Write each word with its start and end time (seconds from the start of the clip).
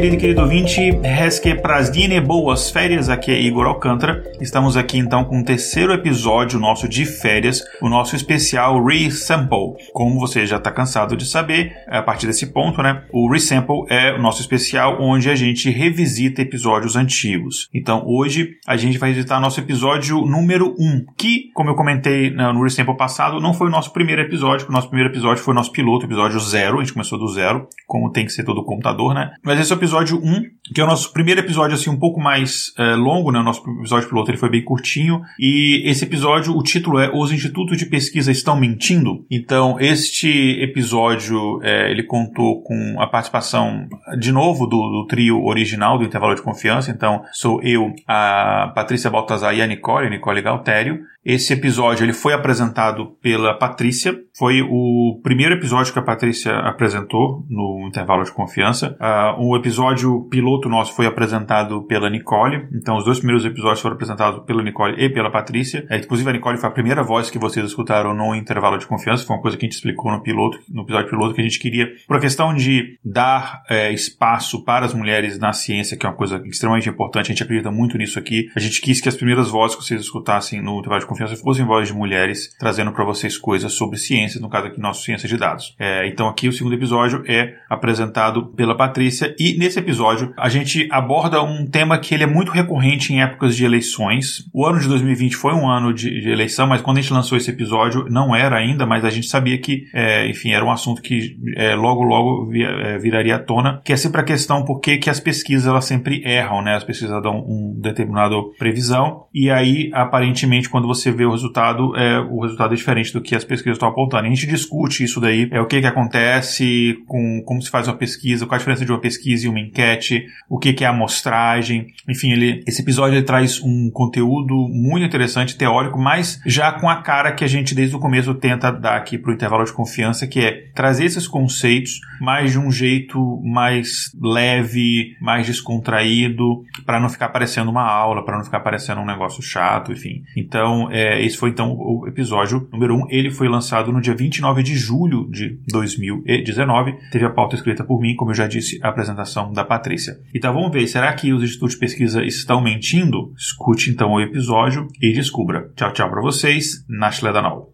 Querido 0.00 0.16
e 0.16 0.18
querido 0.18 0.40
ouvinte, 0.40 0.90
Resque 1.02 1.54
Prazdine, 1.54 2.22
boas 2.22 2.70
férias, 2.70 3.10
aqui 3.10 3.30
é 3.30 3.38
Igor 3.38 3.66
Alcântara. 3.66 4.24
Estamos 4.40 4.74
aqui 4.74 4.96
então 4.96 5.24
com 5.24 5.40
o 5.40 5.44
terceiro 5.44 5.92
episódio 5.92 6.58
nosso 6.58 6.88
de 6.88 7.04
férias, 7.04 7.62
o 7.80 7.88
nosso 7.88 8.16
especial 8.16 8.82
Resample. 8.84 9.74
Como 9.92 10.18
você 10.18 10.46
já 10.46 10.56
está 10.56 10.70
cansado 10.70 11.16
de 11.16 11.26
saber, 11.26 11.72
a 11.88 12.02
partir 12.02 12.26
desse 12.26 12.52
ponto, 12.52 12.82
né, 12.82 13.04
o 13.12 13.30
Resample 13.30 13.84
é 13.88 14.14
o 14.14 14.22
nosso 14.22 14.40
especial 14.40 14.98
onde 15.00 15.28
a 15.28 15.34
gente 15.34 15.70
revisita 15.70 16.42
episódios 16.42 16.96
antigos. 16.96 17.68
Então 17.74 18.04
hoje 18.06 18.50
a 18.66 18.76
gente 18.76 18.98
vai 18.98 19.12
visitar 19.12 19.40
nosso 19.40 19.60
episódio 19.60 20.20
número 20.24 20.74
1, 20.78 21.04
que, 21.16 21.50
como 21.54 21.70
eu 21.70 21.74
comentei 21.74 22.30
no 22.30 22.62
Resample 22.62 22.96
passado, 22.96 23.40
não 23.40 23.52
foi 23.52 23.68
o 23.68 23.70
nosso 23.70 23.92
primeiro 23.92 24.22
episódio, 24.22 24.68
o 24.68 24.72
nosso 24.72 24.88
primeiro 24.88 25.12
episódio 25.12 25.42
foi 25.42 25.52
o 25.52 25.56
nosso 25.56 25.72
piloto, 25.72 26.06
episódio 26.06 26.38
zero, 26.40 26.78
a 26.78 26.80
gente 26.80 26.92
começou 26.92 27.18
do 27.18 27.28
zero, 27.28 27.66
como 27.86 28.10
tem 28.10 28.24
que 28.24 28.32
ser 28.32 28.44
todo 28.44 28.64
computador, 28.64 29.14
né? 29.14 29.30
Mas 29.44 29.58
esse 29.58 29.72
é 29.72 29.76
episódio 29.76 30.18
1, 30.22 30.42
que 30.74 30.80
é 30.80 30.84
o 30.84 30.86
nosso 30.86 31.12
primeiro 31.12 31.40
episódio 31.40 31.74
assim 31.74 31.90
um 31.90 31.98
pouco 31.98 32.20
mais 32.20 32.72
é, 32.78 32.94
longo, 32.94 33.32
né? 33.32 33.40
O 33.40 33.42
nosso 33.42 33.62
episódio 33.80 34.08
piloto 34.08 34.30
ele 34.30 34.38
foi 34.38 34.50
bem 34.50 34.62
curtinho 34.62 35.22
e 35.38 35.82
esse 35.88 36.04
episódio, 36.04 36.56
o 36.56 36.62
título 36.62 36.98
é 36.98 37.10
Os 37.14 37.32
Institutos 37.32 37.69
de 37.76 37.86
Pesquisa 37.86 38.30
Estão 38.30 38.58
Mentindo. 38.58 39.24
Então, 39.30 39.76
este 39.80 40.60
episódio 40.62 41.60
é, 41.62 41.90
ele 41.90 42.02
contou 42.02 42.62
com 42.62 43.00
a 43.00 43.06
participação 43.06 43.88
de 44.18 44.32
novo 44.32 44.66
do, 44.66 44.76
do, 44.76 45.06
trio 45.06 45.44
original 45.44 45.98
do 45.98 46.04
Intervalo 46.04 46.34
de 46.34 46.42
Confiança. 46.42 46.90
Então, 46.90 47.22
sou 47.32 47.62
eu, 47.62 47.92
a 48.06 48.72
Patrícia 48.74 49.10
Baltazar 49.10 49.54
e 49.54 49.62
a 49.62 49.66
Nicole, 49.66 50.06
a 50.06 50.10
Nicole 50.10 50.42
Galtério. 50.42 51.00
Esse 51.24 51.52
episódio 51.52 52.04
ele 52.04 52.14
foi 52.14 52.32
apresentado 52.32 53.14
pela 53.20 53.52
Patrícia. 53.52 54.18
Foi 54.38 54.62
o 54.62 55.20
primeiro 55.22 55.54
episódio 55.54 55.92
que 55.92 55.98
a 55.98 56.02
Patrícia 56.02 56.60
apresentou 56.60 57.44
no 57.50 57.86
intervalo 57.86 58.24
de 58.24 58.32
confiança. 58.32 58.96
Uh, 58.98 59.48
o 59.48 59.56
episódio 59.56 60.26
piloto 60.30 60.66
nosso 60.66 60.94
foi 60.94 61.04
apresentado 61.04 61.82
pela 61.82 62.08
Nicole. 62.08 62.66
Então, 62.72 62.96
os 62.96 63.04
dois 63.04 63.18
primeiros 63.18 63.44
episódios 63.44 63.82
foram 63.82 63.96
apresentados 63.96 64.44
pela 64.46 64.62
Nicole 64.62 64.94
e 64.98 65.10
pela 65.10 65.30
Patrícia. 65.30 65.86
É, 65.90 65.98
inclusive, 65.98 66.30
a 66.30 66.32
Nicole 66.32 66.56
foi 66.56 66.70
a 66.70 66.72
primeira 66.72 67.02
voz 67.02 67.28
que 67.28 67.38
vocês 67.38 67.59
escutaram 67.66 68.14
no 68.14 68.34
intervalo 68.34 68.78
de 68.78 68.86
confiança. 68.86 69.24
Foi 69.24 69.36
uma 69.36 69.42
coisa 69.42 69.56
que 69.56 69.64
a 69.64 69.68
gente 69.68 69.76
explicou 69.76 70.10
no 70.12 70.22
piloto, 70.22 70.58
no 70.68 70.82
episódio 70.82 71.10
piloto, 71.10 71.34
que 71.34 71.40
a 71.40 71.44
gente 71.44 71.58
queria, 71.58 71.92
por 72.06 72.16
a 72.16 72.20
questão 72.20 72.54
de 72.54 72.98
dar 73.04 73.62
é, 73.68 73.92
espaço 73.92 74.64
para 74.64 74.86
as 74.86 74.94
mulheres 74.94 75.38
na 75.38 75.52
ciência, 75.52 75.96
que 75.96 76.06
é 76.06 76.08
uma 76.08 76.16
coisa 76.16 76.42
extremamente 76.46 76.88
importante. 76.88 77.26
A 77.26 77.34
gente 77.34 77.42
acredita 77.42 77.70
muito 77.70 77.96
nisso 77.98 78.18
aqui. 78.18 78.50
A 78.54 78.60
gente 78.60 78.80
quis 78.80 79.00
que 79.00 79.08
as 79.08 79.16
primeiras 79.16 79.48
vozes 79.48 79.76
que 79.76 79.84
vocês 79.84 80.00
escutassem 80.00 80.62
no 80.62 80.78
intervalo 80.78 81.00
de 81.00 81.06
confiança 81.06 81.36
fossem 81.36 81.64
vozes 81.64 81.88
de 81.88 81.94
mulheres 81.94 82.54
trazendo 82.58 82.92
para 82.92 83.04
vocês 83.04 83.36
coisas 83.38 83.72
sobre 83.72 83.98
ciências, 83.98 84.40
no 84.40 84.48
caso 84.48 84.66
aqui 84.66 84.80
nosso 84.80 85.02
ciência 85.02 85.28
de 85.28 85.36
dados. 85.36 85.74
É, 85.78 86.06
então 86.08 86.28
aqui 86.28 86.48
o 86.48 86.52
segundo 86.52 86.74
episódio 86.74 87.22
é 87.26 87.54
apresentado 87.68 88.46
pela 88.48 88.76
Patrícia 88.76 89.34
e 89.38 89.56
nesse 89.58 89.78
episódio 89.78 90.32
a 90.36 90.48
gente 90.48 90.88
aborda 90.90 91.42
um 91.42 91.66
tema 91.66 91.98
que 91.98 92.14
ele 92.14 92.24
é 92.24 92.26
muito 92.26 92.50
recorrente 92.50 93.12
em 93.12 93.22
épocas 93.22 93.56
de 93.56 93.64
eleições. 93.64 94.48
O 94.52 94.66
ano 94.66 94.80
de 94.80 94.88
2020 94.88 95.36
foi 95.36 95.54
um 95.54 95.68
ano 95.68 95.92
de, 95.92 96.20
de 96.20 96.28
eleição, 96.28 96.66
mas 96.66 96.80
quando 96.80 96.98
a 96.98 97.00
gente 97.00 97.12
lançou 97.12 97.36
esse 97.36 97.49
episódio 97.50 98.06
não 98.08 98.34
era 98.34 98.56
ainda, 98.56 98.86
mas 98.86 99.04
a 99.04 99.10
gente 99.10 99.26
sabia 99.26 99.58
que, 99.58 99.86
é, 99.94 100.28
enfim, 100.28 100.52
era 100.52 100.64
um 100.64 100.70
assunto 100.70 101.02
que 101.02 101.36
é, 101.56 101.74
logo 101.74 102.02
logo 102.02 102.46
via, 102.46 102.68
é, 102.68 102.98
viraria 102.98 103.36
à 103.36 103.38
tona, 103.38 103.80
que 103.84 103.92
é 103.92 103.96
sempre 103.96 104.20
a 104.20 104.24
questão 104.24 104.64
por 104.64 104.80
que, 104.80 105.10
as 105.10 105.18
pesquisas 105.18 105.66
elas 105.66 105.86
sempre 105.86 106.22
erram, 106.24 106.62
né? 106.62 106.76
As 106.76 106.84
pesquisas 106.84 107.20
dão 107.22 107.38
um 107.38 107.76
determinado 107.80 108.52
previsão 108.58 109.24
e 109.34 109.50
aí 109.50 109.90
aparentemente 109.92 110.68
quando 110.68 110.86
você 110.86 111.10
vê 111.10 111.24
o 111.24 111.32
resultado, 111.32 111.96
é, 111.96 112.20
o 112.20 112.40
resultado 112.42 112.72
é 112.72 112.76
diferente 112.76 113.12
do 113.12 113.20
que 113.20 113.34
as 113.34 113.44
pesquisas 113.44 113.76
estão 113.76 113.88
apontando. 113.88 114.26
a 114.26 114.28
gente 114.28 114.46
discute 114.46 115.02
isso 115.02 115.20
daí, 115.20 115.48
é 115.50 115.60
o 115.60 115.66
que 115.66 115.80
que 115.80 115.86
acontece 115.86 116.96
com 117.06 117.42
como 117.44 117.60
se 117.60 117.70
faz 117.70 117.88
uma 117.88 117.96
pesquisa, 117.96 118.46
qual 118.46 118.54
a 118.54 118.58
diferença 118.58 118.84
de 118.84 118.92
uma 118.92 119.00
pesquisa 119.00 119.46
e 119.46 119.48
uma 119.48 119.58
enquete, 119.58 120.24
o 120.48 120.58
que 120.58 120.72
que 120.72 120.84
é 120.84 120.86
a 120.86 120.90
amostragem. 120.90 121.88
Enfim, 122.08 122.32
ele, 122.32 122.62
esse 122.66 122.82
episódio 122.82 123.16
ele 123.16 123.24
traz 123.24 123.60
um 123.62 123.90
conteúdo 123.90 124.54
muito 124.68 125.04
interessante, 125.04 125.56
teórico, 125.56 125.98
mas 125.98 126.40
já 126.46 126.72
com 126.72 126.88
a 126.88 127.02
cara 127.02 127.32
que 127.40 127.44
a 127.44 127.48
gente 127.48 127.74
desde 127.74 127.96
o 127.96 127.98
começo 127.98 128.34
tenta 128.34 128.70
dar 128.70 128.96
aqui 128.96 129.16
para 129.16 129.30
o 129.30 129.34
intervalo 129.34 129.64
de 129.64 129.72
confiança, 129.72 130.26
que 130.26 130.40
é 130.40 130.68
trazer 130.74 131.06
esses 131.06 131.26
conceitos, 131.26 131.98
mas 132.20 132.52
de 132.52 132.58
um 132.58 132.70
jeito 132.70 133.40
mais 133.42 134.12
leve, 134.20 135.16
mais 135.22 135.46
descontraído, 135.46 136.62
para 136.84 137.00
não 137.00 137.08
ficar 137.08 137.30
parecendo 137.30 137.70
uma 137.70 137.82
aula, 137.82 138.22
para 138.26 138.36
não 138.36 138.44
ficar 138.44 138.60
parecendo 138.60 139.00
um 139.00 139.06
negócio 139.06 139.42
chato, 139.42 139.90
enfim. 139.90 140.22
Então, 140.36 140.90
é, 140.90 141.24
esse 141.24 141.38
foi 141.38 141.48
então 141.48 141.72
o 141.72 142.06
episódio 142.06 142.68
número 142.70 142.94
1. 142.94 143.06
Ele 143.08 143.30
foi 143.30 143.48
lançado 143.48 143.90
no 143.90 144.02
dia 144.02 144.14
29 144.14 144.62
de 144.62 144.76
julho 144.76 145.26
de 145.30 145.58
2019. 145.68 146.94
Teve 147.10 147.24
a 147.24 147.30
pauta 147.30 147.56
escrita 147.56 147.82
por 147.82 148.02
mim, 148.02 148.14
como 148.16 148.32
eu 148.32 148.34
já 148.34 148.46
disse, 148.46 148.78
a 148.82 148.88
apresentação 148.88 149.50
da 149.50 149.64
Patrícia. 149.64 150.18
Então 150.34 150.52
vamos 150.52 150.72
ver, 150.72 150.86
será 150.86 151.10
que 151.14 151.32
os 151.32 151.42
institutos 151.42 151.72
de 151.72 151.80
pesquisa 151.80 152.22
estão 152.22 152.60
mentindo? 152.60 153.32
Escute 153.34 153.88
então 153.88 154.12
o 154.12 154.20
episódio 154.20 154.86
e 155.00 155.10
descubra. 155.14 155.70
Tchau, 155.74 155.90
tchau 155.94 156.10
para 156.10 156.20
vocês. 156.20 156.84
Nashle 157.30 157.32
Danol. 157.32 157.72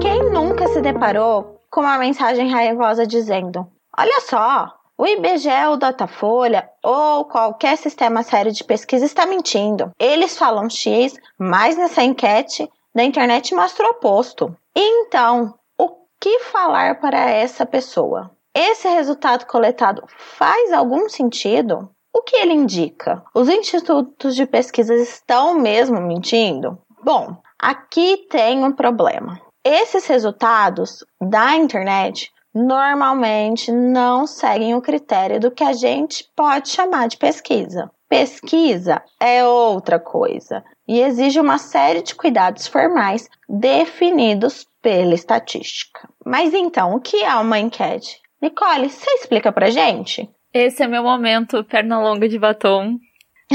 Quem 0.00 0.30
nunca 0.30 0.68
se 0.68 0.80
deparou 0.80 1.60
com 1.70 1.80
uma 1.80 1.98
mensagem 1.98 2.50
raivosa 2.50 3.06
dizendo: 3.06 3.66
Olha 3.98 4.20
só, 4.20 4.72
o 4.96 5.06
IBGE, 5.06 5.66
o 5.70 5.76
Datafolha 5.76 6.68
ou 6.82 7.24
qualquer 7.24 7.76
sistema 7.76 8.22
sério 8.22 8.52
de 8.52 8.64
pesquisa 8.64 9.04
está 9.04 9.26
mentindo. 9.26 9.90
Eles 9.98 10.38
falam 10.38 10.70
X, 10.70 11.14
mas 11.38 11.76
nessa 11.76 12.02
enquete 12.02 12.68
da 12.94 13.04
internet 13.04 13.54
mostra 13.54 13.86
o 13.86 13.90
oposto. 13.90 14.56
Então, 14.74 15.54
o 15.78 15.88
que 16.20 16.40
falar 16.40 17.00
para 17.00 17.30
essa 17.30 17.66
pessoa? 17.66 18.30
Esse 18.54 18.88
resultado 18.88 19.44
coletado 19.44 20.02
faz 20.08 20.72
algum 20.72 21.10
sentido? 21.10 21.90
O 22.16 22.22
que 22.22 22.34
ele 22.34 22.54
indica? 22.54 23.22
Os 23.34 23.46
institutos 23.46 24.34
de 24.34 24.46
pesquisa 24.46 24.94
estão 24.94 25.60
mesmo 25.60 26.00
mentindo? 26.00 26.78
Bom, 27.04 27.36
aqui 27.58 28.26
tem 28.30 28.64
um 28.64 28.72
problema. 28.72 29.38
Esses 29.62 30.06
resultados 30.06 31.04
da 31.20 31.54
internet 31.56 32.32
normalmente 32.54 33.70
não 33.70 34.26
seguem 34.26 34.74
o 34.74 34.80
critério 34.80 35.38
do 35.38 35.50
que 35.50 35.62
a 35.62 35.74
gente 35.74 36.26
pode 36.34 36.70
chamar 36.70 37.06
de 37.06 37.18
pesquisa. 37.18 37.90
Pesquisa 38.08 39.02
é 39.20 39.44
outra 39.44 40.00
coisa 40.00 40.64
e 40.88 41.02
exige 41.02 41.38
uma 41.38 41.58
série 41.58 42.00
de 42.00 42.14
cuidados 42.14 42.66
formais 42.66 43.28
definidos 43.46 44.66
pela 44.80 45.12
estatística. 45.12 46.08
Mas 46.24 46.54
então, 46.54 46.94
o 46.94 47.00
que 47.00 47.22
é 47.22 47.34
uma 47.34 47.58
enquete? 47.58 48.22
Nicole, 48.40 48.88
você 48.88 49.10
explica 49.10 49.52
pra 49.52 49.68
gente? 49.68 50.30
Esse 50.58 50.82
é 50.82 50.86
meu 50.86 51.02
momento, 51.02 51.62
perna 51.64 52.00
longa 52.00 52.26
de 52.26 52.38
batom, 52.38 52.98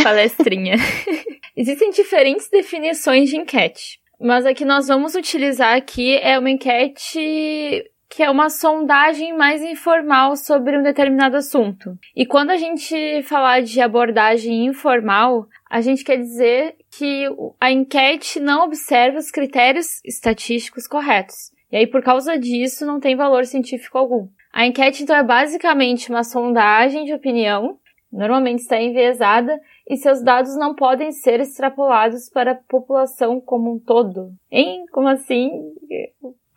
palestrinha. 0.04 0.76
Existem 1.58 1.90
diferentes 1.90 2.48
definições 2.48 3.28
de 3.28 3.38
enquete, 3.38 4.00
mas 4.20 4.46
a 4.46 4.54
que 4.54 4.64
nós 4.64 4.88
vamos 4.88 5.16
utilizar 5.16 5.76
aqui 5.76 6.18
é 6.18 6.38
uma 6.38 6.52
enquete 6.52 7.90
que 8.08 8.22
é 8.22 8.30
uma 8.30 8.52
sondagem 8.52 9.36
mais 9.36 9.64
informal 9.64 10.36
sobre 10.36 10.78
um 10.78 10.84
determinado 10.84 11.38
assunto. 11.38 11.98
E 12.16 12.24
quando 12.24 12.52
a 12.52 12.58
gente 12.58 13.24
falar 13.24 13.64
de 13.64 13.82
abordagem 13.82 14.68
informal, 14.68 15.48
a 15.68 15.82
gente 15.82 16.04
quer 16.04 16.18
dizer 16.18 16.76
que 16.92 17.26
a 17.60 17.72
enquete 17.72 18.40
não 18.40 18.66
observa 18.66 19.18
os 19.18 19.32
critérios 19.32 20.00
estatísticos 20.06 20.86
corretos. 20.86 21.52
E 21.72 21.78
aí, 21.78 21.88
por 21.88 22.04
causa 22.04 22.38
disso, 22.38 22.86
não 22.86 23.00
tem 23.00 23.16
valor 23.16 23.46
científico 23.46 23.98
algum. 23.98 24.28
A 24.54 24.66
enquete, 24.66 25.04
então, 25.04 25.16
é 25.16 25.24
basicamente 25.24 26.10
uma 26.10 26.24
sondagem 26.24 27.06
de 27.06 27.14
opinião, 27.14 27.78
normalmente 28.12 28.60
está 28.60 28.82
enviesada, 28.82 29.60
e 29.90 29.96
seus 29.96 30.22
dados 30.22 30.58
não 30.58 30.76
podem 30.76 31.12
ser 31.12 31.40
extrapolados 31.40 32.30
para 32.30 32.52
a 32.52 32.60
população 32.68 33.40
como 33.40 33.74
um 33.74 33.80
todo. 33.80 34.32
Hein? 34.52 34.86
Como 34.92 35.08
assim? 35.08 35.50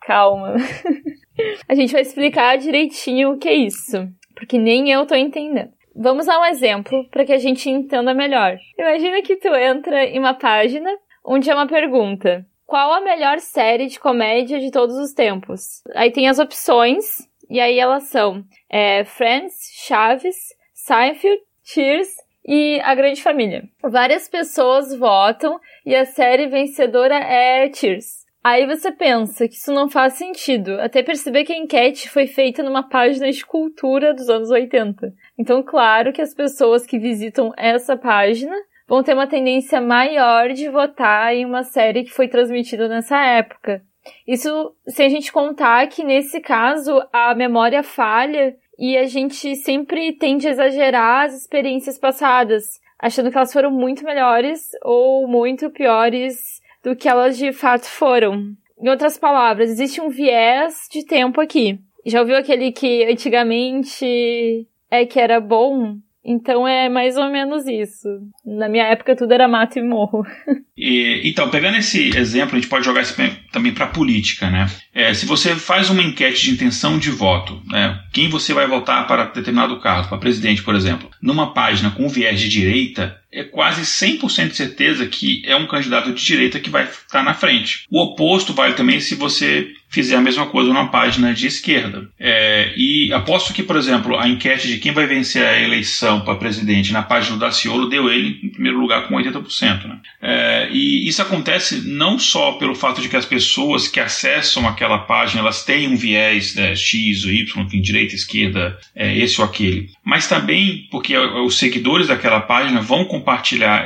Calma. 0.01 0.55
a 1.67 1.73
gente 1.73 1.93
vai 1.93 2.01
explicar 2.01 2.57
direitinho 2.57 3.31
o 3.31 3.37
que 3.37 3.49
é 3.49 3.55
isso, 3.55 4.07
porque 4.35 4.57
nem 4.57 4.91
eu 4.91 5.05
tô 5.05 5.15
entendendo. 5.15 5.71
Vamos 5.95 6.27
a 6.27 6.39
um 6.41 6.45
exemplo 6.45 7.07
para 7.09 7.23
que 7.23 7.31
a 7.31 7.37
gente 7.37 7.69
entenda 7.69 8.13
melhor. 8.13 8.57
Imagina 8.77 9.21
que 9.21 9.37
tu 9.37 9.47
entra 9.55 10.03
em 10.03 10.19
uma 10.19 10.33
página 10.33 10.89
onde 11.23 11.49
é 11.49 11.53
uma 11.53 11.67
pergunta: 11.67 12.45
qual 12.65 12.93
a 12.93 13.01
melhor 13.01 13.39
série 13.39 13.87
de 13.87 13.99
comédia 13.99 14.59
de 14.59 14.71
todos 14.71 14.97
os 14.97 15.13
tempos? 15.13 15.81
Aí 15.93 16.11
tem 16.11 16.27
as 16.27 16.37
opções, 16.37 17.05
e 17.49 17.59
aí 17.59 17.79
elas 17.79 18.03
são 18.03 18.43
é, 18.69 19.03
Friends, 19.03 19.55
Chaves, 19.85 20.35
Seinfeld, 20.73 21.41
Cheers 21.63 22.09
e 22.45 22.79
A 22.81 22.93
Grande 22.93 23.21
Família. 23.21 23.63
Várias 23.81 24.27
pessoas 24.27 24.95
votam 24.95 25.59
e 25.85 25.95
a 25.95 26.05
série 26.05 26.47
vencedora 26.47 27.15
é 27.15 27.71
Cheers. 27.73 28.25
Aí 28.43 28.67
você 28.67 28.91
pensa 28.91 29.47
que 29.47 29.55
isso 29.55 29.73
não 29.73 29.89
faz 29.89 30.13
sentido, 30.13 30.79
até 30.79 31.01
perceber 31.01 31.45
que 31.45 31.51
a 31.51 31.57
enquete 31.57 32.07
foi 32.07 32.27
feita 32.27 32.61
numa 32.61 32.87
página 32.87 33.31
de 33.31 33.43
cultura 33.43 34.13
dos 34.13 34.29
anos 34.29 34.51
80. 34.51 35.11
Então, 35.35 35.63
claro 35.63 36.13
que 36.13 36.21
as 36.21 36.31
pessoas 36.31 36.85
que 36.85 36.99
visitam 36.99 37.51
essa 37.57 37.97
página 37.97 38.55
vão 38.87 39.01
ter 39.01 39.15
uma 39.15 39.25
tendência 39.25 39.81
maior 39.81 40.49
de 40.49 40.69
votar 40.69 41.33
em 41.33 41.43
uma 41.43 41.63
série 41.63 42.03
que 42.03 42.11
foi 42.11 42.27
transmitida 42.27 42.87
nessa 42.87 43.17
época. 43.17 43.81
Isso 44.27 44.75
sem 44.87 45.07
a 45.07 45.09
gente 45.09 45.31
contar 45.31 45.87
que 45.87 46.03
nesse 46.03 46.39
caso 46.39 47.01
a 47.11 47.33
memória 47.35 47.83
falha 47.83 48.55
e 48.77 48.97
a 48.97 49.05
gente 49.05 49.55
sempre 49.55 50.13
tende 50.13 50.47
a 50.47 50.51
exagerar 50.51 51.25
as 51.25 51.35
experiências 51.35 51.97
passadas, 51.97 52.79
achando 52.99 53.31
que 53.31 53.37
elas 53.37 53.53
foram 53.53 53.71
muito 53.71 54.03
melhores 54.03 54.69
ou 54.83 55.27
muito 55.27 55.69
piores 55.69 56.61
do 56.83 56.95
que 56.95 57.07
elas 57.07 57.37
de 57.37 57.51
fato 57.51 57.85
foram. 57.85 58.53
Em 58.79 58.89
outras 58.89 59.17
palavras, 59.17 59.69
existe 59.69 60.01
um 60.01 60.09
viés 60.09 60.87
de 60.91 61.03
tempo 61.05 61.39
aqui. 61.39 61.79
Já 62.05 62.19
ouviu 62.19 62.37
aquele 62.37 62.71
que 62.71 63.03
antigamente 63.05 64.67
é 64.91 65.05
que 65.05 65.19
era 65.19 65.39
bom? 65.39 65.97
Então 66.25 66.67
é 66.67 66.89
mais 66.89 67.15
ou 67.17 67.29
menos 67.29 67.67
isso. 67.67 68.07
Na 68.43 68.67
minha 68.67 68.85
época 68.85 69.15
tudo 69.15 69.31
era 69.31 69.47
mato 69.47 69.77
e 69.77 69.83
morro. 69.83 70.23
E, 70.77 71.21
então, 71.23 71.49
pegando 71.49 71.77
esse 71.77 72.09
exemplo, 72.17 72.57
a 72.57 72.59
gente 72.59 72.69
pode 72.69 72.83
jogar 72.83 73.01
isso 73.01 73.15
também 73.49 73.73
para 73.73 73.85
a 73.85 73.89
política, 73.89 74.49
né? 74.49 74.67
É, 74.93 75.13
se 75.13 75.25
você 75.25 75.55
faz 75.55 75.89
uma 75.89 76.03
enquete 76.03 76.43
de 76.43 76.51
intenção 76.51 76.99
de 76.99 77.09
voto, 77.09 77.61
né, 77.71 77.97
quem 78.11 78.27
você 78.27 78.53
vai 78.53 78.67
votar 78.67 79.07
para 79.07 79.23
determinado 79.23 79.79
cargo, 79.79 80.09
para 80.09 80.17
presidente, 80.17 80.61
por 80.61 80.75
exemplo, 80.75 81.09
numa 81.21 81.53
página 81.53 81.91
com 81.91 82.09
viés 82.09 82.41
de 82.41 82.49
direita, 82.49 83.17
é 83.35 83.43
quase 83.43 83.81
100% 83.81 84.49
de 84.49 84.55
certeza 84.55 85.05
que 85.05 85.43
é 85.45 85.55
um 85.55 85.67
candidato 85.67 86.13
de 86.13 86.23
direita 86.23 86.59
que 86.59 86.69
vai 86.69 86.85
estar 86.85 87.21
na 87.21 87.33
frente. 87.33 87.85
O 87.91 88.01
oposto 88.01 88.53
vale 88.53 88.73
também 88.73 89.01
se 89.01 89.15
você 89.15 89.73
fizer 89.95 90.17
a 90.17 90.21
mesma 90.21 90.47
coisa 90.47 90.67
numa 90.67 90.89
página 90.89 91.33
de 91.33 91.47
esquerda. 91.47 92.09
É, 92.19 92.73
e 92.75 93.13
aposto 93.13 93.53
que, 93.53 93.63
por 93.63 93.77
exemplo, 93.77 94.17
a 94.19 94.27
enquete 94.27 94.67
de 94.67 94.77
quem 94.77 94.91
vai 94.91 95.07
vencer 95.07 95.45
a 95.45 95.61
eleição 95.61 96.19
para 96.19 96.35
presidente 96.35 96.91
na 96.91 97.01
página 97.01 97.37
do 97.37 97.39
Daciolo 97.39 97.87
deu 97.87 98.09
ele 98.09 98.39
em 98.43 98.49
primeiro 98.49 98.77
lugar 98.79 99.07
com 99.07 99.15
80%. 99.15 99.85
Né? 99.85 99.97
É, 100.21 100.69
e 100.69 101.07
isso 101.07 101.21
acontece 101.21 101.87
não 101.87 102.19
só 102.19 102.53
pelo 102.53 102.75
fato 102.75 103.01
de 103.01 103.07
que 103.07 103.15
as 103.15 103.25
pessoas 103.25 103.87
que 103.87 104.01
acessam 104.01 104.67
aquela 104.67 104.97
página 104.97 105.41
elas 105.41 105.63
têm 105.63 105.87
um 105.87 105.95
viés 105.95 106.55
né, 106.55 106.75
X 106.75 107.23
ou 107.23 107.31
Y, 107.31 107.61
enfim, 107.61 107.79
direita, 107.79 108.15
esquerda, 108.15 108.77
é, 108.93 109.17
esse 109.17 109.39
ou 109.39 109.47
aquele, 109.47 109.89
mas 110.03 110.27
também 110.27 110.87
porque 110.91 111.17
os 111.17 111.57
seguidores 111.57 112.07
daquela 112.07 112.41
página 112.41 112.81
vão 112.81 113.05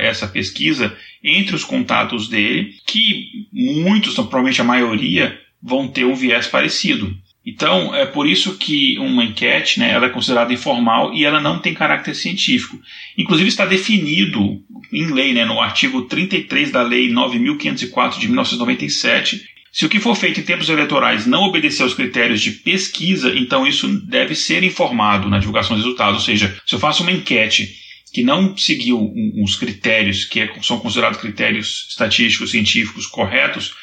essa 0.00 0.26
pesquisa 0.26 0.96
entre 1.22 1.54
os 1.54 1.64
contatos 1.64 2.28
dele, 2.28 2.74
que 2.86 3.46
muitos, 3.52 4.14
provavelmente 4.14 4.60
a 4.60 4.64
maioria, 4.64 5.38
vão 5.62 5.88
ter 5.88 6.04
um 6.04 6.14
viés 6.14 6.46
parecido. 6.46 7.14
Então, 7.44 7.94
é 7.94 8.04
por 8.04 8.28
isso 8.28 8.58
que 8.58 8.98
uma 8.98 9.24
enquete 9.24 9.80
né, 9.80 9.90
ela 9.90 10.06
é 10.06 10.10
considerada 10.10 10.52
informal 10.52 11.14
e 11.14 11.24
ela 11.24 11.40
não 11.40 11.58
tem 11.58 11.72
caráter 11.72 12.14
científico. 12.14 12.78
Inclusive 13.16 13.48
está 13.48 13.64
definido 13.64 14.62
em 14.92 15.06
lei, 15.06 15.32
né, 15.32 15.44
no 15.44 15.60
artigo 15.60 16.02
33 16.02 16.70
da 16.70 16.82
Lei 16.82 17.10
9.504 17.10 18.18
de 18.18 18.26
1997, 18.26 19.42
se 19.72 19.86
o 19.86 19.88
que 19.88 20.00
for 20.00 20.16
feito 20.16 20.40
em 20.40 20.42
tempos 20.42 20.68
eleitorais 20.68 21.26
não 21.26 21.44
obedecer 21.44 21.84
aos 21.84 21.94
critérios 21.94 22.40
de 22.40 22.50
pesquisa, 22.50 23.32
então 23.36 23.66
isso 23.66 23.88
deve 24.00 24.34
ser 24.34 24.64
informado 24.64 25.28
na 25.28 25.38
divulgação 25.38 25.76
dos 25.76 25.84
resultados. 25.84 26.16
Ou 26.16 26.26
seja, 26.26 26.56
se 26.66 26.74
eu 26.74 26.80
faço 26.80 27.02
uma 27.02 27.12
enquete 27.12 27.76
que 28.12 28.22
não 28.22 28.56
seguiu 28.56 29.12
os 29.42 29.56
critérios 29.56 30.24
que 30.24 30.40
é, 30.40 30.52
são 30.62 30.80
considerados 30.80 31.20
critérios 31.20 31.86
estatísticos, 31.88 32.50
científicos 32.50 33.06
corretos, 33.06 33.74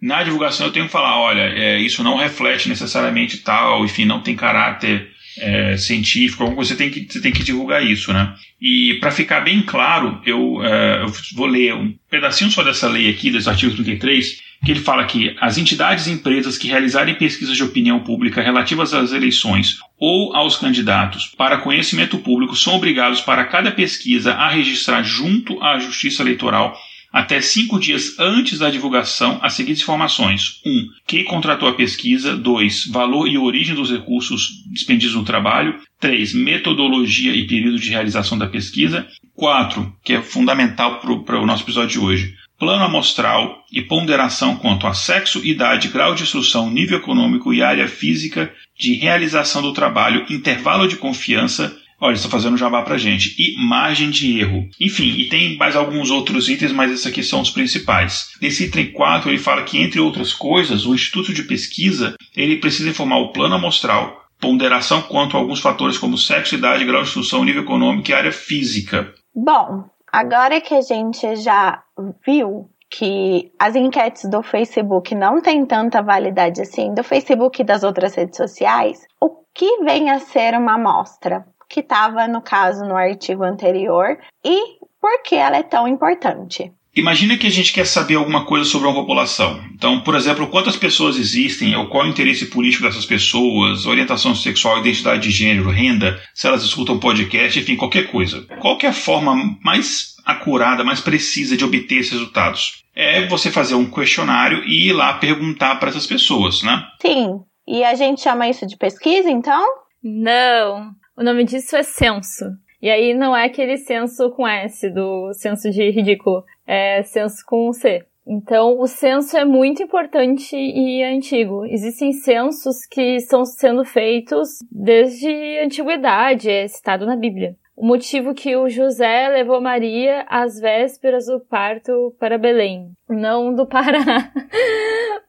na 0.00 0.22
divulgação 0.22 0.66
eu 0.66 0.72
tenho 0.72 0.86
que 0.86 0.92
falar, 0.92 1.18
olha, 1.18 1.40
é, 1.40 1.80
isso 1.80 2.02
não 2.02 2.16
reflete 2.16 2.68
necessariamente 2.68 3.38
tal, 3.38 3.84
enfim, 3.84 4.04
não 4.04 4.20
tem 4.20 4.36
caráter 4.36 5.08
é, 5.38 5.76
científico, 5.76 6.54
você 6.54 6.76
tem, 6.76 6.90
que, 6.90 7.06
você 7.10 7.20
tem 7.20 7.32
que 7.32 7.42
divulgar 7.42 7.84
isso, 7.84 8.12
né? 8.12 8.34
E 8.60 8.98
para 9.00 9.10
ficar 9.10 9.40
bem 9.40 9.62
claro, 9.62 10.20
eu, 10.24 10.62
é, 10.62 11.02
eu, 11.02 11.12
vou 11.34 11.46
ler 11.46 11.74
um 11.74 11.94
pedacinho 12.10 12.50
só 12.50 12.62
dessa 12.62 12.88
lei 12.88 13.08
aqui, 13.08 13.30
desse 13.30 13.48
artigo 13.48 13.74
33, 13.74 14.42
que 14.64 14.70
ele 14.70 14.80
fala 14.80 15.04
que 15.04 15.36
as 15.40 15.58
entidades 15.58 16.06
e 16.06 16.10
empresas 16.10 16.56
que 16.56 16.68
realizarem 16.68 17.14
pesquisas 17.14 17.56
de 17.56 17.62
opinião 17.62 18.00
pública 18.00 18.42
relativas 18.42 18.94
às 18.94 19.12
eleições 19.12 19.78
ou 19.98 20.34
aos 20.34 20.56
candidatos 20.56 21.32
para 21.36 21.58
conhecimento 21.58 22.18
público 22.18 22.56
são 22.56 22.74
obrigados 22.74 23.20
para 23.20 23.44
cada 23.44 23.70
pesquisa 23.70 24.32
a 24.32 24.48
registrar 24.48 25.02
junto 25.02 25.62
à 25.62 25.78
Justiça 25.78 26.22
Eleitoral 26.22 26.76
até 27.14 27.40
cinco 27.40 27.78
dias 27.78 28.18
antes 28.18 28.58
da 28.58 28.68
divulgação 28.68 29.38
as 29.40 29.52
seguintes 29.52 29.82
informações: 29.82 30.60
1. 30.66 30.68
Um, 30.68 30.88
quem 31.06 31.22
contratou 31.22 31.68
a 31.68 31.74
pesquisa. 31.74 32.36
2. 32.36 32.88
Valor 32.88 33.28
e 33.28 33.38
origem 33.38 33.72
dos 33.72 33.88
recursos 33.88 34.64
dispendidos 34.72 35.14
no 35.14 35.24
trabalho. 35.24 35.78
3. 36.00 36.34
Metodologia 36.34 37.32
e 37.32 37.46
período 37.46 37.78
de 37.78 37.88
realização 37.88 38.36
da 38.36 38.48
pesquisa. 38.48 39.06
4. 39.32 39.94
Que 40.02 40.14
é 40.14 40.22
fundamental 40.22 40.98
para 40.98 41.40
o 41.40 41.46
nosso 41.46 41.62
episódio 41.62 41.90
de 41.90 41.98
hoje. 42.00 42.34
Plano 42.58 42.84
amostral 42.84 43.64
e 43.72 43.82
ponderação 43.82 44.56
quanto 44.56 44.86
a 44.86 44.94
sexo, 44.94 45.44
idade, 45.44 45.88
grau 45.88 46.14
de 46.14 46.22
instrução, 46.22 46.70
nível 46.70 46.98
econômico 46.98 47.52
e 47.52 47.62
área 47.62 47.88
física 47.88 48.52
de 48.78 48.94
realização 48.94 49.60
do 49.60 49.72
trabalho, 49.72 50.24
intervalo 50.30 50.86
de 50.86 50.96
confiança, 50.96 51.76
Olha, 52.00 52.14
está 52.14 52.28
fazendo 52.28 52.56
jabá 52.58 52.82
para 52.82 52.98
gente. 52.98 53.34
E 53.38 53.56
margem 53.56 54.10
de 54.10 54.38
erro. 54.38 54.68
Enfim, 54.80 55.14
e 55.16 55.28
tem 55.28 55.56
mais 55.56 55.74
alguns 55.74 56.10
outros 56.10 56.48
itens, 56.48 56.72
mas 56.72 56.90
esses 56.90 57.06
aqui 57.06 57.22
são 57.22 57.40
os 57.40 57.50
principais. 57.50 58.30
Nesse 58.42 58.64
item 58.64 58.92
4, 58.92 59.30
ele 59.30 59.38
fala 59.38 59.62
que, 59.62 59.78
entre 59.78 60.00
outras 60.00 60.32
coisas, 60.32 60.84
o 60.84 60.94
Instituto 60.94 61.32
de 61.32 61.44
Pesquisa 61.44 62.14
ele 62.36 62.56
precisa 62.56 62.90
informar 62.90 63.18
o 63.18 63.32
plano 63.32 63.54
amostral, 63.54 64.22
ponderação 64.40 65.02
quanto 65.02 65.36
a 65.36 65.40
alguns 65.40 65.60
fatores 65.60 65.96
como 65.96 66.18
sexo, 66.18 66.56
idade, 66.56 66.84
grau 66.84 67.00
de 67.00 67.08
instrução, 67.08 67.44
nível 67.44 67.62
econômico 67.62 68.10
e 68.10 68.12
área 68.12 68.32
física. 68.32 69.14
Bom, 69.34 69.88
agora 70.18 70.60
que 70.60 70.74
a 70.74 70.80
gente 70.80 71.36
já 71.36 71.82
viu 72.24 72.70
que 72.90 73.52
as 73.58 73.74
enquetes 73.74 74.28
do 74.30 74.42
Facebook 74.42 75.14
não 75.14 75.40
têm 75.40 75.66
tanta 75.66 76.00
validade 76.02 76.62
assim, 76.62 76.94
do 76.94 77.02
Facebook 77.02 77.60
e 77.60 77.64
das 77.64 77.82
outras 77.82 78.14
redes 78.14 78.36
sociais, 78.36 79.04
o 79.20 79.30
que 79.52 79.82
vem 79.82 80.10
a 80.10 80.20
ser 80.20 80.54
uma 80.54 80.74
amostra? 80.74 81.44
que 81.68 81.80
estava, 81.80 82.28
no 82.28 82.40
caso, 82.40 82.84
no 82.84 82.96
artigo 82.96 83.42
anterior 83.42 84.16
e 84.44 84.78
por 85.00 85.22
que 85.22 85.34
ela 85.34 85.56
é 85.56 85.62
tão 85.62 85.88
importante. 85.88 86.72
Imagina 86.96 87.36
que 87.36 87.46
a 87.46 87.50
gente 87.50 87.72
quer 87.72 87.86
saber 87.86 88.14
alguma 88.14 88.44
coisa 88.44 88.64
sobre 88.64 88.86
uma 88.86 88.94
população. 88.94 89.60
Então, 89.74 90.00
por 90.00 90.14
exemplo, 90.14 90.46
quantas 90.46 90.76
pessoas 90.76 91.16
existem, 91.18 91.74
ou 91.74 91.88
qual 91.88 92.04
é 92.04 92.06
o 92.06 92.10
interesse 92.10 92.46
político 92.46 92.84
dessas 92.84 93.04
pessoas, 93.04 93.84
orientação 93.84 94.34
sexual, 94.34 94.78
identidade 94.78 95.22
de 95.22 95.30
gênero, 95.30 95.70
renda, 95.70 96.20
se 96.32 96.46
elas 96.46 96.62
escutam 96.62 97.00
podcast, 97.00 97.58
enfim, 97.58 97.74
qualquer 97.76 98.10
coisa. 98.10 98.46
Qual 98.60 98.78
é 98.82 98.86
a 98.86 98.92
forma 98.92 99.34
mais 99.62 100.14
acurada, 100.24 100.84
mais 100.84 101.00
precisa 101.00 101.56
de 101.56 101.64
obter 101.64 101.96
esses 101.96 102.12
resultados? 102.12 102.84
É 102.94 103.26
você 103.26 103.50
fazer 103.50 103.74
um 103.74 103.90
questionário 103.90 104.62
e 104.64 104.88
ir 104.88 104.92
lá 104.92 105.14
perguntar 105.14 105.76
para 105.76 105.88
essas 105.88 106.06
pessoas, 106.06 106.62
né? 106.62 106.84
Sim. 107.02 107.40
E 107.66 107.82
a 107.82 107.94
gente 107.94 108.20
chama 108.20 108.48
isso 108.48 108.66
de 108.66 108.76
pesquisa, 108.76 109.28
então? 109.28 109.66
Não. 110.02 110.90
O 111.16 111.24
nome 111.24 111.44
disso 111.44 111.76
é 111.76 111.82
censo. 111.82 112.44
E 112.84 112.90
aí 112.90 113.14
não 113.14 113.34
é 113.34 113.46
aquele 113.46 113.78
censo 113.78 114.30
com 114.32 114.46
S, 114.46 114.90
do 114.90 115.32
censo 115.32 115.70
de 115.70 115.88
ridículo. 115.88 116.44
É 116.66 117.02
censo 117.02 117.42
com 117.46 117.72
C. 117.72 118.04
Então, 118.26 118.78
o 118.78 118.86
censo 118.86 119.38
é 119.38 119.42
muito 119.42 119.82
importante 119.82 120.54
e 120.54 121.02
antigo. 121.02 121.64
Existem 121.64 122.12
censos 122.12 122.84
que 122.84 123.16
estão 123.16 123.46
sendo 123.46 123.86
feitos 123.86 124.58
desde 124.70 125.26
a 125.60 125.64
antiguidade, 125.64 126.50
é 126.50 126.68
citado 126.68 127.06
na 127.06 127.16
Bíblia. 127.16 127.56
O 127.74 127.86
motivo 127.86 128.34
que 128.34 128.54
o 128.54 128.68
José 128.68 129.28
levou 129.30 129.62
Maria 129.62 130.26
às 130.28 130.60
vésperas 130.60 131.24
do 131.24 131.40
parto 131.40 132.14
para 132.20 132.36
Belém, 132.36 132.90
não 133.08 133.54
do 133.54 133.64
Pará, 133.66 134.30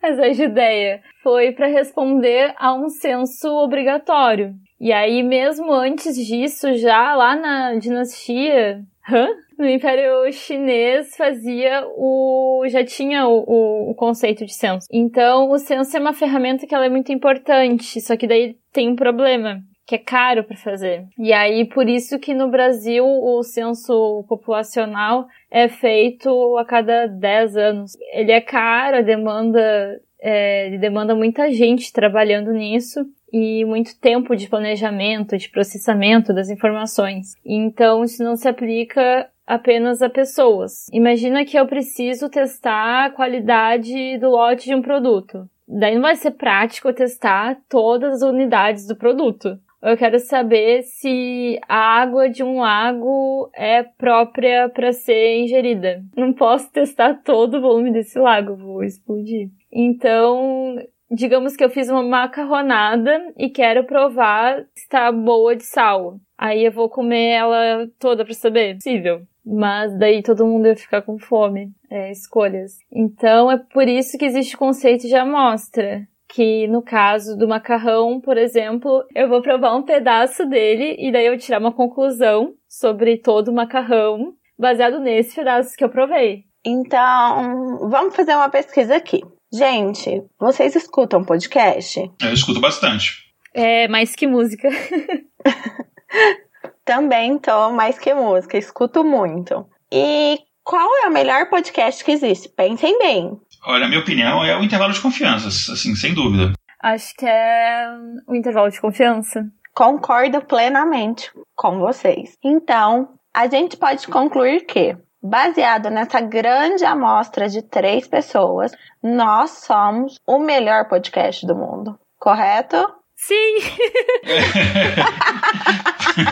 mas 0.04 0.20
a 0.20 0.34
Judéia, 0.34 1.02
foi 1.24 1.54
para 1.54 1.68
responder 1.68 2.54
a 2.58 2.74
um 2.74 2.90
censo 2.90 3.48
obrigatório. 3.48 4.54
E 4.79 4.91
aí, 4.91 5.24
mesmo 5.24 5.72
antes 5.72 6.15
disso, 6.15 6.74
já 6.75 7.15
lá 7.15 7.36
na 7.36 7.75
dinastia 7.75 8.84
Hã? 9.08 9.27
No 9.58 9.70
Império 9.70 10.32
Chinês 10.34 11.15
fazia 11.15 11.86
o. 11.96 12.63
já 12.67 12.84
tinha 12.84 13.27
o, 13.27 13.44
o, 13.48 13.91
o, 13.91 13.96
conceito 13.96 14.46
de 14.46 14.53
censo. 14.53 14.88
Então, 14.91 15.51
o 15.51 15.58
censo 15.60 15.96
é 15.96 16.00
uma 16.00 16.12
ferramenta 16.12 16.65
que 16.65 16.74
ela 16.74 16.88
é 16.88 16.89
muito 16.89 17.12
importante, 17.12 18.01
só 18.01 18.17
que 18.17 18.27
daí 18.27 18.58
tem 18.74 18.89
um 18.89 18.96
problema. 18.96 19.62
que 19.86 19.96
é 19.96 20.00
caro 20.00 20.44
para 20.44 20.58
fazer. 20.58 21.05
E 21.20 21.32
aí 21.32 21.65
por 21.65 21.88
isso 21.88 22.17
que 22.17 22.34
no 22.34 22.50
Brasil 22.50 23.05
o 23.05 23.44
censo 23.44 24.25
populacional 24.27 25.27
é 25.51 25.67
feito 25.70 26.58
a 26.58 26.65
cada 26.65 27.05
10 27.05 27.55
anos. 27.55 27.91
Ele 28.12 28.32
é 28.32 28.41
caro, 28.41 28.98
a 28.98 29.01
demanda 29.01 30.01
é, 30.20 30.75
demanda 30.79 31.13
muita 31.13 31.51
gente 31.51 31.94
trabalhando 31.94 32.51
nisso 32.51 33.05
e 33.38 33.65
muito 33.65 34.00
tempo 34.00 34.34
de 34.34 34.48
planejamento, 34.48 35.38
de 35.38 35.50
processamento 35.50 36.34
das 36.34 36.50
informações. 36.50 37.34
Então 37.46 38.01
isso 38.01 38.24
não 38.24 38.38
se 38.38 38.48
aplica 38.48 39.30
apenas 39.46 40.01
a 40.01 40.10
pessoas. 40.10 40.88
Imagina 40.94 41.44
que 41.44 41.60
eu 41.60 41.68
preciso 41.68 42.30
testar 42.30 43.06
a 43.06 43.10
qualidade 43.10 44.18
do 44.20 44.30
lote 44.30 44.68
de 44.68 44.74
um 44.74 44.82
produto. 44.82 45.50
Daí 45.68 45.96
não 45.96 46.04
vai 46.04 46.15
ser 46.15 46.32
prático 46.32 46.94
testar 46.94 47.58
todas 47.68 48.24
as 48.24 48.30
unidades 48.30 48.88
do 48.88 48.96
produto. 48.96 49.60
Eu 49.84 49.98
quero 49.98 50.18
saber 50.18 50.84
se 50.84 51.60
a 51.68 52.01
água 52.01 52.30
de 52.30 52.42
um 52.42 52.62
lago 52.62 53.51
é 53.54 53.84
própria 53.84 54.70
para 54.70 54.94
ser 54.94 55.42
ingerida. 55.42 56.01
Não 56.15 56.32
posso 56.32 56.72
testar 56.72 57.22
todo 57.22 57.58
o 57.58 57.62
volume 57.62 57.92
desse 57.92 58.18
lago, 58.18 58.56
vou 58.56 58.82
explodir. 58.82 59.50
Então, 59.72 60.77
digamos 61.10 61.56
que 61.56 61.64
eu 61.64 61.70
fiz 61.70 61.90
uma 61.90 62.04
macarronada 62.04 63.34
e 63.38 63.50
quero 63.50 63.84
provar 63.86 64.62
se 64.76 64.84
está 64.84 65.12
boa 65.12 65.56
de 65.56 65.64
sal. 65.64 66.20
Aí 66.38 66.66
eu 66.66 66.72
vou 66.72 66.90
comer 66.90 67.30
ela 67.32 67.88
toda 68.00 68.26
para 68.26 68.34
saber. 68.34 68.72
É 68.72 68.74
possível. 68.76 69.22
Mas 69.46 69.98
daí 69.98 70.24
todo 70.24 70.46
mundo 70.46 70.68
ia 70.68 70.76
ficar 70.76 71.02
com 71.02 71.20
fome. 71.20 71.72
É, 71.90 72.12
escolhas. 72.12 72.78
Então 72.92 73.52
é 73.52 73.58
por 73.58 73.88
isso 73.88 74.18
que 74.18 74.26
existe 74.26 74.56
o 74.56 74.60
conceito 74.60 75.08
de 75.08 75.16
amostra 75.16 76.08
que 76.28 76.68
no 76.68 76.82
caso 76.82 77.38
do 77.38 77.48
macarrão, 77.48 78.20
por 78.20 78.38
exemplo, 78.38 79.06
eu 79.16 79.30
vou 79.30 79.42
provar 79.42 79.74
um 79.76 79.84
pedaço 79.84 80.46
dele 80.46 80.96
e 81.00 81.10
daí 81.10 81.28
eu 81.28 81.38
tirar 81.38 81.60
uma 81.60 81.72
conclusão 81.72 82.54
sobre 82.68 83.18
todo 83.18 83.50
o 83.50 83.54
macarrão 83.54 84.34
baseado 84.60 85.00
nesse 85.00 85.36
pedaço 85.36 85.78
que 85.78 85.84
eu 85.84 85.90
provei. 85.90 86.44
Então, 86.66 87.88
vamos 87.90 88.16
fazer 88.16 88.34
uma 88.34 88.50
pesquisa 88.50 88.96
aqui. 88.96 89.22
Gente, 89.58 90.22
vocês 90.38 90.76
escutam 90.76 91.24
podcast? 91.24 92.12
Eu 92.22 92.34
escuto 92.34 92.60
bastante. 92.60 93.24
É, 93.54 93.88
mais 93.88 94.14
que 94.14 94.28
música. 94.28 94.68
Também 96.84 97.40
tô 97.40 97.72
mais 97.72 97.98
que 97.98 98.14
música, 98.14 98.58
escuto 98.58 99.02
muito. 99.02 99.66
E 99.90 100.40
qual 100.62 100.90
é 101.04 101.08
o 101.08 101.14
melhor 101.14 101.50
podcast 101.50 102.04
que 102.04 102.12
existe? 102.12 102.50
Pensem 102.50 103.00
bem. 103.00 103.32
Olha, 103.66 103.86
a 103.86 103.88
minha 103.88 104.02
opinião 104.02 104.44
é 104.44 104.60
o 104.60 104.64
intervalo 104.64 104.92
de 104.92 105.00
confiança, 105.00 105.48
assim, 105.48 105.96
sem 105.96 106.14
dúvida. 106.14 106.52
Acho 106.84 107.16
que 107.16 107.26
é 107.26 107.88
o 108.28 108.36
intervalo 108.36 108.70
de 108.70 108.82
confiança. 108.82 109.42
Concordo 109.74 110.42
plenamente 110.42 111.32
com 111.56 111.80
vocês. 111.80 112.38
Então, 112.44 113.08
a 113.34 113.48
gente 113.48 113.78
pode 113.78 114.06
concluir 114.08 114.66
que, 114.66 114.98
baseado 115.25 115.89
nessa 115.89 116.22
grande 116.22 116.86
amostra 116.86 117.50
de 117.50 117.62
três 117.62 118.08
pessoas, 118.08 118.72
nós 119.01 119.63
somos 119.65 120.20
o 120.27 120.38
melhor 120.38 120.88
podcast 120.88 121.46
do 121.46 121.55
mundo. 121.55 121.98
Correto? 122.20 122.77
Sim! 123.15 123.58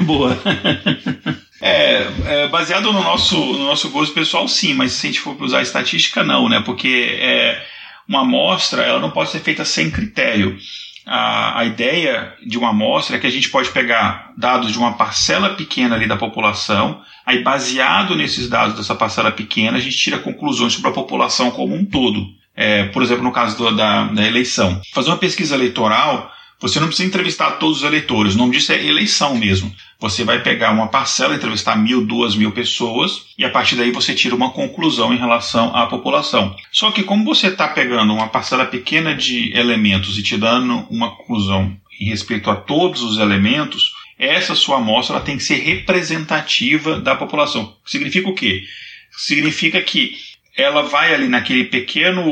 Boa. 0.05 0.38
É, 1.62 2.03
é, 2.27 2.47
baseado 2.50 2.91
no 2.91 3.01
nosso, 3.01 3.35
no 3.35 3.65
nosso 3.65 3.89
gosto 3.89 4.13
pessoal, 4.13 4.47
sim, 4.47 4.73
mas 4.73 4.91
se 4.91 5.07
a 5.07 5.09
gente 5.09 5.21
for 5.21 5.41
usar 5.41 5.62
estatística, 5.62 6.23
não, 6.23 6.47
né? 6.47 6.62
Porque 6.65 7.17
é, 7.19 7.63
uma 8.07 8.21
amostra 8.21 8.83
ela 8.83 9.00
não 9.00 9.12
pode 9.12 9.31
ser 9.31 9.39
feita 9.39 9.65
sem 9.65 9.89
critério. 9.89 10.57
A, 11.05 11.60
a 11.60 11.65
ideia 11.65 12.33
de 12.45 12.57
uma 12.57 12.69
amostra 12.69 13.17
é 13.17 13.19
que 13.19 13.27
a 13.27 13.31
gente 13.31 13.50
pode 13.50 13.69
pegar 13.69 14.31
dados 14.38 14.72
de 14.72 14.77
uma 14.77 14.93
parcela 14.93 15.50
pequena 15.55 15.95
ali 15.95 16.07
da 16.07 16.15
população, 16.15 17.01
aí 17.25 17.43
baseado 17.43 18.15
nesses 18.15 18.48
dados 18.48 18.75
dessa 18.75 18.95
parcela 18.95 19.31
pequena, 19.31 19.77
a 19.77 19.81
gente 19.81 19.98
tira 19.98 20.17
conclusões 20.17 20.74
sobre 20.74 20.89
a 20.89 20.93
população 20.93 21.51
como 21.51 21.75
um 21.75 21.86
todo. 21.86 22.25
É, 22.55 22.86
por 22.86 23.01
exemplo, 23.01 23.24
no 23.24 23.31
caso 23.31 23.57
do, 23.57 23.75
da, 23.75 24.05
da 24.05 24.27
eleição. 24.27 24.79
Fazer 24.93 25.10
uma 25.10 25.17
pesquisa 25.17 25.55
eleitoral 25.55 26.31
você 26.63 26.79
não 26.79 26.88
precisa 26.88 27.10
entrevistar 27.10 27.51
todos 27.60 27.79
os 27.79 27.83
eleitores, 27.83 28.36
o 28.36 28.38
nome 28.38 28.53
disso 28.53 28.72
é 28.72 28.86
eleição 28.86 29.36
mesmo. 29.36 29.69
Você 30.03 30.25
vai 30.25 30.43
pegar 30.43 30.74
uma 30.74 30.89
parcela, 30.89 31.33
entrevistar 31.33 31.77
mil, 31.77 32.05
duas 32.05 32.36
mil 32.36 32.51
pessoas, 32.51 33.27
e 33.38 33.45
a 33.45 33.50
partir 33.50 33.77
daí 33.77 33.89
você 33.89 34.13
tira 34.13 34.36
uma 34.36 34.51
conclusão 34.51 35.13
em 35.13 35.17
relação 35.17 35.74
à 35.74 35.88
população. 35.88 36.53
Só 36.74 36.91
que 36.91 37.03
como 37.03 37.24
você 37.24 37.48
está 37.48 37.69
pegando 37.69 38.13
uma 38.13 38.27
parcela 38.27 38.65
pequena 38.65 39.15
de 39.15 39.57
elementos 39.57 40.17
e 40.17 40.22
te 40.22 40.36
dando 40.36 40.86
uma 40.89 41.15
conclusão 41.15 41.74
em 42.01 42.03
respeito 42.03 42.50
a 42.50 42.55
todos 42.57 43.01
os 43.01 43.17
elementos, 43.17 43.93
essa 44.19 44.55
sua 44.55 44.75
amostra 44.75 45.22
tem 45.22 45.38
que 45.38 45.43
ser 45.43 45.63
representativa 45.63 47.00
da 47.00 47.15
população. 47.15 47.74
Significa 47.86 48.27
o 48.27 48.36
quê? 48.36 48.65
Significa 49.10 49.81
que 49.81 50.17
ela 50.55 50.83
vai 50.83 51.13
ali 51.13 51.27
naquele 51.27 51.65
pequeno 51.65 52.24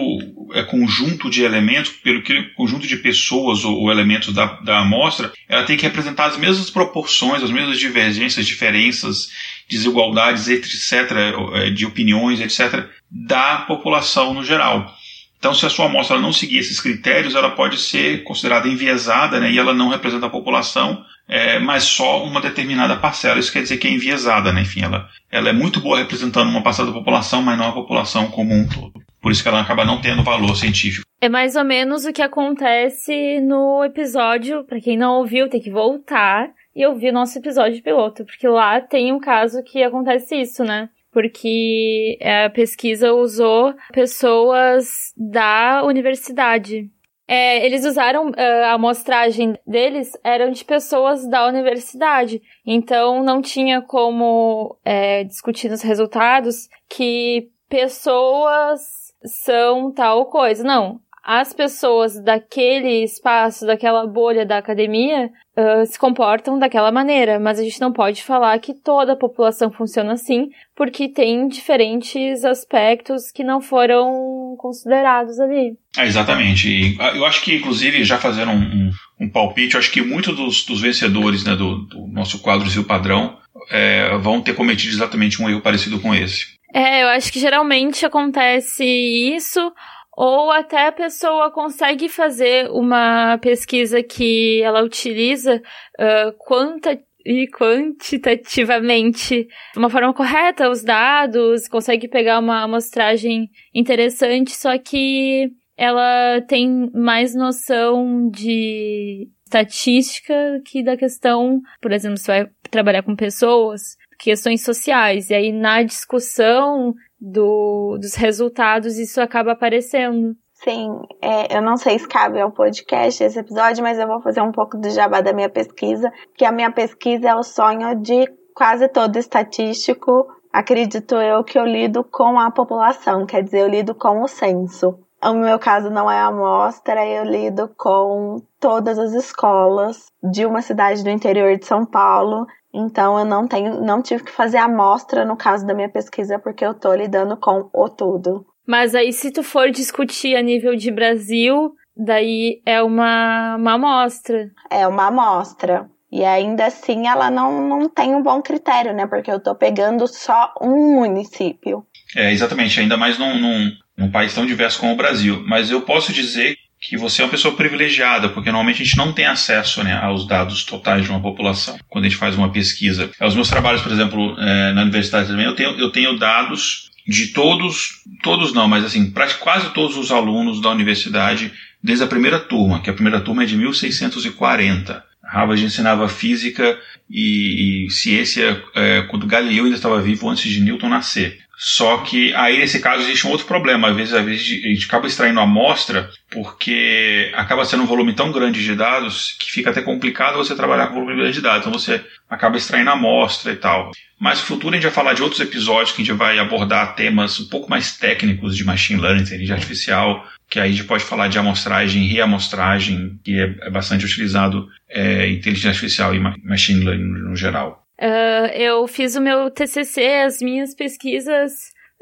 é, 0.53 0.63
conjunto 0.63 1.29
de 1.29 1.43
elementos, 1.43 1.91
pelo 1.91 2.21
que 2.21 2.43
conjunto 2.55 2.87
de 2.87 2.97
pessoas 2.97 3.65
ou, 3.65 3.75
ou, 3.79 3.91
elementos 3.91 4.33
da, 4.33 4.45
da 4.61 4.79
amostra, 4.79 5.31
ela 5.49 5.63
tem 5.63 5.75
que 5.75 5.83
representar 5.83 6.25
as 6.25 6.37
mesmas 6.37 6.69
proporções, 6.69 7.41
as 7.41 7.49
mesmas 7.49 7.79
divergências, 7.79 8.45
diferenças, 8.45 9.29
desigualdades, 9.67 10.47
etc., 10.47 11.11
é, 11.53 11.69
de 11.71 11.85
opiniões, 11.85 12.39
etc., 12.39 12.85
da 13.09 13.59
população 13.67 14.33
no 14.33 14.43
geral. 14.43 14.93
Então, 15.41 15.55
se 15.55 15.65
a 15.65 15.71
sua 15.71 15.87
amostra 15.87 16.19
não 16.19 16.31
seguir 16.31 16.59
esses 16.59 16.79
critérios, 16.79 17.33
ela 17.33 17.49
pode 17.49 17.79
ser 17.79 18.23
considerada 18.23 18.67
enviesada 18.67 19.39
né, 19.39 19.51
e 19.51 19.57
ela 19.57 19.73
não 19.73 19.89
representa 19.89 20.27
a 20.27 20.29
população, 20.29 21.03
é, 21.27 21.57
mas 21.57 21.83
só 21.83 22.23
uma 22.23 22.39
determinada 22.39 22.95
parcela. 22.95 23.39
Isso 23.39 23.51
quer 23.51 23.63
dizer 23.63 23.77
que 23.77 23.87
é 23.87 23.91
enviesada, 23.91 24.53
né? 24.53 24.61
Enfim, 24.61 24.83
ela, 24.83 25.09
ela 25.31 25.49
é 25.49 25.53
muito 25.53 25.81
boa 25.81 25.97
representando 25.97 26.47
uma 26.47 26.61
parcela 26.61 26.89
da 26.89 26.93
população, 26.93 27.41
mas 27.41 27.57
não 27.57 27.69
a 27.69 27.73
população 27.73 28.29
como 28.29 28.53
um 28.53 28.67
todo. 28.67 28.93
Por 29.19 29.31
isso 29.31 29.41
que 29.41 29.49
ela 29.49 29.61
acaba 29.61 29.83
não 29.83 29.99
tendo 29.99 30.23
valor 30.23 30.55
científico. 30.55 31.07
É 31.19 31.27
mais 31.27 31.55
ou 31.55 31.63
menos 31.63 32.05
o 32.05 32.13
que 32.13 32.21
acontece 32.21 33.39
no 33.39 33.83
episódio, 33.83 34.63
para 34.65 34.79
quem 34.79 34.95
não 34.95 35.13
ouviu, 35.13 35.49
tem 35.49 35.59
que 35.59 35.71
voltar 35.71 36.49
e 36.75 36.85
ouvir 36.85 37.09
o 37.09 37.13
nosso 37.13 37.39
episódio 37.39 37.81
piloto, 37.81 38.25
porque 38.25 38.47
lá 38.47 38.79
tem 38.79 39.11
um 39.11 39.19
caso 39.19 39.63
que 39.63 39.81
acontece 39.81 40.35
isso, 40.35 40.63
né? 40.63 40.87
Porque 41.11 42.17
a 42.21 42.49
pesquisa 42.49 43.13
usou 43.13 43.73
pessoas 43.91 45.13
da 45.17 45.83
universidade. 45.83 46.89
É, 47.27 47.65
eles 47.65 47.85
usaram 47.85 48.29
uh, 48.29 48.65
a 48.65 48.73
amostragem 48.73 49.57
deles 49.65 50.11
eram 50.23 50.51
de 50.51 50.65
pessoas 50.65 51.25
da 51.29 51.47
universidade, 51.47 52.41
então 52.65 53.23
não 53.23 53.41
tinha 53.41 53.81
como 53.81 54.77
é, 54.83 55.23
discutir 55.23 55.69
nos 55.69 55.81
resultados 55.81 56.67
que 56.89 57.49
pessoas 57.69 58.81
são 59.23 59.93
tal 59.93 60.25
coisa. 60.25 60.61
Não, 60.61 60.99
as 61.23 61.53
pessoas 61.53 62.21
daquele 62.23 63.03
espaço, 63.03 63.65
daquela 63.65 64.07
bolha 64.07 64.45
da 64.45 64.57
academia, 64.57 65.29
uh, 65.55 65.85
se 65.85 65.97
comportam 65.97 66.57
daquela 66.57 66.91
maneira, 66.91 67.39
mas 67.39 67.59
a 67.59 67.63
gente 67.63 67.79
não 67.79 67.93
pode 67.93 68.23
falar 68.23 68.57
que 68.59 68.73
toda 68.73 69.13
a 69.13 69.17
população 69.17 69.71
funciona 69.71 70.13
assim, 70.13 70.49
porque 70.75 71.07
tem 71.07 71.47
diferentes 71.47 72.43
aspectos 72.43 73.31
que 73.31 73.43
não 73.43 73.61
foram 73.61 74.55
considerados 74.57 75.39
ali. 75.39 75.77
É, 75.95 76.05
exatamente. 76.05 76.67
E 76.67 76.97
ah, 76.99 77.15
eu 77.15 77.25
acho 77.25 77.43
que, 77.43 77.55
inclusive, 77.55 78.03
já 78.03 78.17
fazendo 78.17 78.51
um, 78.51 78.59
um, 78.59 78.91
um 79.19 79.29
palpite, 79.29 79.75
eu 79.75 79.79
acho 79.79 79.91
que 79.91 80.01
muitos 80.01 80.35
dos, 80.35 80.65
dos 80.65 80.81
vencedores 80.81 81.43
né, 81.43 81.55
do, 81.55 81.79
do, 81.85 82.07
nosso 82.07 82.39
quadro 82.39 82.67
Zil 82.67 82.85
Padrão 82.85 83.37
é, 83.69 84.17
vão 84.17 84.41
ter 84.41 84.55
cometido 84.55 84.93
exatamente 84.93 85.41
um 85.41 85.49
erro 85.49 85.61
parecido 85.61 85.99
com 85.99 86.15
esse. 86.15 86.59
É, 86.73 87.03
eu 87.03 87.09
acho 87.09 87.31
que 87.31 87.39
geralmente 87.39 88.05
acontece 88.05 88.85
isso 88.85 89.71
ou 90.15 90.51
até 90.51 90.87
a 90.87 90.91
pessoa 90.91 91.51
consegue 91.51 92.09
fazer 92.09 92.69
uma 92.69 93.37
pesquisa 93.37 94.03
que 94.03 94.61
ela 94.61 94.83
utiliza 94.83 95.57
uh, 95.57 96.33
quanta 96.37 96.99
e 97.25 97.47
quantitativamente 97.47 99.47
de 99.73 99.79
uma 99.79 99.89
forma 99.89 100.13
correta 100.13 100.69
os 100.69 100.83
dados, 100.83 101.67
consegue 101.67 102.07
pegar 102.07 102.39
uma 102.39 102.63
amostragem 102.63 103.49
interessante, 103.73 104.51
só 104.51 104.77
que 104.77 105.51
ela 105.77 106.41
tem 106.47 106.89
mais 106.93 107.35
noção 107.35 108.29
de 108.29 109.27
estatística 109.45 110.61
que 110.65 110.83
da 110.83 110.95
questão, 110.95 111.59
por 111.81 111.91
exemplo, 111.91 112.17
você 112.17 112.27
vai 112.27 112.49
trabalhar 112.69 113.03
com 113.03 113.15
pessoas, 113.15 113.97
questões 114.17 114.63
sociais, 114.63 115.29
e 115.29 115.33
aí 115.33 115.51
na 115.51 115.83
discussão 115.83 116.93
do, 117.21 117.97
dos 118.01 118.15
resultados, 118.15 118.97
isso 118.97 119.21
acaba 119.21 119.51
aparecendo. 119.51 120.35
Sim, 120.63 121.01
é, 121.21 121.55
eu 121.55 121.61
não 121.61 121.77
sei 121.77 121.97
se 121.97 122.07
cabe 122.07 122.39
ao 122.39 122.51
podcast 122.51 123.23
esse 123.23 123.39
episódio, 123.39 123.83
mas 123.83 123.97
eu 123.99 124.07
vou 124.07 124.21
fazer 124.21 124.41
um 124.41 124.51
pouco 124.51 124.77
do 124.77 124.89
jabá 124.89 125.21
da 125.21 125.33
minha 125.33 125.49
pesquisa, 125.49 126.11
que 126.35 126.45
a 126.45 126.51
minha 126.51 126.71
pesquisa 126.71 127.29
é 127.29 127.35
o 127.35 127.43
sonho 127.43 127.95
de 127.95 128.25
quase 128.53 128.87
todo 128.87 129.17
estatístico, 129.17 130.27
acredito 130.51 131.15
eu, 131.15 131.43
que 131.43 131.57
eu 131.57 131.65
lido 131.65 132.03
com 132.03 132.39
a 132.39 132.51
população, 132.51 133.25
quer 133.25 133.43
dizer, 133.43 133.61
eu 133.61 133.67
lido 133.67 133.95
com 133.95 134.21
o 134.21 134.27
censo. 134.27 134.99
O 135.23 135.33
meu 135.33 135.59
caso 135.59 135.89
não 135.91 136.09
é 136.09 136.19
amostra, 136.19 137.05
eu 137.05 137.23
lido 137.23 137.69
com 137.77 138.41
todas 138.59 138.97
as 138.97 139.13
escolas 139.13 140.11
de 140.23 140.45
uma 140.45 140.61
cidade 140.63 141.03
do 141.03 141.09
interior 141.11 141.55
de 141.57 141.65
São 141.65 141.85
Paulo. 141.85 142.47
Então 142.73 143.19
eu 143.19 143.25
não 143.25 143.47
tenho, 143.47 143.81
não 143.81 144.01
tive 144.01 144.23
que 144.23 144.31
fazer 144.31 144.57
amostra 144.57 145.25
no 145.25 145.35
caso 145.35 145.65
da 145.65 145.73
minha 145.73 145.89
pesquisa 145.89 146.39
porque 146.39 146.65
eu 146.65 146.73
tô 146.73 146.93
lidando 146.93 147.35
com 147.37 147.69
o 147.73 147.89
tudo. 147.89 148.45
Mas 148.65 148.95
aí 148.95 149.11
se 149.11 149.31
tu 149.31 149.43
for 149.43 149.69
discutir 149.69 150.35
a 150.35 150.41
nível 150.41 150.75
de 150.75 150.91
Brasil, 150.91 151.73
daí 151.95 152.61
é 152.65 152.81
uma, 152.81 153.55
uma 153.57 153.73
amostra. 153.73 154.49
É 154.69 154.87
uma 154.87 155.07
amostra. 155.07 155.89
E 156.11 156.25
ainda 156.25 156.65
assim 156.65 157.07
ela 157.07 157.31
não, 157.31 157.67
não 157.67 157.89
tem 157.89 158.13
um 158.13 158.21
bom 158.21 158.41
critério, 158.41 158.93
né? 158.93 159.07
Porque 159.07 159.31
eu 159.31 159.39
tô 159.39 159.55
pegando 159.55 160.07
só 160.07 160.53
um 160.61 160.95
município. 160.95 161.85
É, 162.15 162.31
exatamente, 162.31 162.79
ainda 162.79 162.97
mais 162.97 163.17
num, 163.17 163.39
num, 163.39 163.71
num 163.97 164.11
país 164.11 164.33
tão 164.33 164.45
diverso 164.45 164.79
como 164.79 164.93
o 164.93 164.97
Brasil. 164.97 165.41
Mas 165.47 165.71
eu 165.71 165.81
posso 165.81 166.11
dizer 166.11 166.57
que 166.81 166.97
você 166.97 167.21
é 167.21 167.25
uma 167.25 167.31
pessoa 167.31 167.55
privilegiada, 167.55 168.29
porque 168.29 168.49
normalmente 168.49 168.81
a 168.81 168.85
gente 168.85 168.97
não 168.97 169.13
tem 169.13 169.25
acesso 169.25 169.83
né, 169.83 169.93
aos 169.93 170.25
dados 170.25 170.63
totais 170.63 171.05
de 171.05 171.11
uma 171.11 171.21
população 171.21 171.77
quando 171.87 172.05
a 172.05 172.09
gente 172.09 172.17
faz 172.17 172.35
uma 172.35 172.51
pesquisa. 172.51 173.11
Os 173.21 173.35
meus 173.35 173.49
trabalhos, 173.49 173.81
por 173.81 173.91
exemplo, 173.91 174.35
é, 174.39 174.73
na 174.73 174.81
universidade 174.81 175.27
também, 175.27 175.45
eu 175.45 175.53
tenho, 175.53 175.79
eu 175.79 175.91
tenho 175.91 176.17
dados 176.17 176.89
de 177.07 177.27
todos, 177.27 178.01
todos 178.23 178.51
não, 178.51 178.67
mas 178.67 178.83
assim, 178.83 179.13
quase 179.39 179.69
todos 179.73 179.95
os 179.95 180.11
alunos 180.11 180.59
da 180.59 180.71
universidade 180.71 181.51
desde 181.83 182.03
a 182.03 182.07
primeira 182.07 182.39
turma, 182.39 182.81
que 182.81 182.89
a 182.89 182.93
primeira 182.93 183.21
turma 183.21 183.43
é 183.43 183.45
de 183.45 183.55
1640. 183.55 185.03
Harvard 185.23 185.63
ensinava 185.63 186.09
física 186.09 186.77
e, 187.09 187.85
e 187.85 187.89
ciência 187.91 188.61
é, 188.75 189.03
quando 189.03 189.27
Galileu 189.27 189.65
ainda 189.65 189.75
estava 189.75 190.01
vivo 190.01 190.27
antes 190.29 190.51
de 190.51 190.59
Newton 190.59 190.89
nascer. 190.89 191.40
Só 191.57 191.97
que 191.99 192.33
aí 192.33 192.57
nesse 192.57 192.79
caso 192.79 193.03
existe 193.03 193.27
um 193.27 193.29
outro 193.29 193.45
problema. 193.45 193.89
Às 193.89 193.95
vezes, 193.95 194.13
às 194.13 194.25
vezes 194.25 194.63
a 194.63 194.67
gente 194.67 194.85
acaba 194.85 195.05
extraindo 195.05 195.39
a 195.39 195.43
amostra 195.43 196.09
porque 196.29 197.31
acaba 197.35 197.65
sendo 197.65 197.83
um 197.83 197.85
volume 197.85 198.13
tão 198.13 198.31
grande 198.31 198.63
de 198.63 198.75
dados 198.75 199.35
que 199.39 199.51
fica 199.51 199.69
até 199.69 199.81
complicado 199.81 200.37
você 200.37 200.55
trabalhar 200.55 200.87
com 200.87 200.95
volume 200.95 201.15
grande 201.15 201.33
de 201.33 201.41
dados. 201.41 201.67
Então 201.67 201.71
você 201.71 202.03
acaba 202.29 202.57
extraindo 202.57 202.89
a 202.89 202.93
amostra 202.93 203.51
e 203.51 203.55
tal. 203.55 203.91
Mas 204.19 204.39
no 204.39 204.45
futuro 204.45 204.73
a 204.73 204.77
gente 204.77 204.83
vai 204.83 204.91
falar 204.91 205.13
de 205.13 205.21
outros 205.21 205.41
episódios 205.41 205.91
que 205.91 206.01
a 206.01 206.05
gente 206.05 206.17
vai 206.17 206.39
abordar 206.39 206.95
temas 206.95 207.39
um 207.39 207.47
pouco 207.47 207.69
mais 207.69 207.97
técnicos 207.97 208.55
de 208.55 208.63
machine 208.63 209.01
learning, 209.01 209.21
inteligência 209.23 209.55
artificial, 209.55 210.27
que 210.49 210.59
aí 210.59 210.69
a 210.69 210.71
gente 210.71 210.83
pode 210.83 211.03
falar 211.03 211.27
de 211.27 211.39
amostragem 211.39 212.07
reamostragem, 212.07 213.19
que 213.23 213.39
é, 213.39 213.55
é 213.61 213.69
bastante 213.69 214.05
utilizado 214.05 214.67
é, 214.89 215.29
inteligência 215.29 215.69
artificial 215.69 216.13
e 216.13 216.19
machine 216.19 216.83
learning 216.83 217.21
no 217.21 217.35
geral. 217.35 217.80
Uh, 218.01 218.47
eu 218.55 218.87
fiz 218.87 219.15
o 219.15 219.21
meu 219.21 219.51
TCC, 219.51 220.23
as 220.25 220.41
minhas 220.41 220.73
pesquisas 220.73 221.53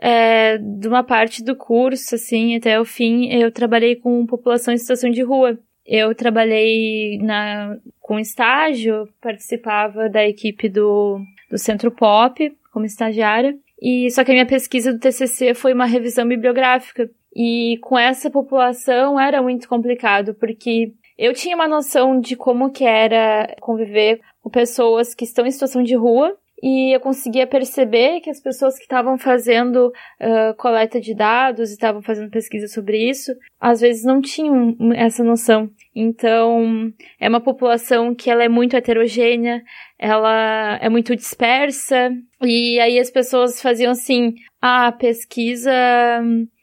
é, 0.01 0.58
de 0.58 0.88
uma 0.88 1.03
parte 1.03 1.44
do 1.44 1.56
curso, 1.56 2.15
assim, 2.15 2.56
até 2.56 2.79
o 2.79 2.86
fim, 2.86 3.27
eu 3.34 3.51
trabalhei 3.51 3.98
com 3.98 4.25
população 4.25 4.74
em 4.74 4.77
situação 4.77 5.10
de 5.10 5.22
rua. 5.22 5.60
Eu 5.86 6.15
trabalhei 6.15 7.18
na, 7.18 7.77
com 8.00 8.18
estágio, 8.20 9.10
participava 9.20 10.08
da 10.08 10.25
equipe 10.25 10.70
do, 10.70 11.20
do 11.50 11.58
Centro 11.58 11.91
Pop 11.91 12.50
como 12.72 12.86
estagiária, 12.86 13.58
e 13.82 14.10
só 14.12 14.24
que 14.24 14.32
a 14.32 14.34
minha 14.34 14.46
pesquisa 14.46 14.94
do 14.94 15.00
TCC 15.00 15.53
foi 15.53 15.74
uma 15.74 15.86
revisão 15.86 16.27
bibliográfica. 16.27 17.10
E 17.36 17.77
com 17.82 17.98
essa 17.98 18.29
população 18.29 19.20
era 19.20 19.41
muito 19.41 19.68
complicado, 19.68 20.34
porque 20.34 20.94
eu 21.19 21.33
tinha 21.33 21.53
uma 21.53 21.67
noção 21.67 22.17
de 22.17 22.38
como 22.38 22.71
que 22.71 22.85
era 22.85 23.53
conviver 23.59 24.21
com 24.41 24.49
pessoas 24.49 25.13
que 25.13 25.25
estão 25.25 25.45
em 25.45 25.51
situação 25.51 25.83
de 25.83 25.93
rua 25.93 26.35
e 26.61 26.95
eu 26.95 26.99
conseguia 26.99 27.47
perceber 27.47 28.19
que 28.21 28.29
as 28.29 28.41
pessoas 28.41 28.75
que 28.75 28.83
estavam 28.83 29.17
fazendo 29.17 29.87
uh, 29.87 30.53
coleta 30.57 30.99
de 30.99 31.13
dados 31.13 31.71
estavam 31.71 32.01
fazendo 32.01 32.29
pesquisa 32.29 32.67
sobre 32.67 33.09
isso, 33.09 33.33
às 33.59 33.81
vezes 33.81 34.03
não 34.03 34.21
tinham 34.21 34.75
essa 34.93 35.23
noção. 35.23 35.69
Então, 35.95 36.93
é 37.19 37.27
uma 37.27 37.41
população 37.41 38.13
que 38.13 38.29
ela 38.29 38.43
é 38.43 38.49
muito 38.49 38.75
heterogênea, 38.75 39.61
ela 39.97 40.77
é 40.81 40.89
muito 40.89 41.15
dispersa, 41.15 42.11
e 42.41 42.79
aí 42.79 42.99
as 42.99 43.09
pessoas 43.09 43.61
faziam 43.61 43.91
assim, 43.91 44.35
ah, 44.61 44.91
pesquisa, 44.91 45.71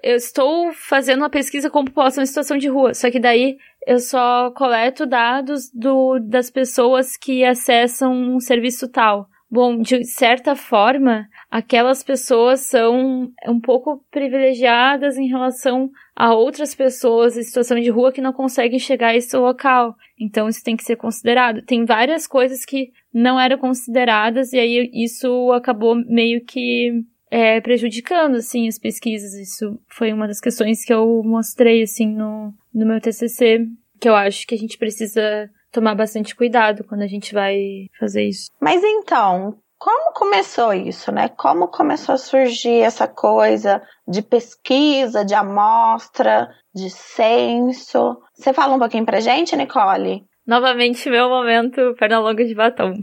eu 0.03 0.17
estou 0.17 0.73
fazendo 0.73 1.21
uma 1.21 1.31
pesquisa 1.31 1.69
com 1.71 1.85
população 1.85 2.23
em 2.23 2.27
situação 2.27 2.57
de 2.57 2.69
rua, 2.69 2.95
só 2.95 3.11
que 3.11 3.19
daí 3.19 3.57
eu 3.87 4.01
só 4.01 4.51
coleto 4.51 5.07
dados 5.07 5.71
do, 5.73 6.19
das 6.19 6.51
pessoas 6.51 7.17
que 7.17 7.45
acessam 7.45 8.13
um 8.13 8.41
serviço 8.41 8.89
tal. 8.89 9.29
Bom, 9.49 9.81
de 9.81 10.05
certa 10.05 10.57
forma, 10.57 11.29
aquelas 11.49 12.03
pessoas 12.03 12.61
são 12.61 13.31
um 13.47 13.61
pouco 13.61 14.05
privilegiadas 14.11 15.17
em 15.17 15.29
relação 15.29 15.89
a 16.17 16.35
outras 16.35 16.75
pessoas 16.75 17.37
em 17.37 17.43
situação 17.43 17.79
de 17.79 17.89
rua 17.89 18.13
que 18.13 18.21
não 18.21 18.33
conseguem 18.33 18.79
chegar 18.79 19.09
a 19.09 19.17
esse 19.17 19.37
local. 19.37 19.95
Então 20.19 20.49
isso 20.49 20.65
tem 20.65 20.77
que 20.77 20.83
ser 20.83 20.97
considerado. 20.97 21.63
Tem 21.63 21.85
várias 21.85 22.27
coisas 22.27 22.65
que 22.65 22.91
não 23.15 23.39
eram 23.39 23.57
consideradas 23.57 24.53
e 24.53 24.59
aí 24.59 24.91
isso 24.93 25.53
acabou 25.53 25.95
meio 25.95 26.45
que 26.45 27.05
é, 27.31 27.61
prejudicando 27.61 28.37
assim 28.37 28.67
as 28.67 28.81
pesquisas. 28.81 29.33
Isso 29.35 29.79
foi 29.89 30.13
uma 30.13 30.27
das 30.27 30.41
questões 30.41 30.85
que 30.85 30.93
eu 30.93 31.23
mostrei 31.25 31.83
assim 31.83 32.09
no, 32.09 32.53
no 32.75 32.85
meu 32.85 33.01
TCC, 33.01 33.65
que 34.01 34.09
eu 34.09 34.15
acho 34.17 34.45
que 34.45 34.57
a 34.57 34.59
gente 34.59 34.77
precisa 34.77 35.49
tomar 35.73 35.95
bastante 35.95 36.35
cuidado 36.35 36.85
quando 36.85 37.03
a 37.03 37.07
gente 37.07 37.35
vai 37.35 37.87
fazer 37.99 38.25
isso. 38.25 38.51
Mas 38.61 38.83
então, 38.83 39.59
como 39.79 40.13
começou 40.15 40.73
isso, 40.73 41.13
né? 41.13 41.29
Como 41.29 41.69
começou 41.69 42.15
a 42.15 42.19
surgir 42.19 42.81
essa 42.81 43.07
coisa 43.07 43.83
de 44.09 44.23
pesquisa, 44.23 45.25
de 45.25 45.35
amostra, 45.35 46.49
de 46.75 46.89
censo? 46.91 48.17
Você 48.35 48.53
fala 48.53 48.75
um 48.75 48.79
pouquinho 48.79 49.05
pra 49.05 49.21
gente, 49.21 49.57
Nicole? 49.57 50.25
Novamente, 50.47 51.11
meu 51.11 51.29
momento 51.29 51.95
perna 51.99 52.21
longa 52.21 52.45
de 52.45 52.55
batom. 52.55 52.95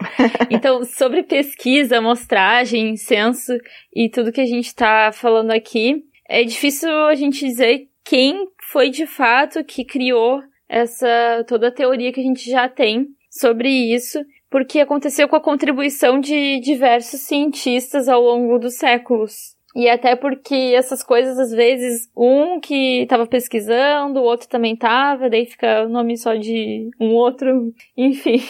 então, 0.48 0.84
sobre 0.84 1.24
pesquisa, 1.24 1.98
amostragem, 1.98 2.96
censo 2.96 3.52
e 3.94 4.08
tudo 4.08 4.32
que 4.32 4.40
a 4.40 4.46
gente 4.46 4.74
tá 4.74 5.10
falando 5.12 5.50
aqui, 5.50 6.04
é 6.28 6.44
difícil 6.44 6.90
a 7.06 7.14
gente 7.14 7.44
dizer 7.44 7.88
quem 8.04 8.48
foi 8.70 8.88
de 8.88 9.06
fato 9.06 9.64
que 9.64 9.84
criou 9.84 10.40
essa 10.72 11.44
toda 11.46 11.68
a 11.68 11.72
teoria 11.72 12.10
que 12.10 12.20
a 12.20 12.24
gente 12.24 12.50
já 12.50 12.66
tem 12.66 13.08
sobre 13.30 13.68
isso, 13.68 14.18
porque 14.50 14.80
aconteceu 14.80 15.28
com 15.28 15.36
a 15.36 15.40
contribuição 15.40 16.18
de 16.18 16.58
diversos 16.60 17.20
cientistas 17.20 18.08
ao 18.08 18.22
longo 18.22 18.58
dos 18.58 18.76
séculos. 18.76 19.54
E 19.74 19.88
até 19.88 20.16
porque 20.16 20.72
essas 20.74 21.02
coisas, 21.02 21.38
às 21.38 21.50
vezes, 21.50 22.10
um 22.16 22.60
que 22.60 23.02
estava 23.02 23.26
pesquisando, 23.26 24.20
o 24.20 24.24
outro 24.24 24.48
também 24.48 24.74
estava, 24.74 25.30
daí 25.30 25.46
fica 25.46 25.84
o 25.84 25.88
nome 25.88 26.16
só 26.16 26.34
de 26.34 26.90
um 27.00 27.14
outro, 27.14 27.72
enfim. 27.96 28.42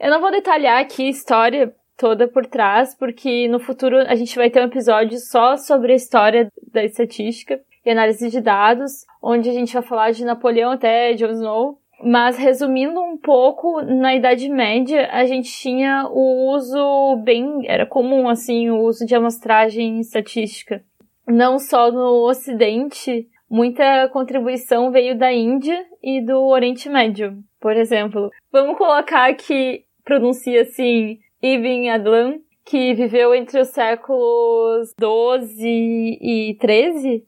Eu 0.00 0.10
não 0.10 0.20
vou 0.20 0.30
detalhar 0.30 0.80
aqui 0.80 1.06
a 1.06 1.10
história 1.10 1.74
toda 1.96 2.26
por 2.28 2.46
trás, 2.46 2.96
porque 2.96 3.48
no 3.48 3.60
futuro 3.60 3.98
a 3.98 4.14
gente 4.16 4.36
vai 4.36 4.50
ter 4.50 4.60
um 4.60 4.66
episódio 4.66 5.18
só 5.18 5.56
sobre 5.56 5.92
a 5.92 5.96
história 5.96 6.48
da 6.72 6.84
estatística 6.84 7.60
e 7.84 7.90
análise 7.90 8.30
de 8.30 8.40
dados, 8.40 9.04
onde 9.22 9.48
a 9.48 9.52
gente 9.52 9.74
vai 9.74 9.82
falar 9.82 10.10
de 10.12 10.24
Napoleão 10.24 10.72
até 10.72 11.14
Jon 11.14 11.30
Snow. 11.30 11.78
Mas 12.02 12.36
resumindo 12.36 13.00
um 13.00 13.16
pouco, 13.16 13.80
na 13.82 14.14
Idade 14.14 14.48
Média 14.48 15.08
a 15.12 15.24
gente 15.26 15.50
tinha 15.50 16.06
o 16.10 16.52
uso 16.54 17.16
bem, 17.22 17.62
era 17.66 17.86
comum 17.86 18.28
assim, 18.28 18.68
o 18.70 18.80
uso 18.80 19.06
de 19.06 19.14
amostragem 19.14 20.00
estatística. 20.00 20.82
Não 21.26 21.58
só 21.58 21.90
no 21.90 22.28
Ocidente, 22.28 23.26
muita 23.48 24.08
contribuição 24.08 24.90
veio 24.90 25.16
da 25.16 25.32
Índia 25.32 25.86
e 26.02 26.20
do 26.20 26.46
Oriente 26.46 26.88
Médio, 26.88 27.38
por 27.60 27.76
exemplo. 27.76 28.30
Vamos 28.52 28.76
colocar 28.76 29.32
que 29.34 29.84
pronuncia 30.04 30.62
assim 30.62 31.18
Ibn 31.40 31.88
Adlan, 31.90 32.38
que 32.66 32.92
viveu 32.92 33.34
entre 33.34 33.60
os 33.60 33.68
séculos 33.68 34.92
12 34.98 35.66
e 35.66 36.56
13 36.60 37.24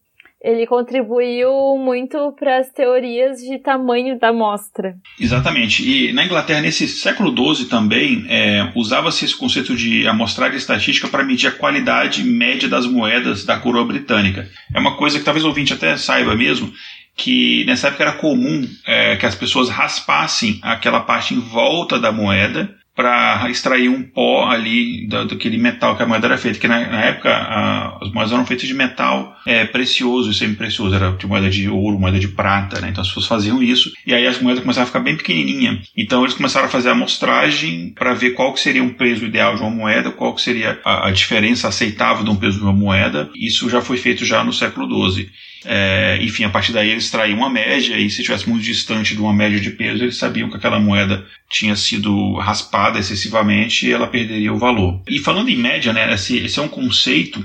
ele 0.47 0.65
contribuiu 0.65 1.77
muito 1.77 2.33
para 2.39 2.59
as 2.59 2.71
teorias 2.71 3.41
de 3.41 3.59
tamanho 3.59 4.17
da 4.17 4.29
amostra. 4.29 4.95
Exatamente. 5.19 5.83
E 5.83 6.13
na 6.13 6.25
Inglaterra, 6.25 6.61
nesse 6.61 6.87
século 6.87 7.35
XII 7.55 7.67
também, 7.67 8.25
é, 8.29 8.71
usava-se 8.77 9.25
esse 9.25 9.37
conceito 9.37 9.75
de 9.75 10.07
amostragem 10.07 10.57
estatística 10.57 11.09
para 11.09 11.25
medir 11.25 11.49
a 11.49 11.51
qualidade 11.51 12.23
média 12.23 12.69
das 12.69 12.87
moedas 12.87 13.45
da 13.45 13.59
coroa 13.59 13.85
britânica. 13.85 14.49
É 14.73 14.79
uma 14.79 14.97
coisa 14.97 15.19
que 15.19 15.25
talvez 15.25 15.45
o 15.45 15.49
ouvinte 15.49 15.73
até 15.73 15.97
saiba 15.97 16.37
mesmo, 16.37 16.73
que 17.17 17.65
nessa 17.65 17.89
época 17.89 18.05
era 18.05 18.13
comum 18.13 18.69
é, 18.87 19.17
que 19.17 19.27
as 19.27 19.35
pessoas 19.35 19.69
raspassem 19.69 20.61
aquela 20.63 21.01
parte 21.01 21.35
em 21.35 21.41
volta 21.41 21.99
da 21.99 22.13
moeda 22.13 22.73
para 22.97 23.51
extrair 23.51 23.91
um 23.91 24.03
pó 24.03 24.49
ali 24.49 25.07
do, 25.07 25.27
daquele 25.27 25.59
metal 25.59 25.95
que 25.95 26.03
a 26.03 26.07
moeda 26.07 26.27
era 26.27 26.39
feita, 26.39 26.59
que 26.59 26.67
na, 26.67 26.81
na 26.89 27.05
época 27.05 27.31
a, 27.31 27.99
as 28.01 28.11
moedas 28.11 28.33
eram 28.33 28.47
feitas 28.47 28.67
de 28.67 28.73
metal 28.73 29.37
é, 29.47 29.67
precioso 29.67 30.31
e 30.31 30.35
semi-precioso, 30.35 30.95
era 30.95 31.13
de 31.13 31.27
moeda 31.27 31.51
de 31.51 31.69
ouro, 31.69 31.99
moeda 31.99 32.19
de 32.19 32.29
prata, 32.29 32.81
né? 32.81 32.89
então 32.91 33.03
as 33.03 33.09
pessoas 33.09 33.27
faziam 33.27 33.63
isso, 33.63 33.93
e 34.07 34.15
aí 34.15 34.27
as 34.27 34.41
moedas 34.41 34.63
começaram 34.63 34.85
a 34.85 34.87
ficar 34.87 35.01
bem 35.01 35.15
pequenininha, 35.15 35.83
então 35.95 36.23
eles 36.23 36.35
começaram 36.35 36.67
a 36.67 36.71
fazer 36.71 36.89
a 36.89 36.93
amostragem 36.93 37.91
para 37.91 38.15
ver 38.15 38.31
qual 38.31 38.55
que 38.55 38.61
seria 38.61 38.83
um 38.83 38.95
peso 38.95 39.27
ideal 39.27 39.55
de 39.55 39.61
uma 39.61 39.71
moeda, 39.71 40.11
qual 40.11 40.35
que 40.35 40.41
seria 40.41 40.81
a, 40.83 41.09
a 41.09 41.11
diferença 41.11 41.69
aceitável 41.69 42.25
de 42.25 42.31
um 42.31 42.37
peso 42.37 42.57
de 42.57 42.65
uma 42.65 42.73
moeda, 42.73 43.29
isso 43.37 43.69
já 43.69 43.83
foi 43.83 43.99
feito 43.99 44.25
já 44.25 44.43
no 44.43 44.55
século 44.55 45.11
XII. 45.11 45.29
É, 45.69 46.19
enfim, 46.23 46.45
a 46.45 46.51
partir 46.51 46.73
daí 46.73 46.91
eles 46.91 47.05
extraíam 47.05 47.39
uma 47.39 47.51
média 47.51 47.99
e 47.99 48.09
se 48.09 48.21
estivesse 48.21 48.49
muito 48.49 48.63
distante 48.63 49.15
de 49.15 49.21
uma 49.21 49.33
média 49.33 49.59
de 49.59 49.71
peso, 49.71 50.05
eles 50.05 50.17
sabiam 50.17 50.49
que 50.49 50.57
aquela 50.57 50.79
moeda 50.79 51.27
tinha 51.51 51.75
sido 51.75 52.35
raspada 52.37 52.99
excessivamente 52.99 53.87
e 53.87 53.93
ela 53.93 54.07
perderia 54.07 54.53
o 54.53 54.59
valor. 54.59 55.03
E 55.09 55.19
falando 55.19 55.49
em 55.49 55.57
média, 55.57 55.93
né, 55.93 56.13
esse, 56.15 56.39
esse 56.39 56.59
é 56.59 56.63
um 56.63 56.69
conceito 56.69 57.45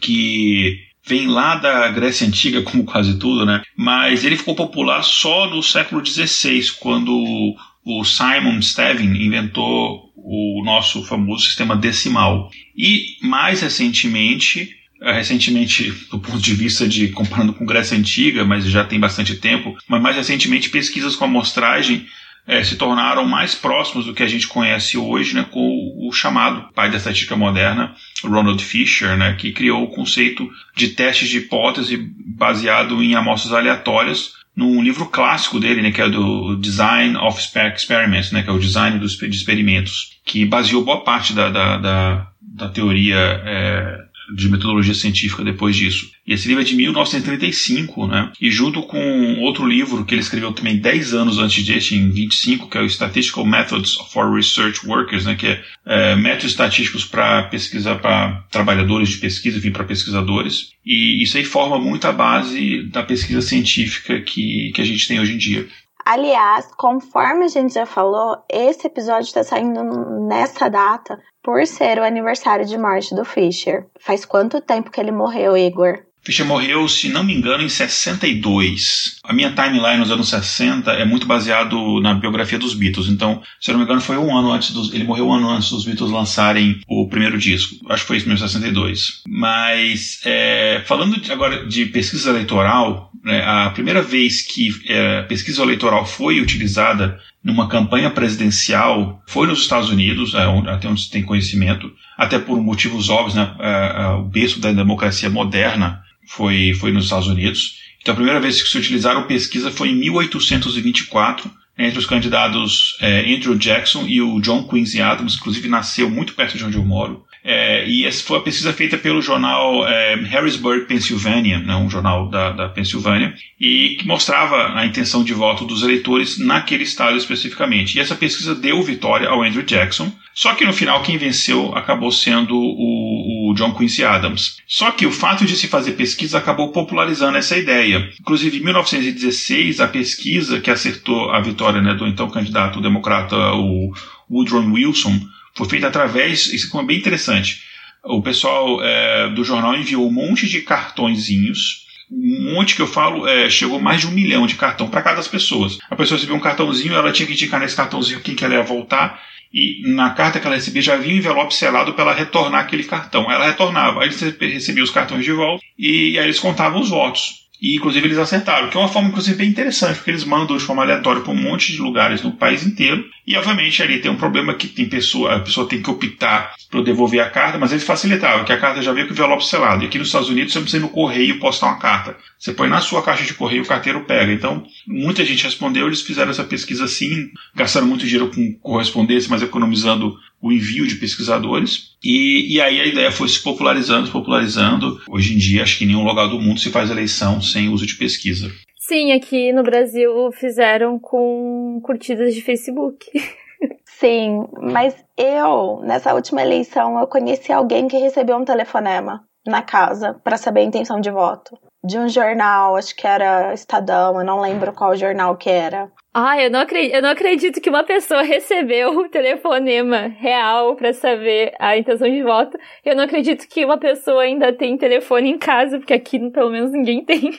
que 0.00 0.78
vem 1.06 1.26
lá 1.26 1.56
da 1.56 1.88
Grécia 1.88 2.26
Antiga, 2.26 2.62
como 2.70 2.84
quase 2.84 3.18
tudo, 3.18 3.44
né? 3.46 3.62
Mas 3.76 4.24
ele 4.24 4.36
ficou 4.36 4.54
popular 4.54 5.02
só 5.02 5.48
no 5.48 5.62
século 5.62 6.04
XVI, 6.04 6.70
quando 6.80 7.56
o 7.84 8.04
Simon 8.04 8.60
Stevin 8.62 9.14
inventou 9.24 10.12
o 10.16 10.62
nosso 10.64 11.04
famoso 11.04 11.44
sistema 11.44 11.76
decimal. 11.76 12.50
E 12.76 13.16
mais 13.22 13.60
recentemente, 13.60 14.70
recentemente 15.12 15.90
do 16.10 16.18
ponto 16.18 16.38
de 16.38 16.54
vista 16.54 16.88
de 16.88 17.08
comparando 17.08 17.52
com 17.52 17.66
Grécia 17.66 17.96
Antiga, 17.96 18.44
mas 18.44 18.64
já 18.64 18.84
tem 18.84 18.98
bastante 18.98 19.36
tempo, 19.36 19.76
mas 19.88 20.02
mais 20.02 20.16
recentemente 20.16 20.70
pesquisas 20.70 21.14
com 21.16 21.24
amostragem 21.24 22.06
é, 22.46 22.62
se 22.62 22.76
tornaram 22.76 23.26
mais 23.26 23.54
próximos 23.54 24.04
do 24.04 24.12
que 24.12 24.22
a 24.22 24.28
gente 24.28 24.46
conhece 24.46 24.98
hoje, 24.98 25.34
né, 25.34 25.46
com 25.50 25.60
o, 25.60 26.08
o 26.08 26.12
chamado 26.12 26.72
pai 26.74 26.90
da 26.90 26.98
estatística 26.98 27.36
moderna, 27.36 27.94
Ronald 28.22 28.62
Fisher, 28.62 29.16
né, 29.16 29.34
que 29.38 29.52
criou 29.52 29.84
o 29.84 29.90
conceito 29.90 30.48
de 30.76 30.88
testes 30.88 31.28
de 31.28 31.38
hipótese 31.38 31.96
baseado 32.36 33.02
em 33.02 33.14
amostras 33.14 33.52
aleatórias 33.52 34.32
num 34.54 34.82
livro 34.82 35.06
clássico 35.06 35.58
dele, 35.58 35.82
né, 35.82 35.90
que 35.90 36.00
é 36.00 36.08
do 36.08 36.56
Design 36.56 37.16
of 37.16 37.40
Experiments, 37.40 38.30
né, 38.30 38.42
que 38.42 38.50
é 38.50 38.52
o 38.52 38.58
design 38.58 38.98
dos 38.98 39.16
de 39.16 39.28
experimentos, 39.28 40.20
que 40.24 40.44
baseou 40.44 40.84
boa 40.84 41.02
parte 41.02 41.32
da, 41.32 41.48
da, 41.48 41.76
da, 41.78 42.28
da 42.40 42.68
teoria 42.68 43.16
é, 43.16 44.03
de 44.32 44.48
metodologia 44.48 44.94
científica 44.94 45.44
depois 45.44 45.76
disso. 45.76 46.10
E 46.26 46.32
esse 46.32 46.48
livro 46.48 46.62
é 46.62 46.64
de 46.64 46.74
1935, 46.74 48.06
né? 48.06 48.32
E 48.40 48.50
junto 48.50 48.82
com 48.82 49.40
outro 49.40 49.66
livro 49.66 50.04
que 50.04 50.14
ele 50.14 50.22
escreveu 50.22 50.52
também 50.52 50.78
10 50.78 51.14
anos 51.14 51.38
antes 51.38 51.64
deste, 51.64 51.94
em 51.94 52.10
25, 52.10 52.68
que 52.68 52.78
é 52.78 52.80
o 52.80 52.88
Statistical 52.88 53.44
Methods 53.44 53.94
for 54.12 54.34
Research 54.34 54.86
Workers, 54.86 55.24
né? 55.24 55.34
Que 55.34 55.46
é, 55.48 55.62
é 55.86 56.16
métodos 56.16 56.52
estatísticos 56.52 57.04
para 57.04 57.44
pesquisa, 57.44 57.94
para 57.94 58.44
trabalhadores 58.50 59.10
de 59.10 59.18
pesquisa, 59.18 59.58
enfim, 59.58 59.70
para 59.70 59.84
pesquisadores. 59.84 60.72
E 60.84 61.22
isso 61.22 61.36
aí 61.36 61.44
forma 61.44 61.78
muito 61.78 62.06
a 62.06 62.12
base 62.12 62.82
da 62.84 63.02
pesquisa 63.02 63.42
científica 63.42 64.20
que, 64.20 64.70
que 64.74 64.80
a 64.80 64.84
gente 64.84 65.06
tem 65.06 65.20
hoje 65.20 65.34
em 65.34 65.38
dia. 65.38 65.66
Aliás, 66.04 66.68
conforme 66.76 67.44
a 67.44 67.48
gente 67.48 67.74
já 67.74 67.86
falou, 67.86 68.36
esse 68.50 68.86
episódio 68.86 69.26
está 69.26 69.42
saindo 69.42 69.82
nessa 70.28 70.68
data 70.68 71.18
por 71.42 71.66
ser 71.66 71.98
o 71.98 72.04
aniversário 72.04 72.66
de 72.66 72.76
morte 72.76 73.14
do 73.14 73.24
Fischer. 73.24 73.86
Faz 74.00 74.24
quanto 74.24 74.60
tempo 74.60 74.90
que 74.90 75.00
ele 75.00 75.12
morreu, 75.12 75.56
Igor? 75.56 76.02
Fischer 76.24 76.46
morreu, 76.46 76.88
se 76.88 77.10
não 77.10 77.22
me 77.22 77.34
engano, 77.34 77.62
em 77.62 77.68
62. 77.68 79.18
A 79.22 79.32
minha 79.34 79.54
timeline 79.54 79.98
nos 79.98 80.10
anos 80.10 80.30
60 80.30 80.90
é 80.92 81.04
muito 81.04 81.26
baseado 81.26 82.00
na 82.00 82.14
biografia 82.14 82.58
dos 82.58 82.72
Beatles. 82.72 83.08
Então, 83.08 83.42
se 83.60 83.70
não 83.70 83.78
me 83.78 83.84
engano, 83.84 84.00
foi 84.00 84.16
um 84.16 84.34
ano 84.34 84.50
antes 84.50 84.70
dos. 84.70 84.92
Ele 84.94 85.04
morreu 85.04 85.28
um 85.28 85.34
ano 85.34 85.50
antes 85.50 85.68
dos 85.68 85.84
Beatles 85.84 86.10
lançarem 86.10 86.80
o 86.88 87.06
primeiro 87.08 87.36
disco. 87.36 87.76
Acho 87.90 88.02
que 88.02 88.08
foi 88.08 88.16
isso 88.16 88.28
mesmo, 88.28 88.48
62. 88.48 89.22
Mas, 89.28 90.20
é, 90.24 90.82
falando 90.86 91.20
agora 91.30 91.66
de 91.66 91.84
pesquisa 91.86 92.30
eleitoral, 92.30 93.12
a 93.26 93.70
primeira 93.70 94.02
vez 94.02 94.42
que 94.42 94.68
é, 94.86 95.22
pesquisa 95.22 95.62
eleitoral 95.62 96.04
foi 96.04 96.40
utilizada 96.40 97.18
numa 97.42 97.68
campanha 97.68 98.10
presidencial 98.10 99.22
foi 99.26 99.46
nos 99.46 99.60
Estados 99.60 99.90
Unidos, 99.90 100.34
é, 100.34 100.44
até 100.70 100.88
onde 100.88 101.02
se 101.02 101.10
tem 101.10 101.22
conhecimento, 101.22 101.92
até 102.18 102.38
por 102.38 102.60
motivos 102.60 103.08
óbvios, 103.08 103.34
né, 103.34 103.54
é, 103.58 104.02
é, 104.02 104.06
o 104.16 104.24
berço 104.24 104.60
da 104.60 104.72
democracia 104.72 105.30
moderna 105.30 106.02
foi, 106.26 106.74
foi 106.74 106.92
nos 106.92 107.04
Estados 107.04 107.28
Unidos. 107.28 107.78
Então 108.00 108.12
a 108.12 108.16
primeira 108.16 108.40
vez 108.40 108.62
que 108.62 108.68
se 108.68 108.78
utilizaram 108.78 109.26
pesquisa 109.26 109.70
foi 109.70 109.88
em 109.88 109.94
1824, 109.94 111.50
entre 111.76 111.98
os 111.98 112.06
candidatos 112.06 112.96
é, 113.00 113.20
Andrew 113.32 113.56
Jackson 113.56 114.06
e 114.06 114.20
o 114.22 114.40
John 114.40 114.64
Quincy 114.64 115.00
Adams, 115.00 115.36
inclusive 115.36 115.68
nasceu 115.68 116.08
muito 116.08 116.34
perto 116.34 116.56
de 116.56 116.64
onde 116.64 116.76
eu 116.76 116.84
moro. 116.84 117.24
É, 117.46 117.86
e 117.86 118.06
essa 118.06 118.24
foi 118.24 118.38
a 118.38 118.40
pesquisa 118.40 118.72
feita 118.72 118.96
pelo 118.96 119.20
jornal 119.20 119.86
é, 119.86 120.14
Harrisburg, 120.14 120.86
Pennsylvania, 120.86 121.58
né, 121.58 121.76
um 121.76 121.90
jornal 121.90 122.26
da, 122.30 122.52
da 122.52 122.68
Pensilvânia, 122.70 123.34
e 123.60 123.96
que 123.98 124.06
mostrava 124.06 124.74
a 124.74 124.86
intenção 124.86 125.22
de 125.22 125.34
voto 125.34 125.66
dos 125.66 125.82
eleitores 125.82 126.38
naquele 126.38 126.84
estado 126.84 127.18
especificamente. 127.18 127.96
E 127.96 128.00
essa 128.00 128.14
pesquisa 128.14 128.54
deu 128.54 128.82
vitória 128.82 129.28
ao 129.28 129.42
Andrew 129.42 129.62
Jackson, 129.62 130.10
só 130.32 130.54
que 130.54 130.64
no 130.64 130.72
final 130.72 131.02
quem 131.02 131.18
venceu 131.18 131.76
acabou 131.76 132.10
sendo 132.10 132.56
o, 132.56 133.43
o, 133.43 133.43
John 133.54 133.74
Quincy 133.74 134.04
Adams. 134.04 134.56
Só 134.66 134.90
que 134.90 135.06
o 135.06 135.12
fato 135.12 135.44
de 135.44 135.56
se 135.56 135.68
fazer 135.68 135.92
pesquisa 135.92 136.38
acabou 136.38 136.72
popularizando 136.72 137.38
essa 137.38 137.56
ideia. 137.56 138.10
Inclusive, 138.20 138.58
em 138.58 138.64
1916, 138.64 139.80
a 139.80 139.88
pesquisa 139.88 140.60
que 140.60 140.70
acertou 140.70 141.30
a 141.30 141.40
vitória 141.40 141.80
né, 141.80 141.94
do 141.94 142.06
então 142.06 142.28
candidato 142.28 142.80
democrata, 142.80 143.36
o 143.54 143.92
Woodrow 144.30 144.64
Wilson, 144.72 145.20
foi 145.54 145.68
feita 145.68 145.86
através, 145.86 146.52
isso 146.52 146.78
é 146.78 146.84
bem 146.84 146.98
interessante. 146.98 147.62
O 148.02 148.20
pessoal 148.20 148.82
é, 148.82 149.30
do 149.30 149.44
jornal 149.44 149.74
enviou 149.76 150.06
um 150.06 150.12
monte 150.12 150.48
de 150.48 150.60
cartõezinhos 150.60 151.84
um 152.10 152.54
monte 152.54 152.76
que 152.76 152.82
eu 152.82 152.86
falo, 152.86 153.26
é, 153.26 153.48
chegou 153.48 153.80
mais 153.80 154.00
de 154.00 154.06
um 154.06 154.10
milhão 154.10 154.46
de 154.46 154.54
cartão 154.54 154.88
para 154.88 155.02
cada 155.02 155.16
das 155.16 155.28
pessoas. 155.28 155.78
A 155.90 155.96
pessoa 155.96 156.16
recebeu 156.16 156.36
um 156.36 156.40
cartãozinho, 156.40 156.94
ela 156.94 157.12
tinha 157.12 157.26
que 157.26 157.32
indicar 157.32 157.60
nesse 157.60 157.76
cartãozinho 157.76 158.20
quem 158.20 158.34
que 158.34 158.44
ela 158.44 158.54
ia 158.54 158.62
voltar, 158.62 159.20
e 159.54 159.82
na 159.94 160.10
carta 160.10 160.40
que 160.40 160.46
ela 160.46 160.56
recebia 160.56 160.82
já 160.82 160.94
havia 160.94 161.14
um 161.14 161.16
envelope 161.16 161.54
selado 161.54 161.94
para 161.94 162.02
ela 162.02 162.14
retornar 162.14 162.60
aquele 162.60 162.82
cartão. 162.82 163.30
Ela 163.30 163.46
retornava, 163.46 164.02
aí 164.02 164.08
eles 164.08 164.20
recebiam 164.20 164.82
os 164.82 164.90
cartões 164.90 165.24
de 165.24 165.30
volta 165.30 165.64
e 165.78 166.18
aí 166.18 166.24
eles 166.24 166.40
contavam 166.40 166.80
os 166.80 166.90
votos. 166.90 167.43
E 167.60 167.76
inclusive 167.76 168.06
eles 168.06 168.18
acertaram, 168.18 168.68
que 168.68 168.76
é 168.76 168.80
uma 168.80 168.88
forma 168.88 169.08
inclusive 169.08 169.36
bem 169.36 169.48
interessante, 169.48 169.96
porque 169.96 170.10
eles 170.10 170.24
mandam 170.24 170.56
de 170.56 170.62
forma 170.62 170.82
aleatória 170.82 171.22
para 171.22 171.32
um 171.32 171.40
monte 171.40 171.72
de 171.72 171.80
lugares 171.80 172.22
no 172.22 172.32
país 172.32 172.66
inteiro. 172.66 173.04
E 173.26 173.36
obviamente 173.36 173.82
ali 173.82 174.00
tem 174.00 174.10
um 174.10 174.16
problema 174.16 174.54
que 174.54 174.68
tem 174.68 174.86
pessoa, 174.86 175.36
a 175.36 175.40
pessoa 175.40 175.66
tem 175.66 175.80
que 175.80 175.90
optar 175.90 176.54
para 176.70 176.82
devolver 176.82 177.20
a 177.20 177.30
carta, 177.30 177.58
mas 177.58 177.72
eles 177.72 177.84
facilitavam, 177.84 178.44
que 178.44 178.52
a 178.52 178.60
carta 178.60 178.82
já 178.82 178.92
veio 178.92 179.06
com 179.06 179.12
o 179.12 179.16
envelope 179.16 179.46
selado. 179.46 179.82
E 179.82 179.86
aqui 179.86 179.98
nos 179.98 180.08
Estados 180.08 180.28
Unidos 180.28 180.52
você 180.52 180.58
não 180.58 180.64
precisa 180.64 180.84
ir 180.84 180.86
no 180.86 180.92
correio 180.92 181.38
postar 181.38 181.68
uma 181.68 181.78
carta. 181.78 182.16
Você 182.38 182.52
põe 182.52 182.68
na 182.68 182.80
sua 182.80 183.02
caixa 183.02 183.24
de 183.24 183.34
correio, 183.34 183.62
o 183.62 183.66
carteiro 183.66 184.04
pega. 184.04 184.32
Então, 184.32 184.66
muita 184.86 185.24
gente 185.24 185.44
respondeu, 185.44 185.86
eles 185.86 186.02
fizeram 186.02 186.30
essa 186.30 186.44
pesquisa 186.44 186.84
assim, 186.84 187.30
gastaram 187.54 187.86
muito 187.86 188.04
dinheiro 188.04 188.30
com 188.30 188.52
correspondência, 188.60 189.30
mas 189.30 189.42
economizando 189.42 190.14
o 190.44 190.52
envio 190.52 190.86
de 190.86 190.96
pesquisadores. 190.96 191.96
E, 192.04 192.54
e 192.54 192.60
aí 192.60 192.78
a 192.78 192.84
ideia 192.84 193.10
foi 193.10 193.26
se 193.28 193.42
popularizando, 193.42 194.06
se 194.06 194.12
popularizando. 194.12 195.00
Hoje 195.08 195.34
em 195.34 195.38
dia, 195.38 195.62
acho 195.62 195.78
que 195.78 195.84
em 195.84 195.86
nenhum 195.86 196.04
lugar 196.04 196.28
do 196.28 196.38
mundo 196.38 196.60
se 196.60 196.70
faz 196.70 196.90
eleição 196.90 197.40
sem 197.40 197.70
uso 197.70 197.86
de 197.86 197.94
pesquisa. 197.94 198.52
Sim, 198.76 199.12
aqui 199.12 199.50
no 199.54 199.62
Brasil 199.62 200.30
fizeram 200.38 200.98
com 200.98 201.80
curtidas 201.82 202.34
de 202.34 202.42
Facebook. 202.42 203.06
Sim, 203.98 204.44
mas 204.60 204.94
eu, 205.16 205.80
nessa 205.82 206.12
última 206.12 206.42
eleição, 206.42 207.00
eu 207.00 207.06
conheci 207.06 207.50
alguém 207.50 207.88
que 207.88 207.96
recebeu 207.96 208.36
um 208.36 208.44
telefonema 208.44 209.24
na 209.46 209.62
casa 209.62 210.20
para 210.22 210.36
saber 210.36 210.60
a 210.60 210.64
intenção 210.64 211.00
de 211.00 211.10
voto. 211.10 211.56
De 211.82 211.98
um 211.98 212.06
jornal, 212.08 212.76
acho 212.76 212.94
que 212.94 213.06
era 213.06 213.54
Estadão, 213.54 214.18
eu 214.18 214.26
não 214.26 214.40
lembro 214.40 214.74
qual 214.74 214.94
jornal 214.94 215.36
que 215.36 215.48
era. 215.48 215.90
Ah, 216.16 216.40
eu 216.40 216.48
não 216.48 216.60
acredito, 216.60 216.94
eu 216.94 217.02
não 217.02 217.08
acredito 217.08 217.60
que 217.60 217.68
uma 217.68 217.82
pessoa 217.82 218.22
recebeu 218.22 218.96
o 219.00 219.08
telefonema 219.08 220.06
real 220.20 220.76
para 220.76 220.92
saber 220.92 221.52
a 221.58 221.76
intenção 221.76 222.08
de 222.08 222.22
voto. 222.22 222.56
Eu 222.84 222.94
não 222.94 223.02
acredito 223.02 223.48
que 223.48 223.64
uma 223.64 223.76
pessoa 223.76 224.22
ainda 224.22 224.52
tem 224.52 224.78
telefone 224.78 225.30
em 225.30 225.38
casa, 225.38 225.76
porque 225.76 225.92
aqui 225.92 226.20
pelo 226.30 226.50
menos 226.50 226.70
ninguém 226.70 227.02
tem. 227.04 227.36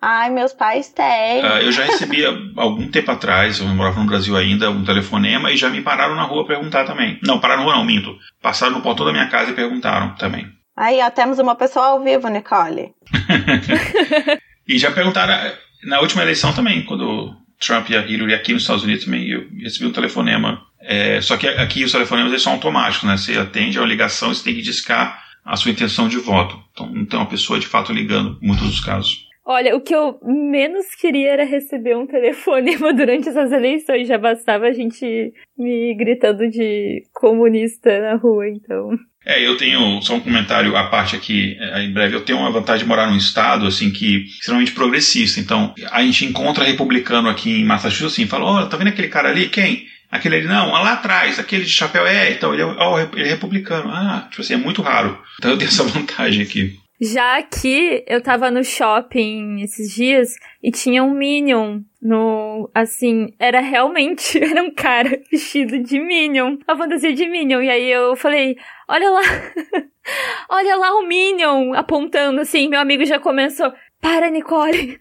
Ai, 0.00 0.30
meus 0.30 0.52
pais 0.52 0.90
têm. 0.90 1.44
Uh, 1.44 1.58
eu 1.64 1.72
já 1.72 1.86
recebi 1.86 2.24
algum 2.56 2.88
tempo 2.88 3.10
atrás, 3.10 3.58
eu 3.58 3.66
morava 3.66 3.98
no 3.98 4.06
Brasil 4.06 4.36
ainda, 4.36 4.70
um 4.70 4.84
telefonema 4.84 5.50
e 5.50 5.56
já 5.56 5.68
me 5.68 5.82
pararam 5.82 6.14
na 6.14 6.22
rua 6.22 6.46
perguntar 6.46 6.84
também. 6.84 7.18
Não, 7.26 7.40
pararam 7.40 7.64
na 7.64 7.66
rua 7.66 7.78
não, 7.78 7.84
minto. 7.84 8.16
Passaram 8.40 8.74
no 8.74 8.80
portão 8.80 9.06
da 9.06 9.12
minha 9.12 9.28
casa 9.28 9.50
e 9.50 9.54
perguntaram 9.54 10.14
também. 10.14 10.46
Aí, 10.76 11.00
ó, 11.02 11.10
temos 11.10 11.40
uma 11.40 11.56
pessoa 11.56 11.86
ao 11.86 12.00
vivo, 12.04 12.28
Nicole. 12.28 12.92
e 14.68 14.78
já 14.78 14.92
perguntaram 14.92 15.34
na 15.82 15.98
última 15.98 16.22
eleição 16.22 16.52
também, 16.52 16.84
quando 16.84 17.36
Trump 17.60 17.90
e 17.90 17.94
Hillary 17.94 18.34
aqui 18.34 18.52
nos 18.52 18.62
Estados 18.62 18.84
Unidos 18.84 19.04
também, 19.04 19.28
eu 19.28 19.46
recebi 19.58 19.86
um 19.86 19.92
telefonema. 19.92 20.62
É, 20.80 21.20
só 21.20 21.36
que 21.36 21.46
aqui 21.46 21.84
os 21.84 21.92
telefonemas 21.92 22.40
são 22.40 22.52
automáticos, 22.52 23.08
né? 23.08 23.16
Você 23.16 23.36
atende 23.36 23.78
a 23.78 23.84
ligação 23.84 24.32
você 24.32 24.44
tem 24.44 24.54
que 24.54 24.62
discar 24.62 25.22
a 25.44 25.56
sua 25.56 25.70
intenção 25.70 26.08
de 26.08 26.18
voto. 26.18 26.56
Então 26.72 26.88
não 26.90 27.04
tem 27.04 27.18
uma 27.18 27.28
pessoa 27.28 27.58
de 27.58 27.66
fato 27.66 27.92
ligando, 27.92 28.38
muitos 28.40 28.66
dos 28.66 28.80
casos. 28.80 29.26
Olha, 29.50 29.74
o 29.74 29.80
que 29.80 29.94
eu 29.94 30.20
menos 30.22 30.94
queria 31.00 31.30
era 31.30 31.44
receber 31.44 31.96
um 31.96 32.04
telefonema 32.06 32.92
durante 32.92 33.30
essas 33.30 33.50
eleições. 33.50 34.06
Já 34.06 34.18
bastava 34.18 34.66
a 34.66 34.72
gente 34.72 35.32
me 35.56 35.94
gritando 35.94 36.48
de 36.50 37.02
comunista 37.14 37.98
na 37.98 38.16
rua, 38.16 38.46
então. 38.46 38.90
É, 39.28 39.46
eu 39.46 39.58
tenho 39.58 40.00
só 40.00 40.14
um 40.14 40.20
comentário 40.20 40.74
à 40.74 40.84
parte 40.84 41.14
aqui, 41.14 41.54
é, 41.60 41.82
em 41.82 41.92
breve. 41.92 42.16
Eu 42.16 42.22
tenho 42.22 42.38
uma 42.38 42.50
vantagem 42.50 42.84
de 42.84 42.88
morar 42.88 43.06
num 43.10 43.16
estado, 43.16 43.66
assim, 43.66 43.90
que 43.90 44.24
extremamente 44.24 44.72
progressista. 44.72 45.38
Então, 45.38 45.74
a 45.90 46.02
gente 46.02 46.24
encontra 46.24 46.64
republicano 46.64 47.28
aqui 47.28 47.60
em 47.60 47.64
Massachusetts, 47.64 48.14
assim, 48.14 48.26
fala, 48.26 48.62
oh, 48.62 48.66
tá 48.66 48.78
vendo 48.78 48.88
aquele 48.88 49.08
cara 49.08 49.28
ali? 49.28 49.50
Quem? 49.50 49.86
Aquele 50.10 50.36
ali, 50.36 50.46
não, 50.46 50.70
lá 50.70 50.94
atrás, 50.94 51.38
aquele 51.38 51.66
de 51.66 51.70
chapéu, 51.70 52.06
é, 52.06 52.32
então, 52.32 52.54
ele 52.54 52.62
é, 52.62 53.08
ele 53.16 53.28
é 53.28 53.30
republicano. 53.32 53.90
Ah, 53.90 54.26
tipo 54.30 54.40
assim, 54.40 54.54
é 54.54 54.56
muito 54.56 54.80
raro. 54.80 55.22
Então 55.38 55.50
eu 55.50 55.58
tenho 55.58 55.68
essa 55.68 55.84
vantagem 55.84 56.42
aqui. 56.42 56.77
Já 57.00 57.38
aqui, 57.38 58.04
eu 58.08 58.20
tava 58.20 58.50
no 58.50 58.64
shopping 58.64 59.62
esses 59.62 59.94
dias 59.94 60.34
e 60.60 60.72
tinha 60.72 61.04
um 61.04 61.14
Minion 61.14 61.82
no. 62.02 62.68
Assim, 62.74 63.32
era 63.38 63.60
realmente. 63.60 64.38
Era 64.42 64.62
um 64.62 64.70
cara 64.74 65.20
vestido 65.30 65.78
de 65.78 66.00
Minion. 66.00 66.56
A 66.66 66.76
fantasia 66.76 67.12
de 67.12 67.24
Minion. 67.28 67.62
E 67.62 67.70
aí 67.70 67.88
eu 67.88 68.16
falei: 68.16 68.56
Olha 68.88 69.10
lá. 69.10 69.20
olha 70.50 70.76
lá 70.76 70.94
o 70.96 71.06
Minion 71.06 71.72
apontando 71.74 72.40
assim. 72.40 72.68
Meu 72.68 72.80
amigo 72.80 73.04
já 73.04 73.20
começou. 73.20 73.72
Para, 74.00 74.30
Nicole! 74.30 74.98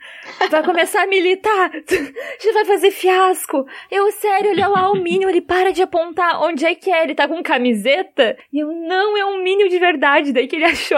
Vai 0.49 0.63
começar 0.63 1.03
a 1.03 1.07
militar! 1.07 1.71
Já 2.43 2.51
vai 2.53 2.65
fazer 2.65 2.91
fiasco! 2.91 3.65
Eu, 3.91 4.11
sério, 4.11 4.51
olha 4.51 4.67
lá 4.67 4.91
o 4.91 4.95
Minion, 4.95 5.29
ele 5.29 5.41
para 5.41 5.71
de 5.71 5.83
apontar 5.83 6.41
onde 6.41 6.65
é 6.65 6.73
que 6.73 6.89
é, 6.89 7.03
ele 7.03 7.13
tá 7.13 7.27
com 7.27 7.43
camiseta? 7.43 8.35
E 8.51 8.59
eu, 8.59 8.67
não, 8.67 9.15
é 9.15 9.25
um 9.25 9.41
Minion 9.43 9.67
de 9.67 9.77
verdade! 9.77 10.33
Daí 10.33 10.47
que 10.47 10.55
ele 10.55 10.65
achou 10.65 10.97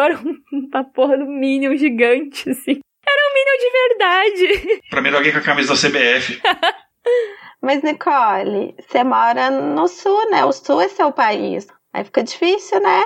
uma 0.52 0.84
porra 0.84 1.18
do 1.18 1.26
Minion 1.26 1.76
gigante, 1.76 2.50
assim. 2.50 2.80
Era 3.06 3.22
um 3.28 3.34
Minion 3.34 3.58
de 3.60 3.72
verdade! 3.72 4.82
Pra 4.90 5.02
mim, 5.02 5.10
alguém 5.10 5.32
com 5.32 5.40
a 5.40 5.44
camisa 5.44 5.74
da 5.74 5.80
CBF. 5.80 6.42
Mas, 7.62 7.84
Nicole, 7.84 8.76
você 8.80 9.04
mora 9.04 9.50
no 9.50 9.88
sul, 9.88 10.30
né? 10.30 10.46
O 10.46 10.54
sul 10.54 10.82
é 10.82 10.88
seu 10.88 11.12
país. 11.12 11.68
Aí 11.94 12.06
fica 12.06 12.24
difícil, 12.24 12.80
né? 12.80 13.04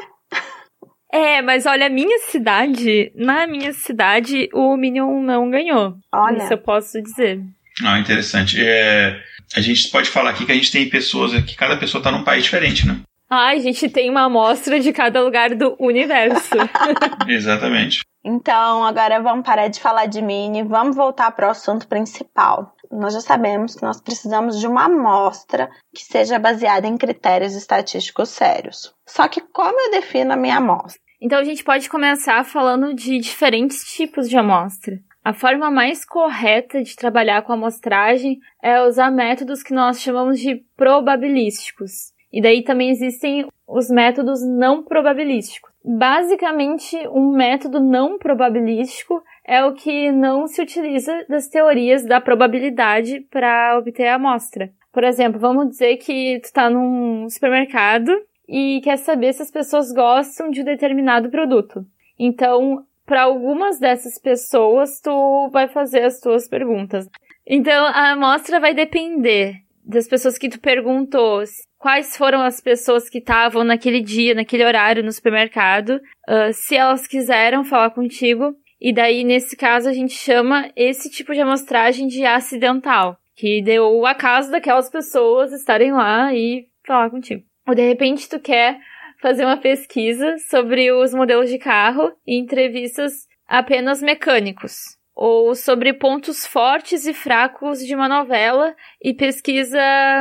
É, 1.13 1.43
mas 1.43 1.67
olha, 1.67 1.85
a 1.85 1.89
minha 1.91 2.17
cidade, 2.21 3.11
na 3.13 3.45
minha 3.45 3.71
cidade, 3.71 4.49
o 4.51 4.75
Minion 4.75 5.21
não 5.21 5.47
ganhou. 5.47 5.95
Olha. 6.11 6.39
Isso 6.39 6.53
eu 6.53 6.57
posso 6.57 6.99
dizer. 7.03 7.39
Ah, 7.85 7.99
interessante. 7.99 8.57
É, 8.59 9.21
a 9.55 9.61
gente 9.61 9.91
pode 9.91 10.09
falar 10.09 10.31
aqui 10.31 10.43
que 10.43 10.51
a 10.51 10.55
gente 10.55 10.71
tem 10.71 10.89
pessoas, 10.89 11.31
que 11.43 11.55
cada 11.55 11.77
pessoa 11.77 12.01
tá 12.01 12.11
num 12.11 12.23
país 12.23 12.43
diferente, 12.43 12.87
né? 12.87 12.99
Ah, 13.29 13.49
a 13.49 13.57
gente 13.59 13.87
tem 13.89 14.09
uma 14.09 14.23
amostra 14.23 14.79
de 14.79 14.91
cada 14.91 15.21
lugar 15.21 15.53
do 15.53 15.75
universo. 15.79 16.55
Exatamente. 17.29 17.99
Então, 18.25 18.83
agora 18.83 19.21
vamos 19.21 19.45
parar 19.45 19.67
de 19.67 19.79
falar 19.79 20.07
de 20.07 20.19
Mini, 20.19 20.63
vamos 20.63 20.95
voltar 20.95 21.29
para 21.31 21.47
o 21.47 21.51
assunto 21.51 21.87
principal. 21.87 22.73
Nós 22.91 23.13
já 23.13 23.21
sabemos 23.21 23.75
que 23.75 23.83
nós 23.83 23.99
precisamos 24.01 24.59
de 24.59 24.67
uma 24.67 24.85
amostra 24.85 25.69
que 25.93 26.03
seja 26.03 26.39
baseada 26.39 26.87
em 26.87 26.97
critérios 26.97 27.53
estatísticos 27.53 28.29
sérios. 28.29 28.93
Só 29.07 29.27
que 29.27 29.41
como 29.41 29.79
eu 29.79 29.91
defino 29.91 30.33
a 30.33 30.37
minha 30.37 30.57
amostra? 30.57 31.02
Então 31.23 31.39
a 31.39 31.43
gente 31.45 31.63
pode 31.63 31.89
começar 31.89 32.43
falando 32.43 32.93
de 32.93 33.17
diferentes 33.17 33.85
tipos 33.95 34.29
de 34.29 34.37
amostra. 34.37 34.99
A 35.23 35.31
forma 35.31 35.71
mais 35.71 36.03
correta 36.03 36.83
de 36.83 36.97
trabalhar 36.97 37.43
com 37.43 37.53
amostragem 37.53 38.41
é 38.61 38.81
usar 38.81 39.09
métodos 39.09 39.63
que 39.63 39.73
nós 39.73 40.01
chamamos 40.01 40.37
de 40.37 40.65
probabilísticos. 40.75 42.11
E 42.29 42.41
daí 42.41 42.61
também 42.61 42.89
existem 42.89 43.47
os 43.65 43.89
métodos 43.89 44.45
não 44.45 44.83
probabilísticos. 44.83 45.71
Basicamente, 45.81 46.97
um 47.07 47.31
método 47.31 47.79
não 47.79 48.17
probabilístico 48.17 49.23
é 49.47 49.63
o 49.63 49.73
que 49.73 50.11
não 50.11 50.45
se 50.45 50.61
utiliza 50.61 51.25
das 51.29 51.47
teorias 51.47 52.05
da 52.05 52.19
probabilidade 52.19 53.21
para 53.31 53.77
obter 53.77 54.07
a 54.07 54.15
amostra. 54.15 54.73
Por 54.91 55.05
exemplo, 55.05 55.39
vamos 55.39 55.69
dizer 55.69 55.95
que 55.97 56.41
tu 56.41 56.45
está 56.45 56.69
num 56.69 57.29
supermercado 57.29 58.11
e 58.53 58.81
quer 58.81 58.97
saber 58.97 59.33
se 59.33 59.41
as 59.41 59.49
pessoas 59.49 59.91
gostam 59.91 60.51
de 60.51 60.61
um 60.61 60.63
determinado 60.63 61.27
produto. 61.31 61.83
Então, 62.19 62.85
para 63.03 63.23
algumas 63.23 63.79
dessas 63.79 64.21
pessoas, 64.21 65.01
tu 65.01 65.49
vai 65.51 65.67
fazer 65.67 66.03
as 66.03 66.19
tuas 66.19 66.47
perguntas. 66.47 67.09
Então, 67.47 67.87
a 67.87 68.11
amostra 68.11 68.59
vai 68.59 68.75
depender 68.75 69.55
das 69.83 70.07
pessoas 70.07 70.37
que 70.37 70.49
tu 70.49 70.59
perguntou, 70.59 71.41
quais 71.79 72.15
foram 72.15 72.43
as 72.43 72.61
pessoas 72.61 73.09
que 73.09 73.17
estavam 73.17 73.63
naquele 73.63 74.01
dia, 74.01 74.35
naquele 74.35 74.63
horário 74.63 75.03
no 75.03 75.11
supermercado, 75.11 75.99
uh, 76.29 76.53
se 76.53 76.75
elas 76.75 77.07
quiseram 77.07 77.65
falar 77.65 77.89
contigo. 77.89 78.55
E 78.79 78.93
daí, 78.93 79.23
nesse 79.23 79.57
caso, 79.57 79.89
a 79.89 79.93
gente 79.93 80.13
chama 80.13 80.69
esse 80.75 81.09
tipo 81.09 81.33
de 81.33 81.41
amostragem 81.41 82.05
de 82.05 82.23
acidental, 82.23 83.17
que 83.35 83.63
deu 83.63 83.85
o 83.85 84.05
acaso 84.05 84.51
daquelas 84.51 84.91
pessoas 84.91 85.51
estarem 85.51 85.91
lá 85.91 86.31
e 86.35 86.67
falar 86.85 87.09
contigo. 87.09 87.43
Ou 87.67 87.73
de 87.73 87.87
repente 87.87 88.27
tu 88.27 88.39
quer 88.39 88.79
fazer 89.21 89.45
uma 89.45 89.57
pesquisa 89.57 90.37
sobre 90.49 90.91
os 90.91 91.13
modelos 91.13 91.49
de 91.49 91.57
carro 91.57 92.11
e 92.27 92.37
entrevistas 92.37 93.27
apenas 93.47 94.01
mecânicos. 94.01 94.97
Ou 95.15 95.55
sobre 95.55 95.93
pontos 95.93 96.45
fortes 96.45 97.05
e 97.05 97.13
fracos 97.13 97.85
de 97.85 97.95
uma 97.95 98.09
novela 98.09 98.75
e 99.01 99.13
pesquisa 99.13 99.79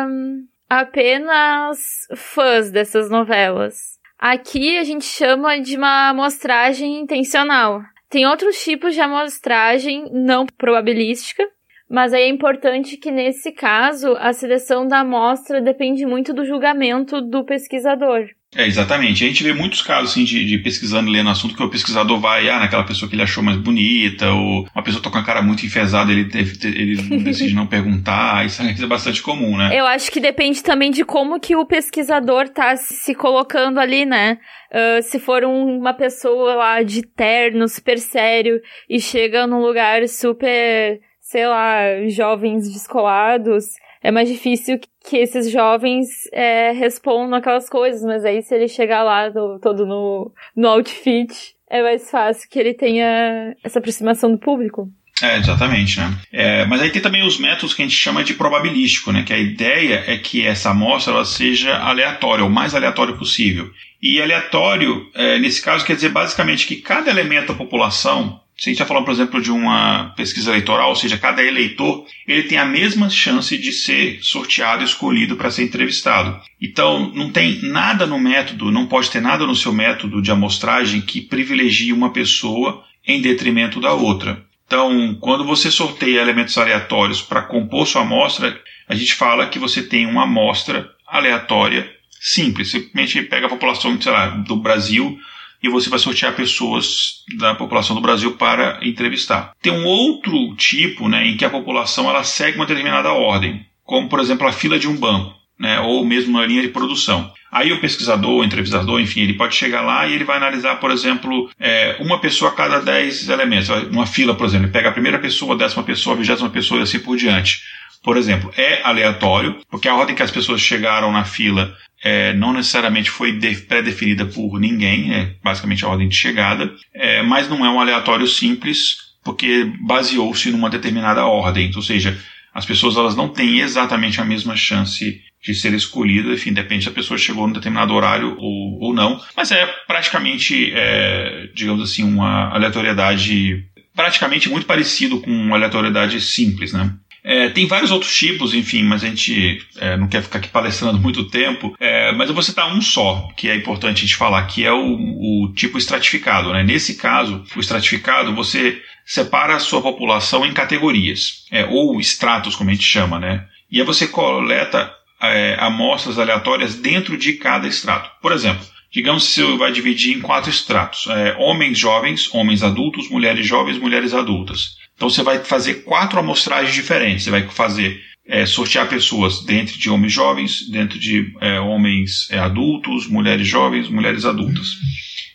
hum, 0.09 0.47
apenas 0.69 1.79
fãs 2.15 2.71
dessas 2.71 3.11
novelas. 3.11 3.99
Aqui 4.19 4.79
a 4.79 4.85
gente 4.85 5.05
chama 5.05 5.59
de 5.59 5.77
uma 5.77 6.11
amostragem 6.11 7.01
intencional. 7.01 7.83
Tem 8.09 8.27
outros 8.27 8.63
tipos 8.63 8.95
de 8.95 9.01
amostragem 9.01 10.09
não 10.13 10.47
probabilística, 10.47 11.49
mas 11.93 12.15
aí 12.15 12.23
é 12.23 12.29
importante 12.29 12.97
que, 12.97 13.11
nesse 13.11 13.53
caso, 13.53 14.17
a 14.19 14.33
seleção 14.33 14.89
da 14.89 15.01
amostra 15.01 15.61
depende 15.61 16.07
muito 16.07 16.33
do 16.33 16.43
julgamento 16.43 17.21
do 17.21 17.45
pesquisador. 17.45 18.31
É, 18.57 18.67
exatamente. 18.67 19.23
A 19.23 19.29
gente 19.29 19.45
vê 19.45 19.53
muitos 19.53 19.83
casos 19.83 20.11
assim, 20.11 20.25
de, 20.25 20.47
de 20.47 20.59
pesquisando 20.59 21.11
e 21.11 21.13
lendo 21.13 21.29
assunto 21.29 21.55
que 21.55 21.63
o 21.63 21.69
pesquisador 21.69 22.19
vai 22.19 22.49
ah, 22.49 22.61
naquela 22.61 22.85
pessoa 22.85 23.11
que 23.11 23.15
ele 23.15 23.23
achou 23.23 23.43
mais 23.43 23.59
bonita, 23.59 24.31
ou 24.33 24.67
uma 24.75 24.83
pessoa 24.83 25.03
tá 25.03 25.11
com 25.11 25.19
a 25.19 25.23
cara 25.23 25.43
muito 25.43 25.67
enfesada, 25.67 26.11
ele, 26.11 26.31
ele 26.65 26.97
decide 27.25 27.55
não 27.55 27.67
perguntar. 27.67 28.47
Isso 28.47 28.63
é 28.63 28.87
bastante 28.87 29.21
comum, 29.21 29.59
né? 29.59 29.79
Eu 29.79 29.87
acho 29.87 30.11
que 30.11 30.19
depende 30.19 30.63
também 30.63 30.91
de 30.91 31.05
como 31.05 31.39
que 31.39 31.55
o 31.55 31.67
pesquisador 31.67 32.49
tá 32.49 32.75
se 32.75 33.15
colocando 33.15 33.79
ali, 33.79 34.07
né? 34.07 34.39
Uh, 34.73 35.03
se 35.03 35.19
for 35.19 35.45
um, 35.45 35.77
uma 35.77 35.93
pessoa 35.93 36.55
lá 36.55 36.83
de 36.83 37.03
terno, 37.03 37.69
super 37.69 37.99
sério, 37.99 38.61
e 38.89 38.99
chega 38.99 39.47
num 39.47 39.61
lugar 39.61 40.09
super 40.09 40.99
sei 41.33 41.47
lá, 41.47 42.07
jovens 42.09 42.71
descolados, 42.71 43.65
é 44.03 44.11
mais 44.11 44.29
difícil 44.29 44.79
que 45.09 45.17
esses 45.17 45.51
jovens 45.51 46.07
é, 46.31 46.73
respondam 46.73 47.39
aquelas 47.39 47.71
coisas, 47.71 48.03
mas 48.03 48.23
aí 48.23 48.43
se 48.43 48.55
ele 48.55 48.69
chegar 48.69 49.03
lá 49.03 49.31
do, 49.31 49.59
todo 49.59 49.87
no, 49.87 50.31
no 50.55 50.69
outfit, 50.69 51.33
é 51.71 51.83
mais 51.83 52.11
fácil 52.11 52.51
que 52.51 52.59
ele 52.59 52.75
tenha 52.75 53.57
essa 53.65 53.79
aproximação 53.79 54.31
do 54.31 54.39
público. 54.39 54.91
É, 55.23 55.39
exatamente, 55.39 55.99
né? 55.99 56.19
É, 56.31 56.67
mas 56.67 56.83
aí 56.83 56.91
tem 56.91 57.01
também 57.01 57.25
os 57.25 57.39
métodos 57.39 57.73
que 57.73 57.81
a 57.81 57.85
gente 57.87 57.97
chama 57.97 58.25
de 58.25 58.35
probabilístico, 58.35 59.11
né? 59.11 59.23
Que 59.23 59.33
a 59.33 59.39
ideia 59.39 60.05
é 60.07 60.19
que 60.19 60.45
essa 60.45 60.71
amostra 60.71 61.15
ela 61.15 61.25
seja 61.25 61.79
aleatória, 61.79 62.45
o 62.45 62.51
mais 62.51 62.75
aleatório 62.75 63.17
possível. 63.17 63.71
E 64.03 64.21
aleatório, 64.21 65.09
é, 65.15 65.39
nesse 65.39 65.63
caso, 65.63 65.87
quer 65.87 65.95
dizer 65.95 66.11
basicamente 66.11 66.67
que 66.67 66.77
cada 66.77 67.11
elemento 67.11 67.53
da 67.53 67.59
população 67.59 68.41
se 68.63 68.69
a 68.69 68.71
gente 68.71 68.81
está 68.81 68.87
falando, 68.87 69.07
por 69.07 69.11
exemplo, 69.11 69.43
de 69.43 69.51
uma 69.51 70.11
pesquisa 70.11 70.51
eleitoral, 70.51 70.91
ou 70.91 70.95
seja, 70.95 71.19
cada 71.19 71.43
eleitor 71.43 72.07
ele 72.29 72.45
tem 72.45 72.59
a 72.59 72.65
mesma 72.65 73.11
chance 73.11 73.59
de 73.59 73.73
ser 73.73 74.21
sorteado, 74.23 74.85
escolhido 74.85 75.35
para 75.35 75.51
ser 75.51 75.65
entrevistado. 75.65 76.41
Então, 76.61 77.11
não 77.13 77.29
tem 77.29 77.61
nada 77.61 78.07
no 78.07 78.21
método, 78.21 78.71
não 78.71 78.87
pode 78.87 79.11
ter 79.11 79.21
nada 79.21 79.45
no 79.45 79.57
seu 79.57 79.73
método 79.73 80.23
de 80.23 80.31
amostragem 80.31 81.01
que 81.01 81.21
privilegie 81.21 81.93
uma 81.93 82.13
pessoa 82.13 82.85
em 83.05 83.21
detrimento 83.21 83.81
da 83.81 83.95
outra. 83.95 84.45
Então, 84.65 85.19
quando 85.21 85.45
você 85.45 85.69
sorteia 85.69 86.21
elementos 86.21 86.57
aleatórios 86.57 87.21
para 87.21 87.43
compor 87.43 87.85
sua 87.85 88.03
amostra, 88.03 88.57
a 88.89 88.95
gente 88.95 89.17
fala 89.17 89.49
que 89.49 89.59
você 89.59 89.83
tem 89.83 90.07
uma 90.07 90.23
amostra 90.23 90.89
aleatória 91.05 91.91
simples. 92.21 92.71
Simplesmente 92.71 93.23
pega 93.23 93.47
a 93.47 93.51
população 93.51 94.01
sei 94.01 94.13
lá, 94.13 94.29
do 94.29 94.55
Brasil 94.55 95.19
e 95.63 95.69
você 95.69 95.89
vai 95.89 95.99
sortear 95.99 96.35
pessoas 96.35 97.23
da 97.39 97.55
população 97.55 97.95
do 97.95 98.03
Brasil 98.03 98.33
para 98.33 98.79
entrevistar. 98.83 99.53
Tem 99.63 99.73
um 99.73 99.87
outro 99.87 100.55
tipo 100.57 101.09
né, 101.09 101.27
em 101.27 101.37
que 101.37 101.45
a 101.45 101.51
população 101.51 102.11
ela 102.11 102.25
segue 102.25 102.57
uma 102.57 102.67
determinada 102.67 103.13
ordem, 103.13 103.65
como 103.85 104.09
por 104.09 104.21
exemplo 104.21 104.47
a 104.47 104.53
fila 104.53 104.79
de 104.79 104.89
um 104.89 104.97
banco. 104.97 105.41
Né, 105.61 105.79
ou 105.79 106.05
mesmo 106.05 106.31
uma 106.31 106.47
linha 106.47 106.63
de 106.63 106.69
produção. 106.69 107.31
Aí 107.53 107.73
o 107.73 107.81
pesquisador, 107.81 108.41
o 108.41 108.43
entrevistador, 108.45 109.01
enfim, 109.01 109.21
ele 109.21 109.35
pode 109.35 109.55
chegar 109.55 109.83
lá 109.83 110.09
e 110.09 110.15
ele 110.15 110.25
vai 110.25 110.39
analisar, 110.39 110.81
por 110.81 110.91
exemplo, 110.91 111.51
é, 111.61 111.99
uma 112.01 112.19
pessoa 112.19 112.51
a 112.51 112.55
cada 112.55 112.81
dez 112.81 113.29
elementos. 113.29 113.69
Uma 113.91 114.07
fila, 114.07 114.35
por 114.35 114.47
exemplo, 114.47 114.67
ele 114.67 114.73
pega 114.73 114.89
a 114.89 114.93
primeira 114.93 115.21
pessoa, 115.21 115.55
a 115.55 115.59
décima 115.59 115.85
pessoa, 115.85 116.17
a 116.17 116.19
vigésima 116.19 116.51
pessoa 116.51 116.81
e 116.81 116.83
assim 116.83 116.99
por 116.99 117.17
diante. 117.17 117.61
Por 118.03 118.17
exemplo, 118.17 118.51
é 118.57 118.83
aleatório, 118.83 119.61
porque 119.71 119.87
a 119.87 119.95
ordem 119.95 120.17
que 120.17 120.23
as 120.23 120.31
pessoas 120.31 120.61
chegaram 120.61 121.13
na 121.13 121.25
fila 121.25 121.77
é, 122.03 122.35
não 122.35 122.53
necessariamente 122.53 123.11
foi 123.11 123.39
pré-definida 123.69 124.27
por 124.27 124.59
ninguém, 124.59 125.15
é 125.15 125.35
basicamente 125.43 125.85
a 125.85 125.89
ordem 125.89 126.09
de 126.09 126.17
chegada, 126.17 126.73
é, 126.93 127.23
mas 127.23 127.49
não 127.49 127.65
é 127.65 127.71
um 127.71 127.81
aleatório 127.81 128.27
simples, 128.27 128.97
porque 129.25 129.71
baseou-se 129.81 130.51
numa 130.51 130.69
determinada 130.69 131.25
ordem, 131.25 131.71
ou 131.77 131.83
seja, 131.83 132.19
as 132.53 132.67
pessoas 132.67 132.97
elas 132.97 133.17
não 133.17 133.29
têm 133.29 133.61
exatamente 133.61 134.21
a 134.21 134.25
mesma 134.25 134.57
chance 134.57 135.23
de 135.43 135.55
ser 135.55 135.73
escolhida, 135.75 136.33
enfim, 136.33 136.53
depende 136.53 136.85
se 136.85 136.89
a 136.89 136.93
pessoa 136.93 137.19
chegou 137.19 137.47
num 137.47 137.53
determinado 137.53 137.95
horário 137.95 138.37
ou, 138.39 138.81
ou 138.81 138.95
não, 138.95 139.21
mas 139.37 139.51
é 139.51 139.67
praticamente, 139.87 140.73
é, 140.75 141.49
digamos 141.55 141.83
assim, 141.83 142.05
uma 142.05 142.53
aleatoriedade 142.55 143.65
praticamente 143.95 144.49
muito 144.49 144.67
parecido 144.67 145.21
com 145.21 145.31
uma 145.31 145.57
aleatoriedade 145.57 146.21
simples, 146.21 146.73
né? 146.73 146.93
É, 147.25 147.51
tem 147.51 147.67
vários 147.67 147.93
outros 147.93 148.15
tipos, 148.15 148.53
enfim, 148.53 148.83
mas 148.83 149.05
a 149.05 149.09
gente 149.09 149.65
é, 149.79 149.97
não 149.97 150.09
quer 150.09 150.23
ficar 150.23 150.39
aqui 150.39 150.49
palestrando 150.49 150.99
muito 150.99 151.29
tempo. 151.29 151.75
É, 151.79 152.13
mas 152.13 152.29
eu 152.29 152.35
vou 152.35 152.43
citar 152.43 152.75
um 152.75 152.81
só, 152.81 153.29
que 153.37 153.49
é 153.49 153.55
importante 153.55 153.99
a 153.99 154.01
gente 154.01 154.17
falar, 154.17 154.45
que 154.47 154.65
é 154.65 154.73
o, 154.73 155.45
o 155.45 155.53
tipo 155.55 155.79
estratificado. 155.79 156.53
Né? 156.53 156.65
Nesse 156.65 156.97
caso, 156.97 157.45
o 157.55 157.61
estratificado, 157.61 158.35
você 158.35 158.83
separa 159.05 159.55
a 159.55 159.61
sua 159.61 159.81
população 159.81 160.45
em 160.45 160.53
categorias, 160.53 161.45
é, 161.51 161.65
ou 161.65 162.01
estratos, 162.01 162.57
como 162.57 162.71
a 162.71 162.73
gente 162.73 162.87
chama, 162.87 163.19
né? 163.19 163.47
E 163.71 163.81
aí 163.81 163.87
você 163.87 164.07
coleta 164.07 164.93
é, 165.21 165.57
amostras 165.59 166.19
aleatórias 166.19 166.75
dentro 166.75 167.17
de 167.17 167.35
cada 167.35 167.67
extrato. 167.67 168.11
Por 168.21 168.33
exemplo, 168.33 168.67
digamos 168.91 169.27
que 169.27 169.41
você 169.41 169.57
vai 169.57 169.73
dividir 169.73 170.17
em 170.17 170.21
quatro 170.21 170.51
estratos: 170.51 171.07
é, 171.09 171.37
homens 171.39 171.79
jovens, 171.79 172.33
homens 172.35 172.63
adultos, 172.63 173.09
mulheres 173.09 173.47
jovens, 173.47 173.79
mulheres 173.79 174.13
adultas. 174.13 174.77
Então 175.03 175.11
você 175.11 175.25
vai 175.25 175.43
fazer 175.43 175.83
quatro 175.83 176.21
amostragens 176.21 176.73
diferentes. 176.73 177.25
Você 177.25 177.31
vai 177.33 177.45
fazer 177.49 178.01
é, 178.25 178.47
sortear 178.47 178.89
pessoas 178.89 179.45
dentro 179.45 179.77
de 179.77 179.91
homens 179.91 180.13
jovens, 180.13 180.69
dentro 180.71 180.97
de 180.97 181.35
é, 181.41 181.59
homens 181.59 182.29
é, 182.31 182.39
adultos, 182.39 183.09
mulheres 183.09 183.49
jovens, 183.49 183.89
mulheres 183.89 184.25
adultas. 184.25 184.77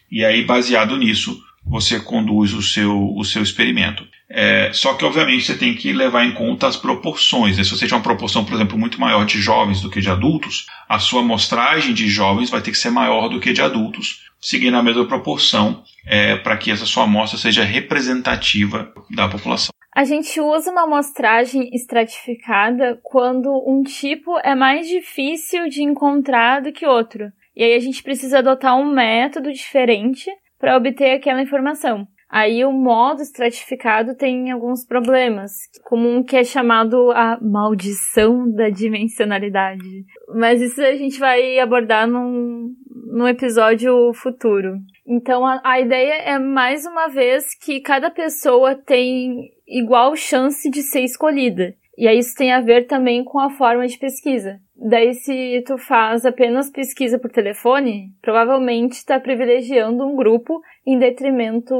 E 0.09 0.23
aí, 0.23 0.45
baseado 0.45 0.95
nisso, 0.95 1.37
você 1.65 1.99
conduz 1.99 2.53
o 2.53 2.61
seu, 2.61 3.13
o 3.13 3.25
seu 3.25 3.43
experimento. 3.43 4.07
É, 4.29 4.71
só 4.71 4.93
que, 4.93 5.03
obviamente, 5.03 5.43
você 5.43 5.57
tem 5.57 5.73
que 5.73 5.91
levar 5.91 6.23
em 6.23 6.31
conta 6.31 6.65
as 6.65 6.77
proporções. 6.77 7.57
Né? 7.57 7.63
Se 7.65 7.71
você 7.71 7.83
tiver 7.83 7.97
uma 7.97 8.01
proporção, 8.01 8.45
por 8.45 8.53
exemplo, 8.53 8.77
muito 8.77 9.01
maior 9.01 9.25
de 9.25 9.41
jovens 9.41 9.81
do 9.81 9.89
que 9.89 9.99
de 9.99 10.09
adultos, 10.09 10.65
a 10.87 10.97
sua 10.97 11.19
amostragem 11.19 11.93
de 11.93 12.07
jovens 12.07 12.49
vai 12.49 12.61
ter 12.61 12.71
que 12.71 12.77
ser 12.77 12.89
maior 12.89 13.27
do 13.27 13.41
que 13.41 13.51
de 13.51 13.61
adultos, 13.61 14.21
seguindo 14.39 14.77
a 14.77 14.83
mesma 14.83 15.05
proporção 15.05 15.83
é, 16.07 16.37
para 16.37 16.57
que 16.57 16.71
essa 16.71 16.85
sua 16.85 17.03
amostra 17.03 17.37
seja 17.37 17.63
representativa 17.63 18.91
da 19.13 19.27
população. 19.27 19.71
A 19.93 20.03
gente 20.03 20.39
usa 20.39 20.71
uma 20.71 20.83
amostragem 20.83 21.69
estratificada 21.73 22.99
quando 23.03 23.49
um 23.67 23.81
tipo 23.81 24.37
é 24.43 24.53
mais 24.53 24.87
difícil 24.87 25.67
de 25.69 25.81
encontrar 25.81 26.61
do 26.61 26.71
que 26.71 26.85
outro. 26.85 27.31
E 27.55 27.63
aí 27.63 27.73
a 27.73 27.79
gente 27.79 28.03
precisa 28.03 28.37
adotar 28.37 28.77
um 28.77 28.93
método 28.93 29.51
diferente 29.51 30.29
para 30.59 30.77
obter 30.77 31.15
aquela 31.15 31.41
informação. 31.41 32.07
Aí 32.29 32.63
o 32.65 32.71
modo 32.71 33.21
estratificado 33.21 34.13
tem 34.13 34.51
alguns 34.51 34.85
problemas, 34.85 35.53
como 35.85 36.09
um 36.09 36.21
que 36.21 36.35
é 36.35 36.43
chamado 36.43 37.09
a 37.11 37.39
maldição 37.41 38.51
da 38.51 38.69
dimensionalidade. 38.69 40.05
Mas 40.35 40.61
isso 40.61 40.81
a 40.81 40.95
gente 40.95 41.17
vai 41.19 41.57
abordar 41.57 42.05
num, 42.05 42.75
num 43.13 43.27
episódio 43.27 44.13
futuro. 44.13 44.77
Então 45.07 45.45
a, 45.45 45.61
a 45.63 45.79
ideia 45.79 46.15
é 46.23 46.37
mais 46.37 46.85
uma 46.85 47.07
vez 47.07 47.57
que 47.57 47.79
cada 47.79 48.11
pessoa 48.11 48.75
tem 48.75 49.51
igual 49.65 50.15
chance 50.15 50.69
de 50.69 50.81
ser 50.83 51.01
escolhida. 51.01 51.73
E 51.97 52.07
aí 52.07 52.19
isso 52.19 52.35
tem 52.35 52.51
a 52.51 52.61
ver 52.61 52.85
também 52.85 53.23
com 53.23 53.39
a 53.39 53.49
forma 53.49 53.87
de 53.87 53.97
pesquisa. 53.97 54.59
Daí 54.75 55.15
se 55.15 55.63
tu 55.65 55.77
faz 55.77 56.25
apenas 56.25 56.69
pesquisa 56.69 57.17
por 57.17 57.31
telefone, 57.31 58.11
provavelmente 58.21 58.93
está 58.93 59.19
privilegiando 59.19 60.05
um 60.05 60.15
grupo 60.15 60.61
em 60.85 60.99
detrimento 60.99 61.73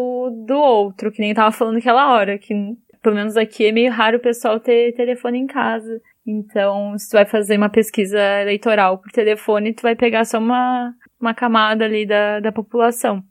do 0.48 0.58
outro, 0.58 1.12
que 1.12 1.22
nem 1.22 1.36
tava 1.36 1.52
falando 1.52 1.78
aquela 1.78 2.14
hora, 2.14 2.40
que 2.40 2.54
pelo 3.04 3.16
menos 3.16 3.38
aqui 3.38 3.68
é 3.68 3.72
meio 3.72 3.92
raro 3.92 4.18
o 4.18 4.22
pessoal 4.22 4.60
ter 4.60 4.94
telefone 4.94 5.38
em 5.38 5.46
casa. 5.46 6.02
Então, 6.26 6.98
se 6.98 7.10
tu 7.10 7.14
vai 7.14 7.26
fazer 7.26 7.56
uma 7.56 7.70
pesquisa 7.70 8.20
eleitoral 8.42 8.98
por 8.98 9.12
telefone, 9.12 9.74
tu 9.74 9.84
vai 9.84 9.96
pegar 9.96 10.26
só 10.26 10.40
uma, 10.40 10.94
uma 11.20 11.34
camada 11.34 11.86
ali 11.86 12.06
da, 12.06 12.40
da 12.40 12.52
população. 12.52 13.24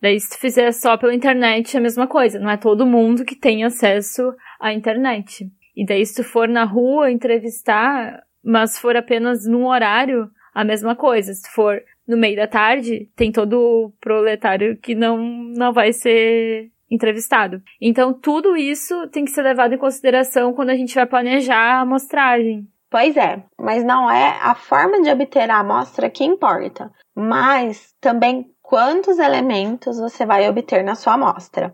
Daí, 0.00 0.18
se 0.18 0.30
tu 0.30 0.40
fizer 0.40 0.72
só 0.72 0.96
pela 0.96 1.14
internet, 1.14 1.76
é 1.76 1.78
a 1.78 1.82
mesma 1.82 2.06
coisa. 2.06 2.38
Não 2.38 2.50
é 2.50 2.56
todo 2.56 2.86
mundo 2.86 3.24
que 3.24 3.36
tem 3.36 3.64
acesso 3.64 4.32
à 4.58 4.72
internet. 4.72 5.50
E 5.76 5.84
daí, 5.84 6.04
se 6.04 6.22
tu 6.22 6.24
for 6.24 6.48
na 6.48 6.64
rua 6.64 7.10
entrevistar, 7.10 8.22
mas 8.42 8.78
for 8.78 8.96
apenas 8.96 9.46
num 9.46 9.66
horário, 9.66 10.30
a 10.54 10.64
mesma 10.64 10.96
coisa. 10.96 11.32
Se 11.34 11.50
for 11.50 11.82
no 12.06 12.16
meio 12.16 12.36
da 12.36 12.46
tarde, 12.46 13.08
tem 13.14 13.30
todo 13.30 13.54
o 13.54 13.92
proletário 14.00 14.76
que 14.78 14.94
não, 14.94 15.18
não 15.18 15.72
vai 15.72 15.92
ser 15.92 16.70
entrevistado. 16.90 17.62
Então, 17.80 18.12
tudo 18.12 18.56
isso 18.56 19.06
tem 19.08 19.24
que 19.24 19.30
ser 19.30 19.42
levado 19.42 19.74
em 19.74 19.78
consideração 19.78 20.52
quando 20.52 20.70
a 20.70 20.74
gente 20.74 20.94
vai 20.94 21.06
planejar 21.06 21.76
a 21.76 21.80
amostragem. 21.80 22.66
Pois 22.90 23.16
é, 23.16 23.42
mas 23.56 23.84
não 23.84 24.10
é 24.10 24.36
a 24.42 24.54
forma 24.54 25.00
de 25.00 25.10
obter 25.10 25.48
a 25.48 25.60
amostra 25.60 26.10
que 26.10 26.24
importa, 26.24 26.90
mas 27.14 27.94
também 28.00 28.52
quantos 28.60 29.18
elementos 29.20 29.98
você 29.98 30.26
vai 30.26 30.48
obter 30.48 30.82
na 30.82 30.96
sua 30.96 31.14
amostra. 31.14 31.72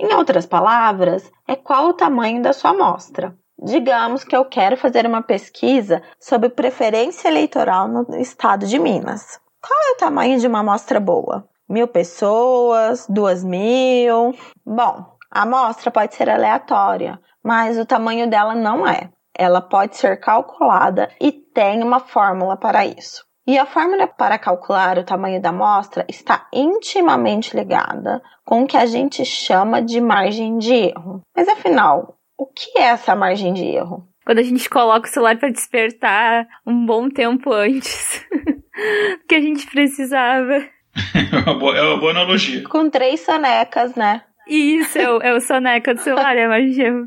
Em 0.00 0.14
outras 0.14 0.46
palavras, 0.46 1.30
é 1.46 1.54
qual 1.54 1.88
o 1.88 1.92
tamanho 1.92 2.42
da 2.42 2.54
sua 2.54 2.70
amostra. 2.70 3.36
Digamos 3.62 4.24
que 4.24 4.34
eu 4.34 4.44
quero 4.46 4.76
fazer 4.76 5.06
uma 5.06 5.22
pesquisa 5.22 6.02
sobre 6.18 6.48
preferência 6.48 7.28
eleitoral 7.28 7.86
no 7.86 8.16
estado 8.16 8.66
de 8.66 8.78
Minas. 8.78 9.38
Qual 9.60 9.78
é 9.90 9.92
o 9.92 9.96
tamanho 9.96 10.38
de 10.40 10.46
uma 10.46 10.60
amostra 10.60 10.98
boa? 10.98 11.46
Mil 11.68 11.88
pessoas? 11.88 13.06
Duas 13.08 13.44
mil? 13.44 14.34
Bom, 14.66 15.06
a 15.30 15.42
amostra 15.42 15.90
pode 15.90 16.14
ser 16.14 16.28
aleatória, 16.28 17.20
mas 17.42 17.78
o 17.78 17.86
tamanho 17.86 18.28
dela 18.28 18.54
não 18.54 18.86
é. 18.86 19.10
Ela 19.36 19.60
pode 19.60 19.96
ser 19.96 20.18
calculada 20.20 21.10
e 21.20 21.32
tem 21.32 21.82
uma 21.82 22.00
fórmula 22.00 22.56
para 22.56 22.86
isso. 22.86 23.24
E 23.46 23.58
a 23.58 23.66
fórmula 23.66 24.06
para 24.06 24.38
calcular 24.38 24.96
o 24.96 25.04
tamanho 25.04 25.40
da 25.40 25.50
amostra 25.50 26.06
está 26.08 26.46
intimamente 26.50 27.54
ligada 27.54 28.22
com 28.44 28.62
o 28.62 28.66
que 28.66 28.76
a 28.76 28.86
gente 28.86 29.22
chama 29.24 29.82
de 29.82 30.00
margem 30.00 30.56
de 30.56 30.72
erro. 30.72 31.20
Mas 31.36 31.46
afinal, 31.48 32.16
o 32.38 32.46
que 32.46 32.78
é 32.78 32.84
essa 32.84 33.14
margem 33.14 33.52
de 33.52 33.64
erro? 33.64 34.08
Quando 34.24 34.38
a 34.38 34.42
gente 34.42 34.68
coloca 34.70 35.06
o 35.06 35.10
celular 35.10 35.36
para 35.36 35.50
despertar 35.50 36.46
um 36.66 36.86
bom 36.86 37.10
tempo 37.10 37.52
antes 37.52 38.26
que 39.28 39.34
a 39.34 39.40
gente 39.40 39.66
precisava. 39.66 40.66
É 41.14 41.38
uma, 41.44 41.58
boa, 41.58 41.76
é 41.76 41.82
uma 41.82 41.98
boa 41.98 42.12
analogia. 42.12 42.66
Com 42.66 42.88
três 42.88 43.20
sonecas, 43.20 43.94
né? 43.94 44.22
Isso, 44.48 44.98
é 44.98 45.10
o, 45.10 45.22
é 45.22 45.34
o 45.34 45.40
soneca 45.40 45.94
do 45.94 46.00
celular, 46.00 46.36
é 46.36 46.44
a 46.44 46.48
margem 46.48 46.70
de 46.70 46.82
erro. 46.82 47.06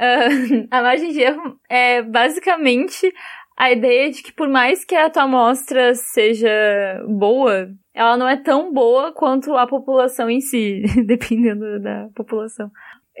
Uh, 0.00 0.66
a 0.70 0.82
margem 0.82 1.12
de 1.12 1.20
erro 1.20 1.58
é 1.68 2.02
basicamente 2.02 3.12
a 3.56 3.70
ideia 3.70 4.10
de 4.10 4.22
que 4.22 4.32
por 4.32 4.48
mais 4.48 4.84
que 4.84 4.94
a 4.94 5.08
tua 5.08 5.22
amostra 5.22 5.94
seja 5.94 6.50
boa, 7.08 7.70
ela 7.94 8.16
não 8.16 8.28
é 8.28 8.36
tão 8.36 8.72
boa 8.72 9.12
quanto 9.12 9.56
a 9.56 9.66
população 9.66 10.28
em 10.28 10.40
si, 10.40 10.82
dependendo 11.06 11.80
da 11.80 12.08
população. 12.14 12.70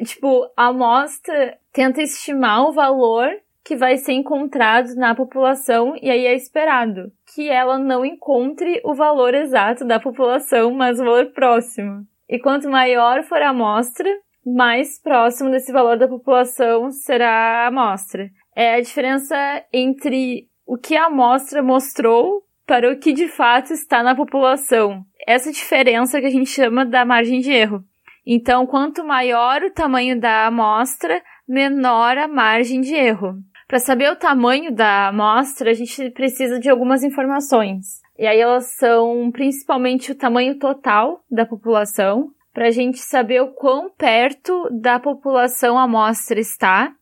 Tipo, 0.04 0.50
a 0.56 0.66
amostra 0.66 1.56
tenta 1.72 2.02
estimar 2.02 2.66
o 2.66 2.72
valor 2.72 3.28
que 3.64 3.76
vai 3.76 3.96
ser 3.96 4.12
encontrado 4.12 4.94
na 4.96 5.14
população 5.14 5.94
e 6.02 6.10
aí 6.10 6.26
é 6.26 6.34
esperado 6.34 7.10
que 7.34 7.48
ela 7.48 7.78
não 7.78 8.04
encontre 8.04 8.80
o 8.84 8.92
valor 8.92 9.32
exato 9.34 9.84
da 9.86 9.98
população, 10.00 10.72
mas 10.74 11.00
o 11.00 11.04
valor 11.04 11.26
próximo. 11.26 12.04
E 12.28 12.38
quanto 12.38 12.68
maior 12.68 13.22
for 13.22 13.40
a 13.40 13.50
amostra, 13.50 14.10
mais 14.44 15.00
próximo 15.00 15.50
desse 15.50 15.72
valor 15.72 15.98
da 15.98 16.08
população 16.08 16.90
será 16.90 17.30
a 17.30 17.66
amostra. 17.68 18.28
É 18.54 18.74
a 18.74 18.80
diferença 18.80 19.36
entre 19.72 20.48
o 20.66 20.76
que 20.76 20.96
a 20.96 21.06
amostra 21.06 21.62
mostrou 21.62 22.42
para 22.66 22.90
o 22.90 22.98
que 22.98 23.12
de 23.12 23.28
fato 23.28 23.72
está 23.72 24.02
na 24.02 24.14
população. 24.14 25.04
Essa 25.26 25.52
diferença 25.52 26.20
que 26.20 26.26
a 26.26 26.30
gente 26.30 26.50
chama 26.50 26.84
da 26.84 27.04
margem 27.04 27.40
de 27.40 27.50
erro. 27.50 27.84
Então, 28.26 28.66
quanto 28.66 29.04
maior 29.04 29.62
o 29.62 29.70
tamanho 29.70 30.18
da 30.18 30.46
amostra, 30.46 31.22
menor 31.46 32.16
a 32.16 32.26
margem 32.26 32.80
de 32.80 32.94
erro. 32.94 33.34
Para 33.68 33.78
saber 33.78 34.10
o 34.10 34.16
tamanho 34.16 34.74
da 34.74 35.08
amostra, 35.08 35.70
a 35.70 35.74
gente 35.74 36.10
precisa 36.10 36.58
de 36.58 36.70
algumas 36.70 37.02
informações. 37.02 38.02
E 38.18 38.26
aí 38.26 38.38
elas 38.38 38.76
são 38.76 39.30
principalmente 39.30 40.12
o 40.12 40.14
tamanho 40.14 40.58
total 40.58 41.24
da 41.30 41.44
população, 41.44 42.30
para 42.54 42.68
a 42.68 42.70
gente 42.70 42.98
saber 43.00 43.42
o 43.42 43.48
quão 43.48 43.90
perto 43.90 44.68
da 44.70 45.00
população 45.00 45.76
a 45.76 45.82
amostra 45.82 46.38
está, 46.38 46.92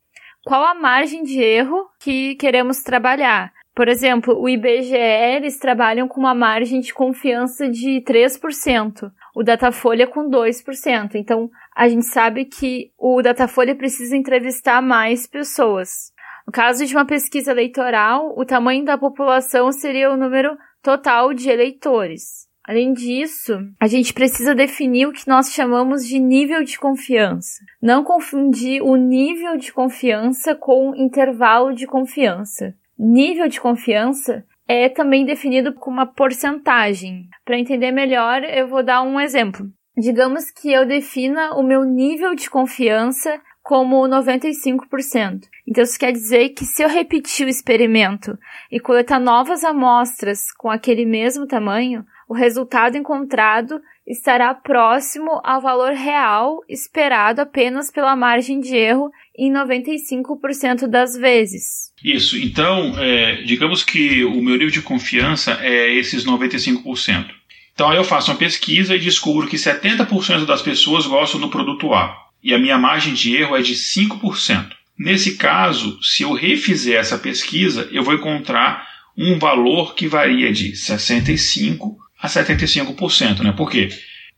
qual 0.44 0.64
a 0.64 0.74
margem 0.74 1.22
de 1.22 1.40
erro 1.40 1.88
que 2.00 2.34
queremos 2.36 2.82
trabalhar. 2.82 3.52
Por 3.74 3.88
exemplo, 3.88 4.38
o 4.38 4.48
IBGE, 4.48 4.96
eles 4.96 5.58
trabalham 5.58 6.08
com 6.08 6.20
uma 6.20 6.34
margem 6.34 6.80
de 6.80 6.92
confiança 6.92 7.68
de 7.70 8.02
3%, 8.02 9.10
o 9.34 9.42
Datafolha 9.42 10.06
com 10.06 10.28
2%. 10.28 11.14
Então, 11.14 11.48
a 11.74 11.88
gente 11.88 12.04
sabe 12.06 12.44
que 12.44 12.90
o 12.98 13.22
Datafolha 13.22 13.74
precisa 13.74 14.16
entrevistar 14.16 14.82
mais 14.82 15.26
pessoas. 15.26 16.12
No 16.46 16.52
caso 16.52 16.84
de 16.84 16.94
uma 16.94 17.06
pesquisa 17.06 17.52
eleitoral, 17.52 18.34
o 18.36 18.44
tamanho 18.44 18.84
da 18.84 18.98
população 18.98 19.70
seria 19.72 20.10
o 20.10 20.16
número 20.16 20.56
total 20.82 21.32
de 21.32 21.48
eleitores. 21.48 22.51
Além 22.72 22.94
disso, 22.94 23.52
a 23.78 23.86
gente 23.86 24.14
precisa 24.14 24.54
definir 24.54 25.06
o 25.06 25.12
que 25.12 25.28
nós 25.28 25.52
chamamos 25.52 26.06
de 26.06 26.18
nível 26.18 26.64
de 26.64 26.78
confiança. 26.78 27.60
Não 27.82 28.02
confundir 28.02 28.82
o 28.82 28.96
nível 28.96 29.58
de 29.58 29.70
confiança 29.70 30.54
com 30.54 30.94
intervalo 30.96 31.74
de 31.74 31.86
confiança 31.86 32.74
nível 33.02 33.48
de 33.48 33.60
confiança 33.60 34.44
é 34.68 34.88
também 34.88 35.24
definido 35.24 35.74
com 35.74 35.90
uma 35.90 36.06
porcentagem. 36.06 37.28
Para 37.44 37.58
entender 37.58 37.90
melhor, 37.90 38.44
eu 38.44 38.68
vou 38.68 38.82
dar 38.82 39.02
um 39.02 39.18
exemplo. 39.18 39.66
Digamos 39.96 40.50
que 40.50 40.72
eu 40.72 40.86
defina 40.86 41.54
o 41.54 41.62
meu 41.62 41.84
nível 41.84 42.34
de 42.34 42.48
confiança 42.48 43.40
como 43.62 44.08
95%. 44.08 45.42
Então 45.66 45.84
isso 45.84 45.98
quer 45.98 46.12
dizer 46.12 46.50
que 46.50 46.64
se 46.64 46.82
eu 46.82 46.88
repetir 46.88 47.46
o 47.46 47.50
experimento 47.50 48.38
e 48.70 48.80
coletar 48.80 49.20
novas 49.20 49.62
amostras 49.62 50.50
com 50.56 50.70
aquele 50.70 51.04
mesmo 51.04 51.46
tamanho, 51.46 52.04
o 52.28 52.34
resultado 52.34 52.96
encontrado 52.96 53.80
estará 54.06 54.52
próximo 54.54 55.40
ao 55.44 55.60
valor 55.60 55.92
real 55.92 56.60
esperado 56.68 57.40
apenas 57.40 57.90
pela 57.90 58.16
margem 58.16 58.60
de 58.60 58.76
erro 58.76 59.10
em 59.38 59.52
95% 59.52 60.86
das 60.86 61.16
vezes. 61.16 61.92
Isso, 62.04 62.36
então, 62.36 62.94
é, 62.98 63.42
digamos 63.42 63.84
que 63.84 64.24
o 64.24 64.42
meu 64.42 64.56
nível 64.56 64.70
de 64.70 64.82
confiança 64.82 65.58
é 65.60 65.94
esses 65.94 66.24
95%. 66.24 67.26
Então 67.74 67.88
aí 67.88 67.96
eu 67.96 68.04
faço 68.04 68.30
uma 68.30 68.36
pesquisa 68.36 68.94
e 68.94 68.98
descubro 68.98 69.48
que 69.48 69.56
70% 69.56 70.44
das 70.44 70.60
pessoas 70.60 71.06
gostam 71.06 71.40
do 71.40 71.48
produto 71.48 71.92
A 71.94 72.22
e 72.42 72.52
a 72.52 72.58
minha 72.58 72.76
margem 72.76 73.14
de 73.14 73.36
erro 73.36 73.56
é 73.56 73.62
de 73.62 73.74
5%. 73.74 74.72
Nesse 74.98 75.36
caso, 75.36 75.98
se 76.02 76.22
eu 76.22 76.32
refizer 76.32 76.98
essa 76.98 77.16
pesquisa, 77.16 77.88
eu 77.92 78.02
vou 78.02 78.14
encontrar 78.14 78.86
um 79.16 79.38
valor 79.38 79.94
que 79.94 80.08
varia 80.08 80.52
de 80.52 80.74
65 80.74 81.96
a 82.22 82.28
75%, 82.28 83.40
né? 83.40 83.52
Por 83.52 83.68
quê? 83.68 83.88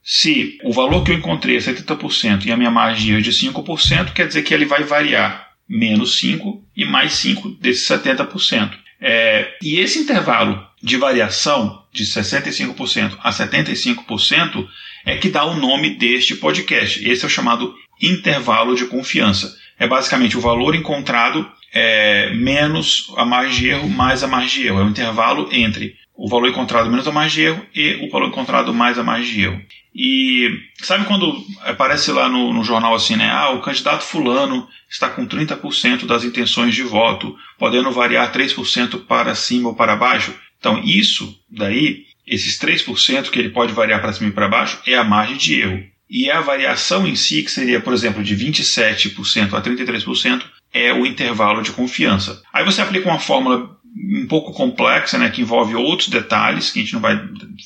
Se 0.02 0.58
o 0.64 0.72
valor 0.72 1.04
que 1.04 1.12
eu 1.12 1.16
encontrei 1.16 1.56
é 1.56 1.60
70% 1.60 2.46
e 2.46 2.52
a 2.52 2.56
minha 2.56 2.70
margem 2.70 3.16
é 3.16 3.20
de 3.20 3.30
5%, 3.30 4.12
quer 4.12 4.26
dizer 4.26 4.42
que 4.42 4.54
ele 4.54 4.64
vai 4.64 4.82
variar 4.82 5.50
menos 5.68 6.18
5 6.18 6.62
e 6.76 6.84
mais 6.84 7.12
5 7.14 7.50
desses 7.60 7.86
70%. 7.86 8.72
É, 9.00 9.54
e 9.62 9.78
esse 9.80 9.98
intervalo 9.98 10.66
de 10.82 10.96
variação 10.96 11.82
de 11.92 12.04
65% 12.04 13.18
a 13.22 13.30
75% 13.30 14.66
é 15.04 15.16
que 15.16 15.28
dá 15.28 15.44
o 15.44 15.56
nome 15.56 15.90
deste 15.96 16.36
podcast. 16.36 17.06
Esse 17.06 17.24
é 17.24 17.26
o 17.26 17.30
chamado 17.30 17.74
intervalo 18.00 18.74
de 18.74 18.86
confiança. 18.86 19.54
É 19.78 19.86
basicamente 19.86 20.36
o 20.36 20.40
valor 20.40 20.74
encontrado 20.74 21.50
é, 21.72 22.30
menos 22.34 23.12
a 23.16 23.24
margem 23.24 23.60
de 23.60 23.68
erro 23.68 23.88
mais 23.88 24.22
a 24.22 24.28
margem 24.28 24.62
de 24.62 24.68
erro. 24.68 24.80
É 24.80 24.84
o 24.84 24.88
intervalo 24.88 25.48
entre 25.52 25.96
o 26.16 26.28
valor 26.28 26.48
encontrado 26.48 26.90
menos 26.90 27.06
a 27.08 27.12
margem 27.12 27.42
de 27.42 27.48
erro 27.48 27.66
e 27.74 28.06
o 28.06 28.10
valor 28.10 28.28
encontrado 28.28 28.72
mais 28.72 28.98
a 28.98 29.02
margem 29.02 29.32
de 29.32 29.42
erro. 29.42 29.62
E 29.94 30.48
sabe 30.82 31.04
quando 31.04 31.44
aparece 31.62 32.10
lá 32.10 32.28
no, 32.28 32.52
no, 32.52 32.64
jornal 32.64 32.94
assim, 32.94 33.14
né? 33.14 33.30
Ah, 33.30 33.50
o 33.50 33.60
candidato 33.60 34.02
fulano 34.02 34.66
está 34.90 35.08
com 35.08 35.26
30% 35.26 36.04
das 36.04 36.24
intenções 36.24 36.74
de 36.74 36.82
voto, 36.82 37.36
podendo 37.58 37.92
variar 37.92 38.32
3% 38.32 39.06
para 39.06 39.34
cima 39.34 39.68
ou 39.68 39.74
para 39.74 39.94
baixo. 39.94 40.34
Então, 40.58 40.82
isso 40.84 41.38
daí, 41.48 42.06
esses 42.26 42.58
3% 42.58 43.30
que 43.30 43.38
ele 43.38 43.50
pode 43.50 43.72
variar 43.72 44.00
para 44.00 44.12
cima 44.12 44.30
e 44.30 44.32
para 44.32 44.48
baixo, 44.48 44.80
é 44.86 44.96
a 44.96 45.04
margem 45.04 45.36
de 45.36 45.60
erro. 45.60 45.84
E 46.10 46.30
a 46.30 46.40
variação 46.40 47.06
em 47.06 47.14
si, 47.14 47.42
que 47.42 47.50
seria, 47.50 47.80
por 47.80 47.92
exemplo, 47.92 48.22
de 48.22 48.36
27% 48.36 49.54
a 49.54 49.62
33%, 49.62 50.42
é 50.72 50.92
o 50.92 51.06
intervalo 51.06 51.62
de 51.62 51.70
confiança. 51.70 52.42
Aí 52.52 52.64
você 52.64 52.82
aplica 52.82 53.08
uma 53.08 53.20
fórmula 53.20 53.76
um 53.96 54.26
pouco 54.26 54.52
complexa, 54.52 55.16
né, 55.16 55.30
que 55.30 55.40
envolve 55.40 55.74
outros 55.76 56.08
detalhes 56.08 56.70
que 56.70 56.80
a 56.80 56.82
gente 56.82 56.94
não 56.94 57.00
vai 57.00 57.20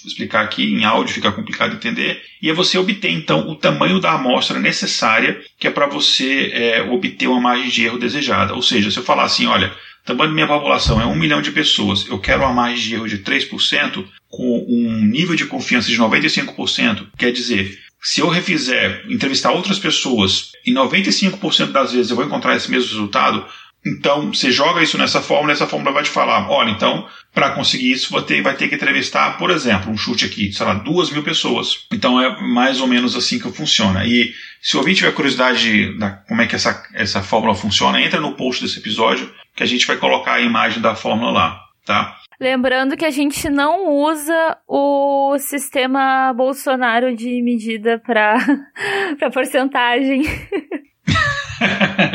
explicar 0.05 0.43
aqui 0.43 0.75
em 0.75 0.85
áudio, 0.85 1.15
fica 1.15 1.33
complicado 1.33 1.75
entender. 1.75 2.21
E 2.43 2.51
é 2.51 2.53
você 2.53 2.77
obter 2.77 3.11
então 3.11 3.49
o 3.49 3.55
tamanho 3.55 3.99
da 3.99 4.13
amostra 4.13 4.59
necessária 4.59 5.41
que 5.59 5.67
é 5.67 5.71
para 5.71 5.87
você 5.87 6.51
é, 6.53 6.83
obter 6.83 7.27
uma 7.27 7.41
margem 7.41 7.71
de 7.71 7.85
erro 7.85 7.99
desejada. 7.99 8.55
Ou 8.55 8.63
seja, 8.63 8.91
se 8.91 8.99
eu 8.99 9.03
falar 9.03 9.25
assim, 9.25 9.47
olha, 9.47 9.69
o 9.69 10.07
tamanho 10.07 10.31
da 10.31 10.35
minha 10.35 10.47
população 10.47 11.01
é 11.01 11.07
um 11.07 11.17
milhão 11.17 11.41
de 11.41 11.51
pessoas, 11.51 12.07
eu 12.07 12.19
quero 12.19 12.43
uma 12.43 12.53
margem 12.53 12.89
de 12.89 12.95
erro 12.95 13.09
de 13.09 13.19
3% 13.19 14.05
com 14.29 14.67
um 14.69 15.01
nível 15.05 15.35
de 15.35 15.47
confiança 15.47 15.89
de 15.89 15.99
95%, 15.99 17.07
quer 17.17 17.33
dizer, 17.33 17.79
se 18.01 18.21
eu 18.21 18.29
refizer, 18.29 19.05
entrevistar 19.09 19.51
outras 19.51 19.79
pessoas 19.79 20.53
e 20.65 20.73
95% 20.73 21.73
das 21.73 21.93
vezes 21.93 22.11
eu 22.11 22.17
vou 22.17 22.25
encontrar 22.25 22.55
esse 22.57 22.71
mesmo 22.71 22.91
resultado, 22.91 23.45
então, 23.87 24.33
você 24.33 24.51
joga 24.51 24.83
isso 24.83 24.99
nessa 24.99 25.23
fórmula, 25.23 25.53
essa 25.53 25.67
fórmula 25.67 25.93
vai 25.93 26.03
te 26.03 26.11
falar: 26.11 26.51
olha, 26.51 26.71
então, 26.71 27.07
para 27.33 27.51
conseguir 27.51 27.93
isso, 27.93 28.11
você 28.11 28.43
vai 28.43 28.55
ter 28.55 28.69
que 28.69 28.75
entrevistar, 28.75 29.39
por 29.39 29.51
exemplo, 29.51 29.91
um 29.91 29.97
chute 29.97 30.25
aqui, 30.25 30.53
sei 30.53 30.67
lá, 30.67 30.75
duas 30.75 31.11
mil 31.11 31.23
pessoas. 31.23 31.87
Então, 31.93 32.21
é 32.21 32.41
mais 32.43 32.81
ou 32.81 32.87
menos 32.87 33.15
assim 33.17 33.39
que 33.39 33.51
funciona. 33.53 34.05
E 34.05 34.33
se 34.61 34.77
o 34.77 34.81
ouvinte 34.81 34.99
tiver 34.99 35.13
curiosidade 35.13 35.97
da 35.97 36.11
como 36.11 36.43
é 36.43 36.47
que 36.47 36.57
essa, 36.57 36.85
essa 36.95 37.23
fórmula 37.23 37.55
funciona, 37.55 38.01
entra 38.01 38.21
no 38.21 38.35
post 38.35 38.63
desse 38.63 38.79
episódio, 38.79 39.33
que 39.55 39.63
a 39.63 39.67
gente 39.67 39.87
vai 39.87 39.97
colocar 39.97 40.35
a 40.35 40.41
imagem 40.41 40.83
da 40.83 40.95
fórmula 40.95 41.31
lá, 41.31 41.61
tá? 41.85 42.17
Lembrando 42.41 42.97
que 42.97 43.05
a 43.05 43.11
gente 43.11 43.49
não 43.49 43.89
usa 43.89 44.57
o 44.69 45.37
sistema 45.39 46.33
Bolsonaro 46.33 47.15
de 47.17 47.43
medida 47.43 47.99
para 47.99 48.37
porcentagem. 49.33 50.23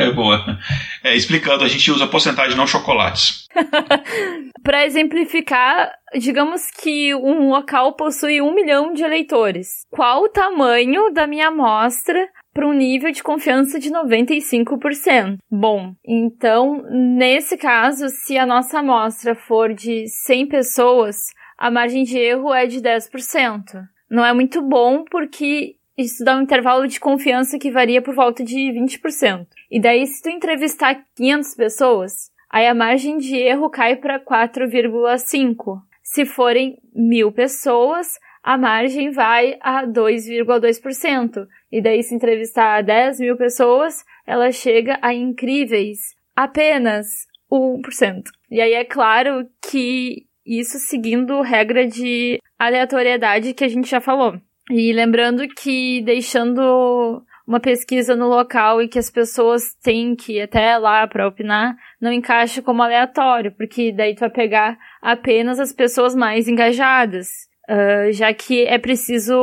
é 0.04 0.12
boa. 0.12 0.58
É, 1.02 1.14
explicando, 1.14 1.64
a 1.64 1.68
gente 1.68 1.90
usa 1.90 2.06
porcentagem, 2.06 2.56
não 2.56 2.66
chocolates. 2.66 3.46
Para 4.62 4.86
exemplificar, 4.86 5.92
digamos 6.14 6.70
que 6.70 7.14
um 7.14 7.50
local 7.50 7.92
possui 7.94 8.40
um 8.40 8.54
milhão 8.54 8.92
de 8.92 9.02
eleitores. 9.02 9.86
Qual 9.90 10.24
o 10.24 10.28
tamanho 10.28 11.12
da 11.12 11.26
minha 11.26 11.48
amostra 11.48 12.28
para 12.54 12.68
um 12.68 12.72
nível 12.72 13.10
de 13.10 13.22
confiança 13.22 13.80
de 13.80 13.90
95%. 13.90 15.38
Bom, 15.50 15.92
então, 16.06 16.84
nesse 16.88 17.56
caso, 17.56 18.08
se 18.08 18.38
a 18.38 18.46
nossa 18.46 18.78
amostra 18.78 19.34
for 19.34 19.74
de 19.74 20.06
100 20.06 20.46
pessoas, 20.46 21.16
a 21.58 21.68
margem 21.68 22.04
de 22.04 22.16
erro 22.16 22.54
é 22.54 22.66
de 22.66 22.80
10%. 22.80 23.82
Não 24.08 24.24
é 24.24 24.32
muito 24.32 24.62
bom 24.62 25.04
porque 25.10 25.74
isso 25.98 26.24
dá 26.24 26.36
um 26.36 26.42
intervalo 26.42 26.86
de 26.86 27.00
confiança 27.00 27.58
que 27.58 27.70
varia 27.70 28.00
por 28.00 28.14
volta 28.14 28.44
de 28.44 28.56
20%. 28.72 29.46
E 29.74 29.80
daí, 29.80 30.06
se 30.06 30.22
tu 30.22 30.28
entrevistar 30.28 31.04
500 31.16 31.54
pessoas, 31.56 32.30
aí 32.48 32.64
a 32.64 32.72
margem 32.72 33.18
de 33.18 33.34
erro 33.34 33.68
cai 33.68 33.96
para 33.96 34.20
4,5. 34.20 35.80
Se 36.00 36.24
forem 36.24 36.78
mil 36.94 37.32
pessoas, 37.32 38.06
a 38.40 38.56
margem 38.56 39.10
vai 39.10 39.58
a 39.60 39.84
2,2%. 39.84 41.48
E 41.72 41.82
daí, 41.82 42.04
se 42.04 42.14
entrevistar 42.14 42.84
10 42.84 43.18
mil 43.18 43.36
pessoas, 43.36 44.04
ela 44.24 44.52
chega 44.52 44.96
a 45.02 45.12
incríveis 45.12 46.14
apenas 46.36 47.08
1%. 47.50 48.22
E 48.52 48.60
aí 48.60 48.74
é 48.74 48.84
claro 48.84 49.44
que 49.60 50.24
isso 50.46 50.78
seguindo 50.78 51.40
regra 51.40 51.84
de 51.84 52.38
aleatoriedade 52.56 53.52
que 53.52 53.64
a 53.64 53.68
gente 53.68 53.90
já 53.90 54.00
falou. 54.00 54.40
E 54.70 54.92
lembrando 54.92 55.48
que 55.48 56.00
deixando 56.02 57.24
uma 57.46 57.60
pesquisa 57.60 58.16
no 58.16 58.26
local 58.26 58.80
e 58.80 58.88
que 58.88 58.98
as 58.98 59.10
pessoas 59.10 59.74
têm 59.82 60.16
que 60.16 60.34
ir 60.38 60.42
até 60.42 60.76
lá 60.78 61.06
para 61.06 61.28
opinar, 61.28 61.76
não 62.00 62.12
encaixa 62.12 62.62
como 62.62 62.82
aleatório, 62.82 63.52
porque 63.52 63.92
daí 63.92 64.14
tu 64.14 64.20
vai 64.20 64.30
pegar 64.30 64.78
apenas 65.02 65.60
as 65.60 65.72
pessoas 65.72 66.14
mais 66.14 66.48
engajadas, 66.48 67.28
uh, 67.68 68.12
já 68.12 68.32
que 68.32 68.64
é 68.64 68.78
preciso 68.78 69.34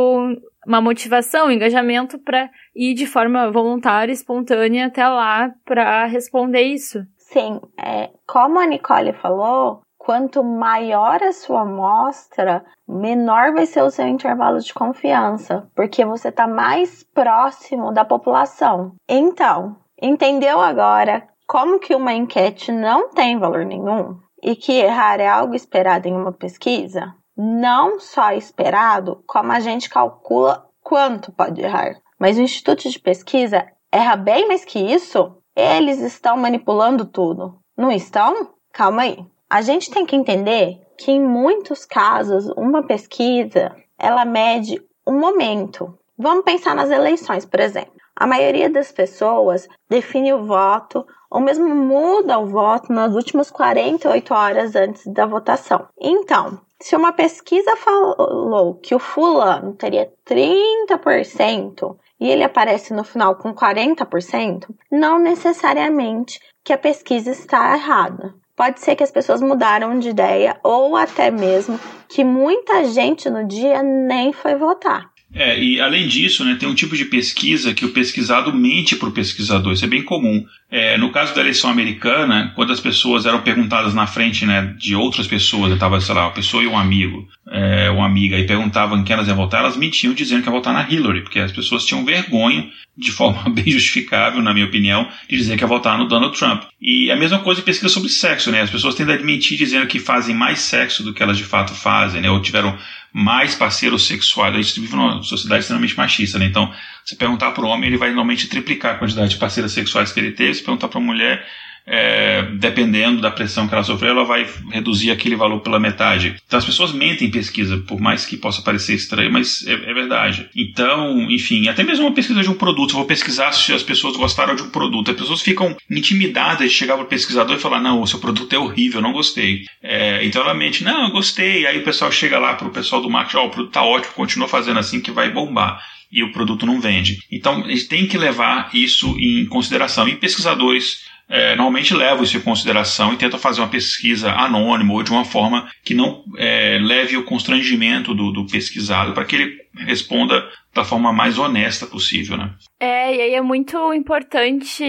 uma 0.65 0.81
motivação, 0.81 1.47
um 1.47 1.51
engajamento 1.51 2.19
para 2.19 2.49
ir 2.75 2.93
de 2.93 3.05
forma 3.05 3.51
voluntária, 3.51 4.11
espontânea 4.11 4.87
até 4.87 5.07
lá 5.07 5.51
para 5.65 6.05
responder 6.05 6.61
isso. 6.61 6.99
Sim, 7.17 7.61
é, 7.79 8.09
como 8.27 8.59
a 8.59 8.67
Nicole 8.67 9.13
falou, 9.13 9.81
quanto 10.03 10.43
maior 10.43 11.21
a 11.21 11.31
sua 11.31 11.61
amostra, 11.61 12.65
menor 12.87 13.53
vai 13.53 13.67
ser 13.67 13.83
o 13.83 13.91
seu 13.91 14.07
intervalo 14.07 14.59
de 14.59 14.73
confiança, 14.73 15.69
porque 15.75 16.03
você 16.03 16.29
está 16.29 16.47
mais 16.47 17.03
próximo 17.03 17.91
da 17.91 18.03
população. 18.03 18.95
Então, 19.07 19.75
entendeu 20.01 20.59
agora 20.59 21.27
como 21.47 21.79
que 21.79 21.93
uma 21.93 22.13
enquete 22.13 22.71
não 22.71 23.09
tem 23.09 23.37
valor 23.37 23.63
nenhum 23.63 24.17
e 24.41 24.55
que 24.55 24.71
errar 24.73 25.19
é 25.19 25.27
algo 25.27 25.53
esperado 25.53 26.07
em 26.07 26.15
uma 26.15 26.31
pesquisa? 26.31 27.13
Não 27.37 27.99
só 27.99 28.31
esperado, 28.31 29.23
como 29.27 29.51
a 29.51 29.59
gente 29.59 29.87
calcula 29.87 30.65
quanto 30.81 31.31
pode 31.31 31.61
errar. 31.61 31.95
Mas 32.19 32.37
o 32.37 32.41
Instituto 32.41 32.89
de 32.89 32.99
Pesquisa 32.99 33.67
erra 33.91 34.15
bem 34.15 34.47
mais 34.47 34.65
que 34.65 34.79
isso? 34.79 35.37
Eles 35.55 35.99
estão 35.99 36.37
manipulando 36.37 37.05
tudo. 37.05 37.59
Não 37.77 37.91
estão? 37.91 38.53
Calma 38.73 39.03
aí. 39.03 39.25
A 39.51 39.61
gente 39.61 39.91
tem 39.91 40.05
que 40.05 40.15
entender 40.15 40.79
que 40.97 41.11
em 41.11 41.21
muitos 41.21 41.83
casos 41.83 42.47
uma 42.55 42.83
pesquisa 42.83 43.75
ela 43.99 44.23
mede 44.23 44.81
um 45.05 45.19
momento. 45.19 45.93
Vamos 46.17 46.45
pensar 46.45 46.73
nas 46.73 46.89
eleições, 46.89 47.45
por 47.45 47.59
exemplo. 47.59 47.91
A 48.15 48.25
maioria 48.25 48.69
das 48.69 48.93
pessoas 48.93 49.67
define 49.89 50.31
o 50.31 50.45
voto 50.45 51.05
ou 51.29 51.41
mesmo 51.41 51.67
muda 51.67 52.39
o 52.39 52.47
voto 52.47 52.93
nas 52.93 53.13
últimas 53.13 53.51
48 53.51 54.33
horas 54.33 54.73
antes 54.73 55.05
da 55.07 55.25
votação. 55.25 55.85
Então, 55.99 56.57
se 56.79 56.95
uma 56.95 57.11
pesquisa 57.11 57.75
falou 57.75 58.75
que 58.75 58.95
o 58.95 58.99
fulano 58.99 59.73
teria 59.73 60.09
30% 60.25 61.97
e 62.21 62.29
ele 62.29 62.45
aparece 62.45 62.93
no 62.93 63.03
final 63.03 63.35
com 63.35 63.53
40%, 63.53 64.69
não 64.89 65.19
necessariamente 65.19 66.39
que 66.63 66.71
a 66.71 66.77
pesquisa 66.77 67.31
está 67.31 67.75
errada. 67.75 68.33
Pode 68.61 68.79
ser 68.79 68.95
que 68.95 69.03
as 69.03 69.09
pessoas 69.09 69.41
mudaram 69.41 69.97
de 69.97 70.09
ideia 70.09 70.55
ou 70.61 70.95
até 70.95 71.31
mesmo 71.31 71.79
que 72.07 72.23
muita 72.23 72.85
gente 72.85 73.27
no 73.27 73.43
dia 73.43 73.81
nem 73.81 74.31
foi 74.31 74.53
votar. 74.53 75.10
É, 75.33 75.57
e 75.57 75.79
além 75.79 76.07
disso, 76.07 76.43
né, 76.43 76.57
tem 76.59 76.67
um 76.67 76.75
tipo 76.75 76.95
de 76.95 77.05
pesquisa 77.05 77.73
que 77.73 77.85
o 77.85 77.91
pesquisado 77.91 78.53
mente 78.53 78.95
para 78.95 79.07
o 79.07 79.13
pesquisador, 79.13 79.73
isso 79.73 79.85
é 79.85 79.87
bem 79.87 80.03
comum. 80.03 80.45
É, 80.69 80.97
no 80.97 81.09
caso 81.11 81.33
da 81.33 81.41
eleição 81.41 81.69
americana, 81.69 82.51
quando 82.55 82.71
as 82.71 82.79
pessoas 82.79 83.25
eram 83.25 83.41
perguntadas 83.41 83.93
na 83.93 84.07
frente 84.07 84.45
né, 84.45 84.73
de 84.77 84.95
outras 84.95 85.27
pessoas, 85.27 85.71
estava, 85.71 85.99
sei 86.01 86.15
lá, 86.15 86.25
uma 86.25 86.33
pessoa 86.33 86.63
e 86.63 86.67
um 86.67 86.77
amigo, 86.77 87.27
é, 87.49 87.89
uma 87.89 88.05
amiga, 88.05 88.37
e 88.37 88.45
perguntavam 88.45 89.03
quem 89.03 89.13
elas 89.13 89.27
iam 89.27 89.35
votar, 89.35 89.61
elas 89.61 89.77
mentiam 89.77 90.13
dizendo 90.13 90.41
que 90.41 90.49
iam 90.49 90.55
votar 90.55 90.73
na 90.73 90.89
Hillary, 90.89 91.21
porque 91.21 91.39
as 91.39 91.51
pessoas 91.51 91.85
tinham 91.85 92.05
vergonha, 92.05 92.69
de 92.97 93.11
forma 93.11 93.43
bem 93.51 93.69
justificável, 93.71 94.41
na 94.41 94.53
minha 94.53 94.65
opinião, 94.65 95.07
de 95.29 95.37
dizer 95.37 95.57
que 95.57 95.63
ia 95.63 95.67
votar 95.67 95.97
no 95.97 96.07
Donald 96.07 96.37
Trump. 96.37 96.63
E 96.81 97.11
a 97.11 97.15
mesma 97.15 97.39
coisa 97.39 97.61
em 97.61 97.63
pesquisa 97.63 97.89
sobre 97.89 98.09
sexo, 98.09 98.51
né? 98.51 98.61
As 98.61 98.69
pessoas 98.69 98.95
tendem 98.95 99.15
a 99.15 99.23
mentir 99.23 99.57
dizendo 99.57 99.87
que 99.87 99.99
fazem 99.99 100.35
mais 100.35 100.59
sexo 100.59 101.03
do 101.03 101.13
que 101.13 101.21
elas 101.21 101.37
de 101.37 101.43
fato 101.43 101.73
fazem, 101.73 102.21
né? 102.21 102.29
Ou 102.29 102.41
tiveram 102.41 102.77
mais 103.13 103.55
parceiros 103.55 104.07
sexuais. 104.07 104.55
A 104.55 104.61
gente 104.61 104.79
vive 104.79 104.95
numa 104.95 105.21
sociedade 105.23 105.61
extremamente 105.61 105.97
machista, 105.97 106.39
né? 106.39 106.45
Então, 106.45 106.73
se 107.03 107.15
perguntar 107.15 107.51
para 107.51 107.65
o 107.65 107.67
homem, 107.67 107.87
ele 107.87 107.97
vai 107.97 108.09
normalmente 108.09 108.47
triplicar 108.47 108.95
a 108.95 108.97
quantidade 108.97 109.31
de 109.31 109.37
parceiras 109.37 109.71
sexuais 109.71 110.11
que 110.11 110.19
ele 110.19 110.31
teve. 110.31 110.53
Se 110.53 110.63
perguntar 110.63 110.87
para 110.87 110.99
a 110.99 111.03
mulher, 111.03 111.45
é, 111.85 112.43
dependendo 112.57 113.21
da 113.21 113.31
pressão 113.31 113.67
que 113.67 113.73
ela 113.73 113.83
sofreu, 113.83 114.11
ela 114.11 114.23
vai 114.23 114.47
reduzir 114.71 115.11
aquele 115.11 115.35
valor 115.35 115.59
pela 115.61 115.79
metade. 115.79 116.35
Então 116.45 116.59
as 116.59 116.65
pessoas 116.65 116.91
mentem 116.91 117.27
em 117.27 117.31
pesquisa, 117.31 117.77
por 117.77 117.99
mais 117.99 118.25
que 118.25 118.37
possa 118.37 118.61
parecer 118.61 118.93
estranho, 118.93 119.31
mas 119.31 119.65
é, 119.67 119.73
é, 119.73 119.93
verdade. 119.93 120.49
Então, 120.55 121.29
enfim, 121.31 121.67
até 121.67 121.83
mesmo 121.83 122.05
uma 122.05 122.13
pesquisa 122.13 122.41
de 122.41 122.49
um 122.49 122.53
produto, 122.53 122.93
vou 122.93 123.05
pesquisar 123.05 123.51
se 123.51 123.73
as 123.73 123.83
pessoas 123.83 124.15
gostaram 124.15 124.55
de 124.55 124.63
um 124.63 124.69
produto. 124.69 125.11
As 125.11 125.17
pessoas 125.17 125.41
ficam 125.41 125.75
intimidadas 125.89 126.69
de 126.69 126.75
chegar 126.75 126.95
para 126.95 127.05
o 127.05 127.09
pesquisador 127.09 127.55
e 127.55 127.59
falar: 127.59 127.81
não, 127.81 128.01
o 128.01 128.07
seu 128.07 128.19
produto 128.19 128.53
é 128.53 128.59
horrível, 128.59 129.01
não 129.01 129.13
gostei. 129.13 129.65
É, 129.81 130.23
então 130.25 130.41
ela 130.41 130.53
mente: 130.53 130.83
não, 130.83 131.05
eu 131.05 131.11
gostei. 131.11 131.65
Aí 131.65 131.79
o 131.79 131.83
pessoal 131.83 132.11
chega 132.11 132.39
lá 132.39 132.53
para 132.53 132.67
o 132.67 132.71
pessoal 132.71 133.01
do 133.01 133.09
marketing: 133.09 133.37
ó, 133.37 133.43
oh, 133.43 133.47
o 133.47 133.49
produto 133.49 133.69
está 133.69 133.83
ótimo, 133.83 134.13
continua 134.13 134.47
fazendo 134.47 134.79
assim 134.79 135.01
que 135.01 135.11
vai 135.11 135.29
bombar 135.29 135.81
e 136.11 136.23
o 136.23 136.31
produto 136.31 136.65
não 136.65 136.81
vende. 136.81 137.23
Então, 137.31 137.61
eles 137.61 137.87
têm 137.87 138.05
que 138.05 138.17
levar 138.17 138.69
isso 138.73 139.15
em 139.17 139.45
consideração. 139.45 140.07
E 140.07 140.15
pesquisadores 140.15 141.05
é, 141.31 141.55
normalmente 141.55 141.93
levam 141.93 142.23
isso 142.23 142.35
em 142.35 142.41
consideração 142.41 143.13
e 143.13 143.17
tentam 143.17 143.39
fazer 143.39 143.61
uma 143.61 143.69
pesquisa 143.69 144.31
anônima 144.33 144.93
ou 144.93 145.01
de 145.01 145.11
uma 145.11 145.23
forma 145.23 145.67
que 145.83 145.93
não 145.93 146.25
é, 146.37 146.77
leve 146.77 147.15
o 147.15 147.23
constrangimento 147.23 148.13
do, 148.13 148.31
do 148.31 148.45
pesquisado 148.45 149.13
para 149.13 149.23
que 149.23 149.37
ele 149.37 149.57
responda 149.87 150.45
da 150.75 150.83
forma 150.83 151.13
mais 151.13 151.39
honesta 151.39 151.87
possível, 151.87 152.35
né? 152.35 152.53
É, 152.79 153.15
e 153.15 153.21
aí 153.21 153.33
é 153.33 153.41
muito 153.41 153.93
importante 153.93 154.83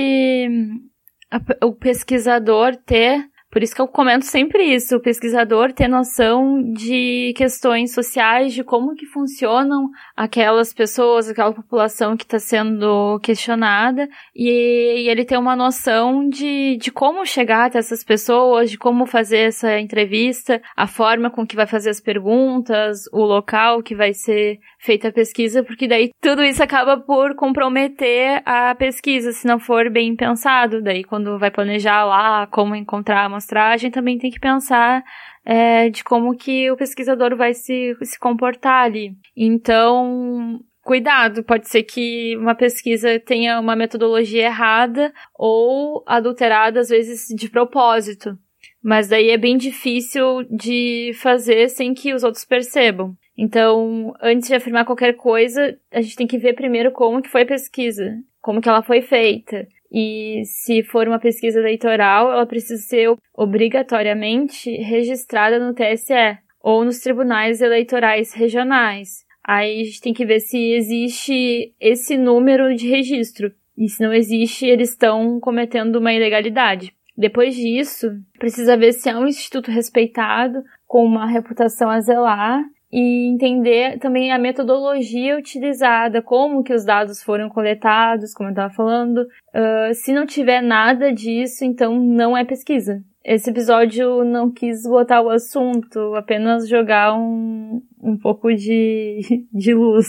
o 1.63 1.73
pesquisador 1.73 2.77
ter 2.77 3.25
por 3.53 3.63
isso 3.63 3.75
que 3.75 3.83
eu 3.83 3.87
comento 3.87 4.25
sempre 4.25 4.65
isso, 4.65 4.97
o 4.97 5.01
pesquisador 5.01 5.75
ter 5.75 5.87
noção 5.87 6.63
de 6.73 7.35
questões 7.37 7.93
sociais, 7.93 8.55
de 8.55 8.65
como 8.65 8.95
que 8.95 9.05
funcionam 9.05 9.91
aquelas 10.17 10.73
pessoas, 10.73 11.29
aquela 11.29 11.53
população 11.53 12.17
que 12.17 12.25
está 12.25 12.39
sendo 12.39 13.21
questionada, 13.21 14.09
e, 14.35 15.03
e, 15.03 15.09
ele 15.11 15.27
ter 15.27 15.37
uma 15.37 15.55
noção 15.55 16.27
de, 16.31 16.79
de 16.79 16.91
como 16.91 17.27
chegar 17.27 17.67
até 17.67 17.79
essas 17.79 18.03
pessoas, 18.03 18.71
de 18.71 18.79
como 18.79 19.05
fazer 19.05 19.41
essa 19.41 19.79
entrevista, 19.79 20.63
a 20.75 20.87
forma 20.87 21.29
com 21.29 21.47
que 21.47 21.55
vai 21.55 21.67
fazer 21.67 21.91
as 21.91 22.01
perguntas, 22.01 23.01
o 23.13 23.23
local 23.23 23.83
que 23.83 23.95
vai 23.95 24.15
ser 24.15 24.61
feita 24.79 25.09
a 25.09 25.13
pesquisa, 25.13 25.63
porque 25.63 25.87
daí 25.87 26.11
tudo 26.23 26.43
isso 26.43 26.63
acaba 26.63 26.97
por 26.97 27.35
comprometer 27.35 28.41
a 28.47 28.75
pesquisa, 28.75 29.31
se 29.31 29.47
não 29.47 29.59
for 29.59 29.91
bem 29.91 30.17
pensado. 30.17 30.83
Daí, 30.83 31.05
quando 31.05 31.39
vai 31.39 31.51
planejar 31.51 32.05
lá 32.05 32.47
como 32.47 32.75
encontrar 32.75 33.27
a 33.27 33.29
amostragem, 33.43 33.91
também 33.91 34.19
tem 34.19 34.31
que 34.31 34.41
pensar 34.41 35.03
é, 35.45 35.91
de 35.91 36.05
como 36.05 36.37
que 36.37 36.71
o 36.71 36.77
pesquisador 36.77 37.37
vai 37.37 37.53
se, 37.53 37.97
se 38.03 38.19
comportar 38.19 38.85
ali. 38.85 39.17
Então, 39.37 40.61
cuidado, 40.83 41.43
pode 41.43 41.69
ser 41.69 41.83
que 41.83 42.37
uma 42.37 42.55
pesquisa 42.55 43.19
tenha 43.19 43.59
uma 43.59 43.75
metodologia 43.75 44.47
errada 44.47 45.13
ou 45.35 46.03
adulterada, 46.07 46.81
às 46.81 46.89
vezes 46.89 47.27
de 47.35 47.51
propósito. 47.51 48.39
Mas 48.83 49.09
daí 49.09 49.31
é 49.31 49.39
bem 49.39 49.57
difícil 49.57 50.45
de 50.51 51.13
fazer 51.15 51.69
sem 51.69 51.95
que 51.95 52.15
os 52.15 52.25
outros 52.25 52.45
percebam. 52.45 53.17
Então, 53.37 54.13
antes 54.21 54.49
de 54.49 54.55
afirmar 54.55 54.85
qualquer 54.85 55.15
coisa, 55.15 55.77
a 55.91 56.01
gente 56.01 56.17
tem 56.17 56.27
que 56.27 56.39
ver 56.39 56.55
primeiro 56.55 56.93
como 56.93 57.23
que 57.23 57.31
foi 57.31 57.43
a 57.43 57.47
pesquisa, 57.47 58.19
como 58.41 58.61
que 58.61 58.69
ela 58.69 58.83
foi 58.83 59.01
feita. 59.01 59.67
E 59.93 60.43
se 60.47 60.83
for 60.83 61.07
uma 61.07 61.19
pesquisa 61.19 61.59
eleitoral, 61.59 62.33
ela 62.33 62.47
precisa 62.47 62.81
ser 62.83 63.15
obrigatoriamente 63.35 64.71
registrada 64.77 65.59
no 65.59 65.75
TSE 65.75 66.39
ou 66.63 66.83
nos 66.85 67.01
tribunais 67.01 67.61
eleitorais 67.61 68.33
regionais. 68.33 69.27
Aí 69.45 69.83
a 69.83 69.85
gente 69.85 70.01
tem 70.01 70.15
que 70.15 70.25
ver 70.25 70.41
se 70.41 70.73
existe 70.73 71.75
esse 71.79 72.17
número 72.17 72.75
de 72.75 72.89
registro. 72.89 73.53
E 73.77 73.89
se 73.89 74.03
não 74.03 74.15
existe, 74.15 74.67
eles 74.67 74.91
estão 74.91 75.39
cometendo 75.41 75.97
uma 75.97 76.13
ilegalidade. 76.13 76.95
Depois 77.17 77.55
disso, 77.55 78.11
precisa 78.39 78.77
ver 78.77 78.93
se 78.93 79.11
é 79.11 79.17
um 79.17 79.27
instituto 79.27 79.71
respeitado, 79.71 80.63
com 80.87 81.05
uma 81.05 81.27
reputação 81.27 81.91
a 81.91 82.01
zelar 82.01 82.63
e 82.93 83.27
entender 83.27 83.99
também 83.99 84.31
a 84.31 84.39
metodologia 84.39 85.39
utilizada, 85.39 86.21
como 86.21 86.63
que 86.63 86.75
os 86.75 86.85
dados 86.85 87.23
foram 87.23 87.49
coletados, 87.49 88.35
como 88.35 88.51
eu 88.51 88.53
estava 88.53 88.75
falando. 88.75 89.19
Uh, 89.19 89.95
se 89.95 90.13
não 90.13 90.27
tiver 90.27 90.61
nada 90.61 91.11
disso, 91.13 91.65
então 91.65 91.99
não 91.99 92.37
é 92.37 92.45
pesquisa. 92.45 93.03
Esse 93.25 93.51
episódio 93.51 94.25
não 94.25 94.53
quis 94.53 94.83
botar 94.83 95.23
o 95.23 95.31
assunto, 95.31 96.15
apenas 96.15 96.69
jogar 96.69 97.15
um, 97.15 97.81
um 98.03 98.19
pouco 98.19 98.53
de, 98.55 99.47
de 99.51 99.73
luz 99.73 100.09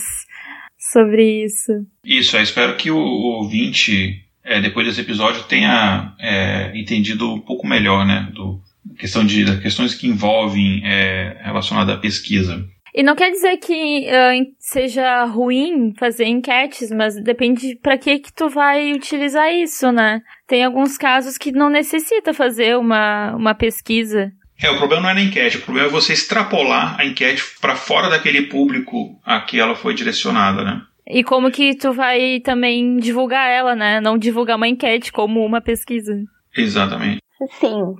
sobre 0.76 1.44
isso. 1.44 1.72
Isso, 2.04 2.36
eu 2.36 2.42
espero 2.42 2.76
que 2.76 2.90
o, 2.90 2.98
o 2.98 3.38
ouvinte, 3.38 4.26
é, 4.44 4.60
depois 4.60 4.86
desse 4.86 5.00
episódio, 5.00 5.44
tenha 5.44 6.14
é, 6.18 6.78
entendido 6.78 7.32
um 7.32 7.40
pouco 7.40 7.66
melhor, 7.66 8.04
né, 8.04 8.28
do, 8.34 8.60
questão 8.98 9.24
de 9.24 9.60
questões 9.60 9.94
que 9.94 10.06
envolvem 10.06 10.82
é, 10.84 11.40
relacionada 11.42 11.94
à 11.94 11.96
pesquisa. 11.96 12.68
E 12.94 13.02
não 13.02 13.16
quer 13.16 13.30
dizer 13.30 13.56
que 13.56 14.06
uh, 14.06 14.54
seja 14.60 15.24
ruim 15.24 15.92
fazer 15.98 16.26
enquetes, 16.26 16.92
mas 16.92 17.20
depende 17.20 17.76
para 17.82 17.98
que 17.98 18.20
que 18.20 18.32
tu 18.32 18.48
vai 18.48 18.92
utilizar 18.92 19.52
isso, 19.52 19.90
né? 19.90 20.20
Tem 20.46 20.64
alguns 20.64 20.96
casos 20.96 21.36
que 21.36 21.50
não 21.50 21.68
necessita 21.68 22.32
fazer 22.32 22.76
uma, 22.76 23.34
uma 23.34 23.52
pesquisa. 23.52 24.30
É, 24.62 24.70
o 24.70 24.78
problema 24.78 25.02
não 25.02 25.10
é 25.10 25.14
na 25.14 25.22
enquete, 25.22 25.56
o 25.56 25.62
problema 25.62 25.88
é 25.88 25.90
você 25.90 26.12
extrapolar 26.12 26.94
a 26.96 27.04
enquete 27.04 27.42
para 27.60 27.74
fora 27.74 28.08
daquele 28.08 28.42
público 28.42 29.18
a 29.24 29.40
que 29.40 29.58
ela 29.58 29.74
foi 29.74 29.92
direcionada, 29.92 30.62
né? 30.62 30.80
E 31.04 31.24
como 31.24 31.50
que 31.50 31.76
tu 31.76 31.92
vai 31.92 32.38
também 32.44 32.96
divulgar 32.98 33.50
ela, 33.50 33.74
né? 33.74 34.00
Não 34.00 34.16
divulgar 34.16 34.56
uma 34.56 34.68
enquete 34.68 35.10
como 35.10 35.44
uma 35.44 35.60
pesquisa. 35.60 36.14
Exatamente. 36.56 37.18
Sim. 37.58 37.96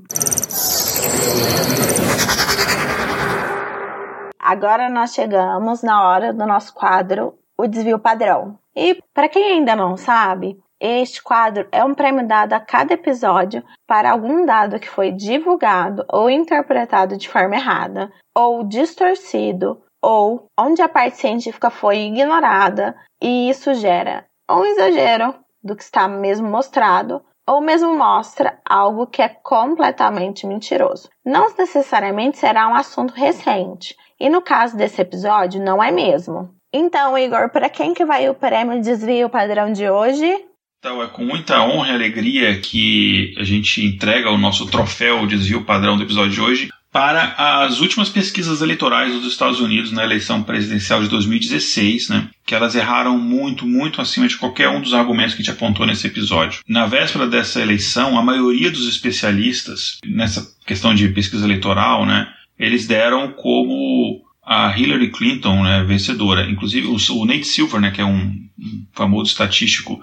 Agora 4.44 4.90
nós 4.90 5.14
chegamos 5.14 5.82
na 5.82 6.06
hora 6.06 6.30
do 6.30 6.44
nosso 6.44 6.74
quadro 6.74 7.32
O 7.56 7.66
Desvio 7.66 7.98
Padrão. 7.98 8.58
E 8.76 9.02
para 9.14 9.26
quem 9.26 9.42
ainda 9.42 9.74
não 9.74 9.96
sabe, 9.96 10.62
este 10.78 11.22
quadro 11.22 11.66
é 11.72 11.82
um 11.82 11.94
prêmio 11.94 12.28
dado 12.28 12.52
a 12.52 12.60
cada 12.60 12.92
episódio 12.92 13.64
para 13.86 14.10
algum 14.10 14.44
dado 14.44 14.78
que 14.78 14.90
foi 14.90 15.12
divulgado 15.12 16.04
ou 16.12 16.28
interpretado 16.28 17.16
de 17.16 17.26
forma 17.26 17.54
errada, 17.54 18.12
ou 18.36 18.62
distorcido, 18.62 19.80
ou 20.02 20.44
onde 20.60 20.82
a 20.82 20.90
parte 20.90 21.16
científica 21.16 21.70
foi 21.70 22.00
ignorada, 22.00 22.94
e 23.22 23.48
isso 23.48 23.72
gera 23.72 24.26
um 24.50 24.62
exagero 24.62 25.34
do 25.62 25.74
que 25.74 25.82
está 25.82 26.06
mesmo 26.06 26.46
mostrado, 26.50 27.24
ou 27.48 27.62
mesmo 27.62 27.96
mostra 27.96 28.58
algo 28.62 29.06
que 29.06 29.22
é 29.22 29.28
completamente 29.28 30.46
mentiroso. 30.46 31.08
Não 31.24 31.48
necessariamente 31.56 32.36
será 32.36 32.68
um 32.68 32.74
assunto 32.74 33.14
recente, 33.14 33.96
e 34.20 34.28
no 34.28 34.42
caso 34.42 34.76
desse 34.76 35.00
episódio, 35.00 35.62
não 35.62 35.82
é 35.82 35.90
mesmo. 35.90 36.54
Então, 36.72 37.16
Igor, 37.16 37.50
para 37.50 37.68
quem 37.68 37.94
que 37.94 38.04
vai 38.04 38.28
o 38.28 38.34
prêmio 38.34 38.80
Desvio 38.80 39.28
Padrão 39.28 39.72
de 39.72 39.88
hoje? 39.88 40.26
Então, 40.78 41.02
é 41.02 41.06
com 41.06 41.24
muita 41.24 41.62
honra 41.62 41.88
e 41.88 41.94
alegria 41.94 42.60
que 42.60 43.34
a 43.38 43.44
gente 43.44 43.84
entrega 43.84 44.30
o 44.30 44.36
nosso 44.36 44.66
troféu 44.66 45.26
Desvio 45.26 45.64
Padrão 45.64 45.96
do 45.96 46.02
episódio 46.02 46.32
de 46.32 46.40
hoje 46.40 46.68
para 46.94 47.34
as 47.64 47.80
últimas 47.80 48.08
pesquisas 48.08 48.62
eleitorais 48.62 49.12
dos 49.14 49.26
Estados 49.26 49.58
Unidos 49.58 49.90
na 49.90 50.04
eleição 50.04 50.44
presidencial 50.44 51.02
de 51.02 51.08
2016, 51.08 52.08
né, 52.08 52.28
que 52.46 52.54
elas 52.54 52.76
erraram 52.76 53.18
muito, 53.18 53.66
muito 53.66 54.00
acima 54.00 54.28
de 54.28 54.36
qualquer 54.36 54.68
um 54.68 54.80
dos 54.80 54.94
argumentos 54.94 55.34
que 55.34 55.42
a 55.42 55.44
gente 55.44 55.54
apontou 55.56 55.84
nesse 55.84 56.06
episódio. 56.06 56.60
Na 56.68 56.86
véspera 56.86 57.26
dessa 57.26 57.60
eleição, 57.60 58.16
a 58.16 58.22
maioria 58.22 58.70
dos 58.70 58.88
especialistas 58.88 59.98
nessa 60.06 60.46
questão 60.64 60.94
de 60.94 61.08
pesquisa 61.08 61.44
eleitoral, 61.44 62.06
né, 62.06 62.28
eles 62.58 62.86
deram 62.86 63.32
como 63.32 64.22
a 64.44 64.76
Hillary 64.78 65.10
Clinton 65.10 65.62
né, 65.62 65.82
vencedora. 65.84 66.48
Inclusive 66.48 66.86
o, 66.86 66.96
o, 66.96 67.24
Nate 67.24 67.44
Silver, 67.44 67.80
né, 67.80 67.90
que 67.90 68.00
é 68.00 68.04
um, 68.04 68.48
um 68.58 68.86
famoso 68.92 69.30
estatístico 69.30 70.00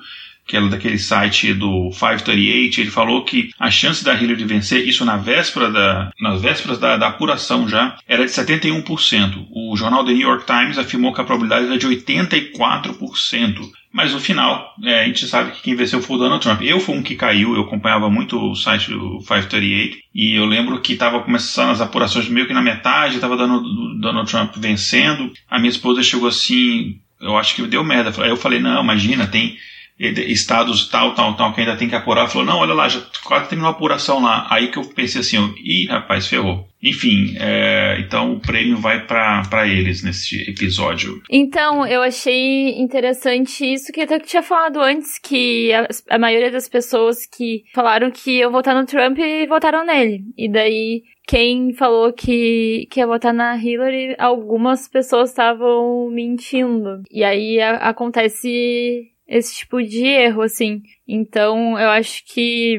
que 0.48 0.58
é 0.58 0.70
daquele 0.70 0.98
site 0.98 1.54
do 1.54 1.90
538, 1.92 2.82
ele 2.82 2.92
falou 2.92 3.24
que 3.24 3.52
a 3.60 3.72
chance 3.72 4.04
da 4.04 4.14
Hillary 4.14 4.44
vencer, 4.44 4.88
isso 4.88 5.06
na 5.06 5.18
véspera 5.18 5.72
da, 5.72 6.12
nas 6.20 6.42
vésperas 6.42 6.78
da, 6.78 6.98
da 6.98 7.08
apuração 7.08 7.68
já, 7.68 7.98
era 8.08 8.26
de 8.26 8.32
71%. 8.32 9.48
O 9.52 9.76
jornal 9.78 10.04
The 10.04 10.12
New 10.12 10.28
York 10.28 10.46
Times 10.46 10.78
afirmou 10.78 11.14
que 11.14 11.22
a 11.22 11.24
probabilidade 11.24 11.68
era 11.68 11.78
de 11.78 11.88
84%. 11.88 13.72
Mas 13.94 14.14
no 14.14 14.22
final, 14.22 14.74
é, 14.84 15.02
a 15.02 15.06
gente 15.06 15.28
sabe 15.28 15.52
que 15.52 15.62
quem 15.62 15.76
venceu 15.76 16.02
foi 16.02 16.16
o 16.16 16.20
Donald 16.20 16.42
Trump. 16.42 16.62
Eu 16.62 16.80
fui 16.80 16.96
um 16.96 17.04
que 17.04 17.16
caiu, 17.16 17.56
eu 17.56 17.64
acompanhava 17.64 18.10
muito 18.10 18.40
o 18.40 18.56
site 18.56 18.90
do 18.90 19.20
538 19.20 19.98
e 20.16 20.36
eu 20.36 20.46
lembro 20.46 20.80
que 20.80 20.94
estava 20.94 21.22
começando 21.22 21.72
as 21.72 21.82
apurações 21.82 22.30
meio 22.30 22.48
que 22.48 22.54
na 22.54 22.62
metade, 22.62 23.16
estava 23.16 23.36
dando 23.36 23.62
Donald 24.00 24.30
Trump 24.32 24.56
vencendo. 24.58 25.32
A 25.50 25.60
minha 25.60 25.70
esposa 25.70 26.02
chegou 26.02 26.30
assim, 26.30 27.00
eu 27.20 27.38
acho 27.38 27.54
que 27.54 27.68
deu 27.68 27.84
merda. 27.84 28.14
Aí 28.24 28.30
eu 28.30 28.38
falei, 28.38 28.60
não, 28.60 28.82
imagina, 28.82 29.28
tem 29.28 29.58
estados 30.02 30.90
tal, 30.90 31.14
tal, 31.14 31.36
tal, 31.36 31.54
que 31.54 31.62
ainda 31.62 31.78
tem 31.78 31.88
que 31.88 31.96
apurar. 31.96 32.28
Falou, 32.28 32.46
não, 32.46 32.60
olha 32.60 32.74
lá, 32.74 32.90
já 32.90 33.02
quase 33.24 33.50
terminou 33.50 33.72
a 33.72 33.76
apuração 33.76 34.22
lá. 34.22 34.48
Aí 34.50 34.70
que 34.70 34.78
eu 34.78 34.84
pensei 34.86 35.22
assim, 35.22 35.38
ih, 35.64 35.88
rapaz, 35.88 36.28
ferrou. 36.28 36.68
Enfim, 36.84 37.36
é, 37.40 38.00
então 38.00 38.34
o 38.34 38.40
prêmio 38.40 38.78
vai 38.78 39.06
para 39.06 39.68
eles 39.68 40.04
nesse 40.04 40.50
episódio. 40.50 41.22
Então, 41.30 41.86
eu 41.86 42.02
achei 42.02 42.80
interessante 42.82 43.72
isso 43.72 43.92
que 43.94 44.02
até 44.02 44.20
que 44.20 44.28
tinha 44.28 44.42
falado 44.42 44.82
antes, 44.82 45.20
que 45.20 45.72
a, 45.74 45.88
a 46.10 46.18
maioria 46.18 46.50
das 46.50 46.68
pessoas 46.68 47.18
que 47.28 47.64
falaram 47.74 48.10
que 48.10 48.40
eu 48.40 48.52
votar 48.52 48.74
no 48.74 48.88
Trump 48.88 49.20
votaram 49.48 49.86
nele. 49.86 50.24
E 50.36 50.52
daí 50.52 51.04
quem 51.28 51.74
falou 51.74 52.12
que, 52.12 52.88
que 52.90 53.00
ia 53.00 53.08
votar 53.08 53.34
na 53.34 53.56
Hillary, 53.56 54.16
algumas 54.18 54.88
pessoas 54.88 55.30
estavam 55.30 56.10
mentindo. 56.10 57.04
E 57.12 57.24
aí 57.24 57.62
a, 57.62 57.76
acontece 57.76 59.12
esse 59.32 59.56
tipo 59.56 59.82
de 59.82 60.06
erro, 60.06 60.42
assim. 60.42 60.84
Então, 61.08 61.80
eu 61.80 61.90
acho 61.90 62.24
que 62.26 62.78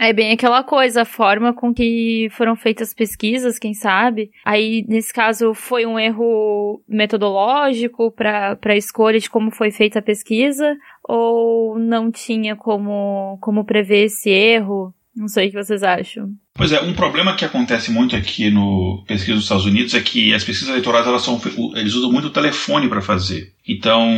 é 0.00 0.12
bem 0.12 0.30
aquela 0.30 0.62
coisa, 0.62 1.02
a 1.02 1.04
forma 1.04 1.52
com 1.52 1.74
que 1.74 2.28
foram 2.30 2.54
feitas 2.54 2.88
as 2.88 2.94
pesquisas, 2.94 3.58
quem 3.58 3.74
sabe. 3.74 4.30
Aí, 4.44 4.84
nesse 4.88 5.12
caso, 5.12 5.52
foi 5.52 5.84
um 5.84 5.98
erro 5.98 6.80
metodológico 6.88 8.12
para 8.12 8.56
a 8.64 8.76
escolha 8.76 9.18
de 9.18 9.28
como 9.28 9.50
foi 9.50 9.72
feita 9.72 9.98
a 9.98 10.02
pesquisa, 10.02 10.76
ou 11.02 11.76
não 11.78 12.12
tinha 12.12 12.54
como, 12.54 13.36
como 13.40 13.64
prever 13.64 14.04
esse 14.04 14.30
erro? 14.30 14.94
Não 15.18 15.26
sei 15.26 15.48
o 15.48 15.50
que 15.50 15.62
vocês 15.62 15.82
acham. 15.82 16.28
Pois 16.54 16.70
é, 16.70 16.80
um 16.80 16.92
problema 16.92 17.34
que 17.34 17.44
acontece 17.44 17.90
muito 17.90 18.14
aqui 18.14 18.50
no 18.50 19.02
pesquisa 19.04 19.34
dos 19.34 19.42
Estados 19.42 19.66
Unidos 19.66 19.92
é 19.94 20.00
que 20.00 20.32
as 20.32 20.44
pesquisas 20.44 20.70
eleitorais 20.70 21.08
elas 21.08 21.22
são, 21.22 21.40
eles 21.74 21.94
usam 21.94 22.12
muito 22.12 22.28
o 22.28 22.32
telefone 22.32 22.88
para 22.88 23.02
fazer. 23.02 23.52
Então, 23.66 24.08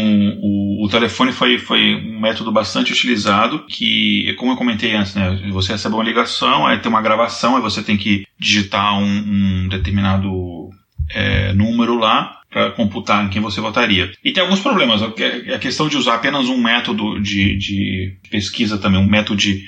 o, 0.42 0.84
o, 0.84 0.88
telefone 0.90 1.32
foi, 1.32 1.58
foi 1.58 1.94
um 1.94 2.20
método 2.20 2.52
bastante 2.52 2.92
utilizado 2.92 3.64
que, 3.66 4.34
como 4.38 4.52
eu 4.52 4.56
comentei 4.56 4.94
antes, 4.94 5.14
né, 5.14 5.40
você 5.50 5.72
recebe 5.72 5.94
uma 5.94 6.04
ligação, 6.04 6.66
aí 6.66 6.78
tem 6.78 6.90
uma 6.90 7.00
gravação, 7.00 7.56
aí 7.56 7.62
você 7.62 7.82
tem 7.82 7.96
que 7.96 8.26
digitar 8.38 8.98
um, 8.98 9.04
um 9.04 9.68
determinado 9.68 10.68
é, 11.14 11.54
número 11.54 11.96
lá 11.96 12.40
para 12.50 12.72
computar 12.72 13.24
em 13.24 13.30
quem 13.30 13.40
você 13.40 13.60
votaria. 13.60 14.12
E 14.22 14.32
tem 14.32 14.42
alguns 14.42 14.60
problemas. 14.60 15.00
A 15.02 15.58
questão 15.58 15.88
de 15.88 15.96
usar 15.96 16.16
apenas 16.16 16.48
um 16.48 16.60
método 16.60 17.20
de, 17.20 17.56
de 17.56 18.18
pesquisa 18.30 18.76
também, 18.76 19.00
um 19.00 19.08
método 19.08 19.38
de 19.38 19.64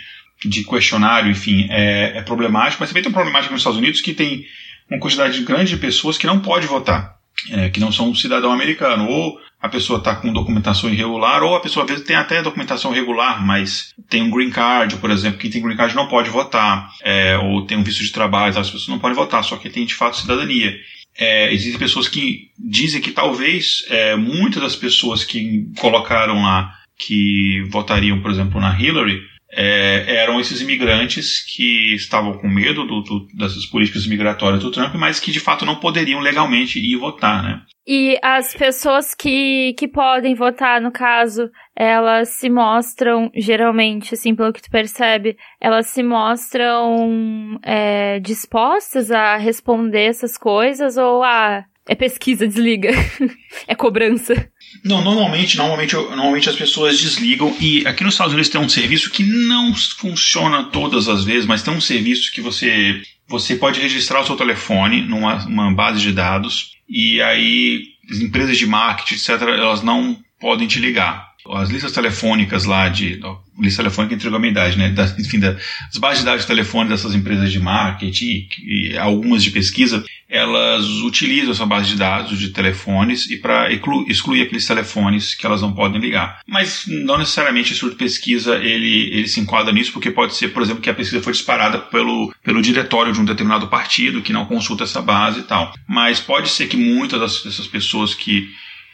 de 0.49 0.65
questionário, 0.65 1.31
enfim, 1.31 1.67
é, 1.71 2.19
é 2.19 2.23
problemático, 2.23 2.81
mas 2.81 2.91
também 2.91 3.03
tem 3.03 3.11
um 3.11 3.15
problemático 3.15 3.53
nos 3.53 3.61
Estados 3.61 3.79
Unidos 3.79 4.01
que 4.01 4.13
tem 4.13 4.45
uma 4.91 4.99
quantidade 4.99 5.41
grande 5.43 5.71
de 5.71 5.77
pessoas 5.77 6.19
que 6.19 6.27
não 6.27 6.41
pode 6.41 6.67
votar, 6.67 7.17
é, 7.51 7.69
que 7.69 7.81
não 7.81 7.91
são 7.91 8.15
cidadão 8.15 8.53
americano, 8.53 9.09
ou 9.09 9.39
a 9.61 9.69
pessoa 9.69 9.99
está 9.99 10.17
com 10.17 10.33
documentação 10.33 10.91
irregular, 10.91 11.43
ou 11.43 11.55
a 11.55 11.61
pessoa 11.61 11.85
às 11.85 11.91
vezes 11.91 12.05
tem 12.05 12.17
até 12.17 12.43
documentação 12.43 12.93
regular, 12.93 13.45
mas 13.47 13.95
tem 14.09 14.23
um 14.23 14.31
green 14.31 14.51
card, 14.51 14.97
por 14.97 15.11
exemplo, 15.11 15.39
quem 15.39 15.51
tem 15.51 15.63
green 15.63 15.77
card 15.77 15.95
não 15.95 16.09
pode 16.09 16.29
votar, 16.29 16.91
é, 17.03 17.39
ou 17.39 17.65
tem 17.65 17.79
um 17.79 17.85
visto 17.85 18.03
de 18.03 18.11
trabalho, 18.11 18.59
as 18.59 18.69
pessoas 18.69 18.89
não 18.89 18.99
podem 18.99 19.17
votar, 19.17 19.43
só 19.45 19.57
que 19.57 19.71
tem 19.71 19.87
de 19.87 19.95
fato 19.95 20.17
cidadania. 20.17 20.77
É, 21.17 21.53
existem 21.53 21.79
pessoas 21.79 22.09
que 22.09 22.51
dizem 22.59 23.01
que 23.01 23.13
talvez 23.13 23.85
é, 23.89 24.17
muitas 24.17 24.63
das 24.63 24.75
pessoas 24.75 25.23
que 25.23 25.67
colocaram 25.79 26.43
lá 26.43 26.75
que 26.99 27.65
votariam, 27.69 28.21
por 28.21 28.31
exemplo, 28.31 28.61
na 28.61 28.79
Hillary, 28.79 29.21
é, 29.55 30.17
eram 30.17 30.41
esses 30.41 30.61
imigrantes 30.63 31.45
que 31.45 31.95
estavam 31.95 32.33
com 32.39 32.49
medo 32.49 32.87
do, 32.87 33.03
do, 33.03 33.27
dessas 33.35 33.67
políticas 33.67 34.07
migratórias 34.07 34.63
do 34.63 34.71
Trump, 34.71 34.95
mas 34.95 35.21
que 35.21 35.31
de 35.31 35.41
fato 35.41 35.67
não 35.67 35.77
poderiam 35.77 36.21
legalmente 36.21 36.79
ir 36.79 36.97
votar, 36.97 37.43
né? 37.43 37.61
E 37.87 38.17
as 38.23 38.55
pessoas 38.55 39.13
que, 39.13 39.75
que 39.77 39.89
podem 39.89 40.35
votar, 40.35 40.81
no 40.81 40.93
caso, 40.93 41.51
elas 41.75 42.29
se 42.29 42.49
mostram, 42.49 43.31
geralmente, 43.35 44.15
assim, 44.15 44.37
pelo 44.37 44.53
que 44.53 44.63
tu 44.63 44.71
percebe, 44.71 45.37
elas 45.61 45.89
se 45.89 46.03
mostram 46.03 47.59
é, 47.63 48.21
dispostas 48.21 49.11
a 49.11 49.37
responder 49.37 50.05
essas 50.05 50.39
coisas 50.39 50.97
ou 50.97 51.23
a. 51.25 51.59
Ah, 51.59 51.65
é 51.89 51.97
pesquisa, 51.97 52.47
desliga. 52.47 52.91
é 53.67 53.75
cobrança. 53.75 54.52
Não, 54.85 55.03
normalmente, 55.03 55.57
normalmente, 55.57 55.95
normalmente 55.95 56.49
as 56.49 56.57
pessoas 56.57 56.99
desligam 56.99 57.55
e 57.61 57.87
aqui 57.87 58.03
nos 58.05 58.15
Estados 58.15 58.33
Unidos 58.33 58.51
tem 58.51 58.61
um 58.61 58.69
serviço 58.69 59.11
que 59.11 59.23
não 59.23 59.75
funciona 59.75 60.65
todas 60.65 61.09
as 61.09 61.25
vezes, 61.25 61.47
mas 61.47 61.63
tem 61.63 61.73
um 61.75 61.81
serviço 61.81 62.33
que 62.33 62.41
você 62.41 63.03
você 63.29 63.55
pode 63.57 63.81
registrar 63.81 64.21
o 64.21 64.27
seu 64.27 64.37
telefone 64.37 65.03
numa 65.03 65.73
base 65.73 66.01
de 66.01 66.13
dados 66.13 66.73
e 66.89 67.21
aí 67.23 67.85
as 68.11 68.19
empresas 68.19 68.59
de 68.59 68.67
marketing, 68.67 69.15
etc, 69.15 69.43
elas 69.43 69.83
não 69.83 70.19
podem 70.39 70.67
te 70.67 70.79
ligar 70.79 71.32
as 71.51 71.71
listas 71.71 71.93
telefônicas 71.93 72.65
lá 72.65 72.89
de. 72.89 73.21
Lista 73.59 73.83
telefônica 73.83 74.15
entregou 74.15 74.37
a 74.37 74.41
minha 74.41 74.51
idade, 74.51 74.79
né? 74.79 74.91
Da, 74.91 75.05
enfim, 75.19 75.39
das 75.39 75.59
bases 75.99 76.21
de 76.21 76.25
dados 76.25 76.43
de 76.43 76.47
telefone 76.47 76.89
dessas 76.89 77.15
empresas 77.15 77.51
de 77.51 77.61
marketing 77.61 78.49
e, 78.65 78.97
algumas 78.97 79.43
de 79.43 79.51
pesquisa, 79.51 80.05
elas 80.29 80.87
utilizam 81.03 81.53
essa 81.53 81.67
base 81.67 81.91
de 81.91 81.97
dados 81.97 82.39
de 82.39 82.49
telefones 82.49 83.29
e 83.29 83.37
para 83.37 83.71
excluir 84.09 84.43
aqueles 84.43 84.67
telefones 84.67 85.35
que 85.35 85.45
elas 85.45 85.61
não 85.61 85.75
podem 85.75 86.01
ligar. 86.01 86.41
Mas 86.47 86.85
não 86.87 87.19
necessariamente 87.19 87.75
esse 87.75 87.89
de 87.89 87.97
pesquisa 87.97 88.57
ele, 88.57 89.11
ele 89.13 89.29
se 89.29 89.41
enquadra 89.41 89.73
nisso, 89.73 89.93
porque 89.93 90.11
pode 90.11 90.35
ser, 90.35 90.49
por 90.49 90.63
exemplo, 90.63 90.81
que 90.81 90.89
a 90.89 90.95
pesquisa 90.95 91.23
foi 91.23 91.35
disparada 91.35 91.79
pelo, 91.79 92.35
pelo 92.43 92.63
diretório 92.63 93.13
de 93.13 93.21
um 93.21 93.25
determinado 93.25 93.69
partido 93.69 94.23
que 94.23 94.33
não 94.33 94.47
consulta 94.47 94.85
essa 94.85 95.03
base 95.03 95.41
e 95.41 95.43
tal. 95.43 95.75
Mas 95.87 96.19
pode 96.19 96.49
ser 96.49 96.67
que 96.67 96.77
muitas 96.77 97.43
dessas 97.43 97.67
pessoas 97.67 98.15
que 98.15 98.49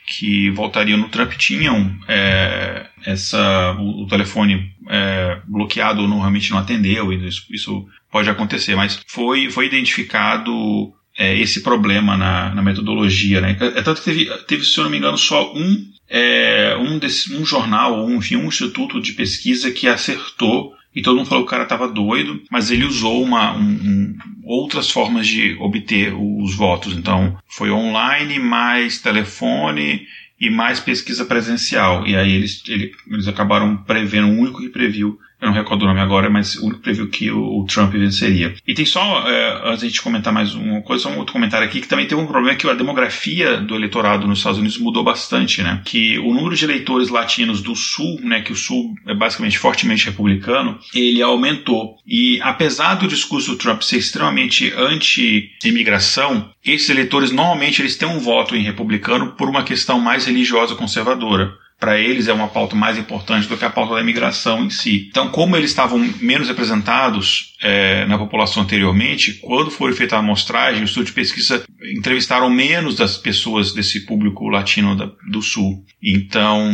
que 0.09 0.51
voltariam 0.51 0.99
no 0.99 1.09
Trump 1.09 1.33
tinham 1.33 1.95
é, 2.09 2.87
essa, 3.05 3.77
o, 3.79 4.05
o 4.05 4.07
telefone 4.09 4.73
é, 4.89 5.39
bloqueado 5.47 6.03
ou 6.03 6.09
realmente 6.19 6.51
não 6.51 6.59
atendeu, 6.59 7.13
e 7.13 7.29
isso, 7.29 7.45
isso, 7.51 7.87
pode 8.11 8.31
acontecer, 8.31 8.75
mas 8.75 8.99
foi, 9.07 9.51
foi 9.51 9.67
identificado 9.67 10.93
é, 11.17 11.39
esse 11.39 11.63
problema 11.63 12.17
na, 12.17 12.55
na 12.55 12.63
metodologia. 12.63 13.41
Né? 13.41 13.57
É, 13.61 13.83
tanto 13.83 14.01
que 14.01 14.05
teve, 14.07 14.25
teve, 14.47 14.65
se 14.65 14.79
eu 14.79 14.85
não 14.85 14.91
me 14.91 14.97
engano, 14.97 15.19
só 15.19 15.53
um, 15.55 15.93
é, 16.09 16.75
um, 16.81 16.99
desse, 16.99 17.35
um 17.37 17.45
jornal, 17.45 18.01
ou 18.01 18.11
enfim, 18.13 18.37
um 18.37 18.49
instituto 18.49 19.01
de 19.03 19.13
pesquisa 19.13 19.71
que 19.71 19.87
acertou 19.87 20.73
e 20.99 21.03
todo 21.03 21.17
mundo 21.17 21.29
falou 21.29 21.45
que 21.45 21.49
o 21.49 21.51
cara 21.51 21.63
estava 21.63 21.87
doido, 21.87 22.43
mas 22.51 22.73
ele 22.73 22.85
usou 22.85 23.23
uma, 23.23 23.57
um, 23.57 23.63
um, 23.63 24.17
outras 24.43 24.91
formas 24.91 25.29
de 25.29 25.57
obter 25.61 26.13
os 26.13 26.57
votos. 26.57 26.93
Então, 26.93 27.39
foi 27.47 27.71
online, 27.71 28.41
mais 28.41 29.01
telefone 29.01 30.05
e 30.41 30.51
mais 30.51 30.81
pesquisa 30.81 31.25
presencial. 31.25 32.05
E 32.05 32.17
aí 32.17 32.33
eles, 32.33 32.65
ele, 32.67 32.91
eles 33.07 33.29
acabaram 33.29 33.77
prevendo, 33.77 34.27
o 34.27 34.41
único 34.41 34.61
que 34.61 34.71
previu 34.71 35.17
eu 35.41 35.47
não 35.47 35.55
recordo 35.55 35.83
o 35.83 35.87
nome 35.87 36.01
agora, 36.01 36.29
mas 36.29 36.57
o 36.57 36.67
único 36.67 36.81
previu 36.81 37.09
que 37.09 37.31
o, 37.31 37.61
o, 37.61 37.65
Trump 37.65 37.93
venceria. 37.93 38.55
E 38.67 38.75
tem 38.75 38.85
só, 38.85 39.29
é, 39.29 39.69
antes 39.69 39.81
de 39.81 39.87
a 39.87 39.89
gente 39.89 40.03
comentar 40.03 40.33
mais 40.33 40.55
uma 40.55 40.83
coisa, 40.83 41.05
só 41.05 41.11
um 41.11 41.19
outro 41.19 41.33
comentário 41.33 41.67
aqui, 41.67 41.81
que 41.81 41.87
também 41.87 42.09
tem 42.09 42.19
um 42.19 42.27
problema 42.27 42.57
que 42.57 42.69
a 42.69 42.75
demografia 42.75 43.59
do 43.59 43.77
eleitorado 43.77 44.27
nos 44.27 44.39
Estados 44.39 44.59
Unidos 44.59 44.79
mudou 44.79 45.05
bastante, 45.05 45.63
né? 45.63 45.81
Que 45.85 46.19
o 46.19 46.35
número 46.35 46.57
de 46.57 46.65
eleitores 46.65 47.09
latinos 47.09 47.63
do 47.63 47.77
Sul, 47.77 48.21
né, 48.23 48.41
que 48.41 48.53
o 48.53 48.57
Sul 48.57 48.95
é 49.07 49.15
basicamente 49.15 49.59
fortemente 49.59 50.07
republicano, 50.07 50.79
ele 50.93 51.23
aumentou. 51.23 51.97
E 52.05 52.41
apesar 52.43 52.97
do 52.97 53.07
discurso 53.07 53.53
do 53.53 53.59
Trump 53.59 53.83
ser 53.83 53.99
extremamente 53.99 54.73
anti-imigração, 54.77 56.51
esses 56.65 56.91
eleitores 56.91 57.31
normalmente 57.31 57.81
eles 57.81 57.97
têm 57.97 58.09
um 58.09 58.19
voto 58.19 58.57
em 58.57 58.63
republicano 58.63 59.33
por 59.33 59.49
uma 59.49 59.63
questão 59.63 60.01
mais 60.01 60.27
religiosa 60.27 60.75
conservadora 60.75 61.55
para 61.79 61.99
eles 61.99 62.27
é 62.27 62.33
uma 62.33 62.49
pauta 62.49 62.75
mais 62.75 62.99
importante 62.99 63.47
do 63.47 63.57
que 63.57 63.65
a 63.65 63.71
pauta 63.71 63.95
da 63.95 64.01
imigração 64.01 64.65
em 64.65 64.71
si. 64.71 65.07
Então, 65.09 65.29
como 65.31 65.57
eles 65.57 65.71
estavam 65.71 65.99
menos 66.21 66.49
representados 66.49 67.57
é, 67.63 68.05
na 68.07 68.19
população 68.19 68.65
anteriormente, 68.65 69.35
quando 69.35 69.71
foi 69.71 69.93
feita 69.93 70.17
a 70.17 70.19
amostragem, 70.19 70.83
o 70.83 70.85
estudo 70.85 71.07
de 71.07 71.13
pesquisa 71.13 71.65
entrevistaram 71.97 72.51
menos 72.51 72.97
das 72.97 73.17
pessoas 73.17 73.73
desse 73.73 74.05
público 74.07 74.49
latino 74.49 74.97
da, 74.97 75.09
do 75.31 75.41
Sul. 75.41 75.85
Então, 76.03 76.69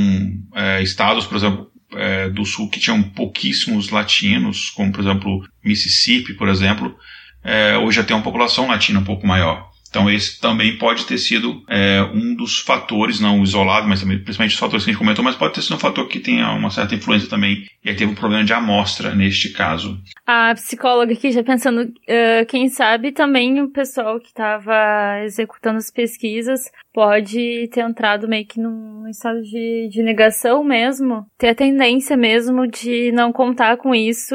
é, 0.55 0.83
estados, 0.83 1.27
por 1.27 1.37
exemplo, 1.37 1.67
é, 1.97 2.31
do 2.31 2.45
Sul 2.47 2.71
que 2.71 2.81
tinham 2.81 3.03
pouquíssimos 3.03 3.91
latinos, 3.91 4.71
como 4.71 4.91
por 4.91 5.01
exemplo 5.01 5.47
Mississippi, 5.63 6.33
por 6.33 6.49
exemplo, 6.49 6.97
é, 7.43 7.77
hoje 7.77 7.97
já 7.97 8.05
tem 8.05 8.17
uma 8.17 8.23
população 8.23 8.69
latina 8.69 9.01
um 9.01 9.05
pouco 9.05 9.27
maior. 9.27 9.74
Então 9.95 10.11
esse 10.11 10.41
também 10.41 10.77
pode 10.77 11.07
ter 11.07 11.19
sido 11.19 11.63
é, 11.69 12.03
um 12.13 12.35
dos 12.35 12.59
fatores, 12.59 13.21
não 13.21 13.45
isolado, 13.45 13.87
mas 13.87 14.01
também, 14.01 14.19
principalmente 14.19 14.55
os 14.55 14.59
fatores 14.59 14.85
que 14.85 14.91
a 14.91 14.93
gente 14.93 14.99
comentou, 14.99 15.25
mas 15.25 15.37
pode 15.37 15.55
ter 15.55 15.63
sido 15.63 15.77
um 15.77 15.79
fator 15.79 16.09
que 16.09 16.19
tenha 16.19 16.51
uma 16.51 16.69
certa 16.69 16.97
influência 16.97 17.31
também. 17.31 17.65
E 17.85 17.91
aí 17.91 17.95
teve 17.95 18.11
um 18.11 18.15
problema 18.17 18.43
de 18.43 18.53
amostra 18.53 19.15
neste 19.15 19.51
caso. 19.51 19.97
A 20.27 20.53
psicóloga 20.55 21.13
aqui 21.13 21.31
já 21.31 21.45
pensando, 21.45 21.83
uh, 21.83 22.47
quem 22.49 22.69
sabe 22.69 23.13
também 23.13 23.61
o 23.61 23.71
pessoal 23.71 24.19
que 24.19 24.27
estava 24.27 25.23
executando 25.23 25.77
as 25.77 25.93
pesquisas 25.93 26.63
pode 26.93 27.69
ter 27.73 27.81
entrado 27.81 28.27
meio 28.27 28.47
que 28.47 28.61
num 28.61 29.07
estado 29.09 29.43
de, 29.43 29.89
de 29.93 30.03
negação 30.03 30.65
mesmo, 30.65 31.25
ter 31.39 31.51
a 31.51 31.55
tendência 31.55 32.17
mesmo 32.17 32.67
de 32.67 33.13
não 33.13 33.33
contar 33.33 33.77
com 33.77 33.95
isso 33.95 34.35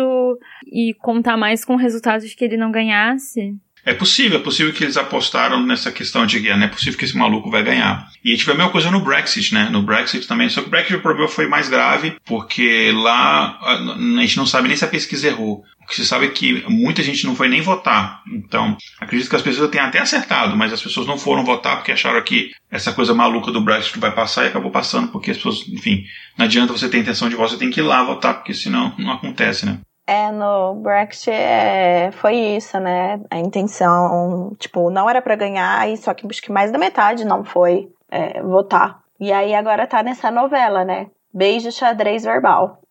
e 0.72 0.93
contar 0.99 1.36
mais 1.36 1.66
com 1.66 1.74
o 1.74 1.78
resultado 1.78 2.26
de 2.26 2.34
que 2.34 2.45
ele 2.45 2.55
não 2.55 2.72
ganhasse. 2.72 3.57
É 3.86 3.93
possível, 3.93 4.39
é 4.39 4.41
possível 4.41 4.73
que 4.73 4.84
eles 4.84 4.97
apostaram 4.97 5.65
nessa 5.65 5.91
questão 5.91 6.25
de 6.25 6.39
que 6.39 6.49
não 6.49 6.65
é 6.65 6.67
possível 6.67 6.97
que 6.97 7.05
esse 7.05 7.17
maluco 7.17 7.49
vai 7.49 7.63
ganhar. 7.63 8.07
E 8.23 8.36
vê 8.36 8.51
a 8.51 8.55
mesma 8.55 8.71
coisa 8.71 8.91
no 8.91 8.99
Brexit, 8.99 9.53
né? 9.53 9.69
No 9.71 9.82
Brexit 9.82 10.27
também, 10.27 10.49
só 10.49 10.61
que 10.61 10.67
o 10.67 10.69
Brexit 10.69 10.95
o 10.95 11.01
problema 11.01 11.30
foi 11.30 11.47
mais 11.47 11.69
grave, 11.69 12.17
porque 12.25 12.91
lá 12.93 13.57
a 13.61 14.21
gente 14.21 14.38
não 14.38 14.45
sabe 14.45 14.67
nem 14.67 14.77
se 14.77 14.86
a 14.86 14.89
pesquisa 14.89 15.27
errou. 15.27 15.63
O 15.82 15.88
que 15.88 15.95
se 15.95 16.05
sabe 16.05 16.25
é 16.25 16.30
que 16.30 16.63
muita 16.67 17.01
gente 17.01 17.25
não 17.25 17.36
foi 17.36 17.47
nem 17.47 17.61
votar. 17.61 18.21
Então, 18.32 18.77
acredito 18.99 19.30
que 19.30 19.36
as 19.36 19.41
pessoas 19.41 19.71
tenham 19.71 19.88
até 19.88 19.99
acertado, 19.99 20.55
mas 20.55 20.71
as 20.71 20.84
pessoas 20.84 21.07
não 21.07 21.17
foram 21.17 21.43
votar 21.43 21.77
porque 21.77 21.91
acharam 21.91 22.21
que 22.21 22.51
essa 22.69 22.91
coisa 22.93 23.13
maluca 23.13 23.51
do 23.51 23.61
Brexit 23.61 23.97
vai 23.97 24.13
passar 24.13 24.43
e 24.43 24.47
acabou 24.49 24.69
passando, 24.69 25.07
porque 25.07 25.32
as 25.32 25.38
pessoas, 25.38 25.67
enfim, 25.67 26.03
não 26.38 26.45
adianta 26.45 26.73
você 26.73 26.88
ter 26.88 26.99
intenção 26.99 27.27
de 27.27 27.36
votar, 27.36 27.49
você 27.49 27.57
tem 27.57 27.71
que 27.71 27.80
ir 27.80 27.84
lá 27.84 28.03
votar, 28.03 28.36
porque 28.36 28.53
senão 28.53 28.93
não 28.99 29.13
acontece, 29.13 29.65
né? 29.65 29.80
É, 30.10 30.32
no 30.32 30.74
Brexit 30.74 31.30
é, 31.30 32.10
foi 32.14 32.36
isso, 32.57 32.80
né? 32.80 33.22
A 33.30 33.38
intenção, 33.38 34.55
tipo, 34.57 34.89
não 34.89 35.07
era 35.07 35.22
para 35.22 35.36
ganhar, 35.36 35.88
e 35.88 35.97
só 35.97 36.16
que 36.16 36.26
acho 36.26 36.41
que 36.41 36.51
mais 36.51 36.72
da 36.72 36.80
metade 36.80 37.24
não 37.24 37.43
foi 37.43 37.89
é, 38.10 38.41
votar. 38.41 39.01
E 39.20 39.32
aí 39.32 39.53
agora 39.53 39.86
tá 39.86 40.01
nessa 40.01 40.32
novela, 40.32 40.84
né? 40.84 41.12
Beijo 41.32 41.72
xadrez 41.72 42.24
verbal. 42.24 42.82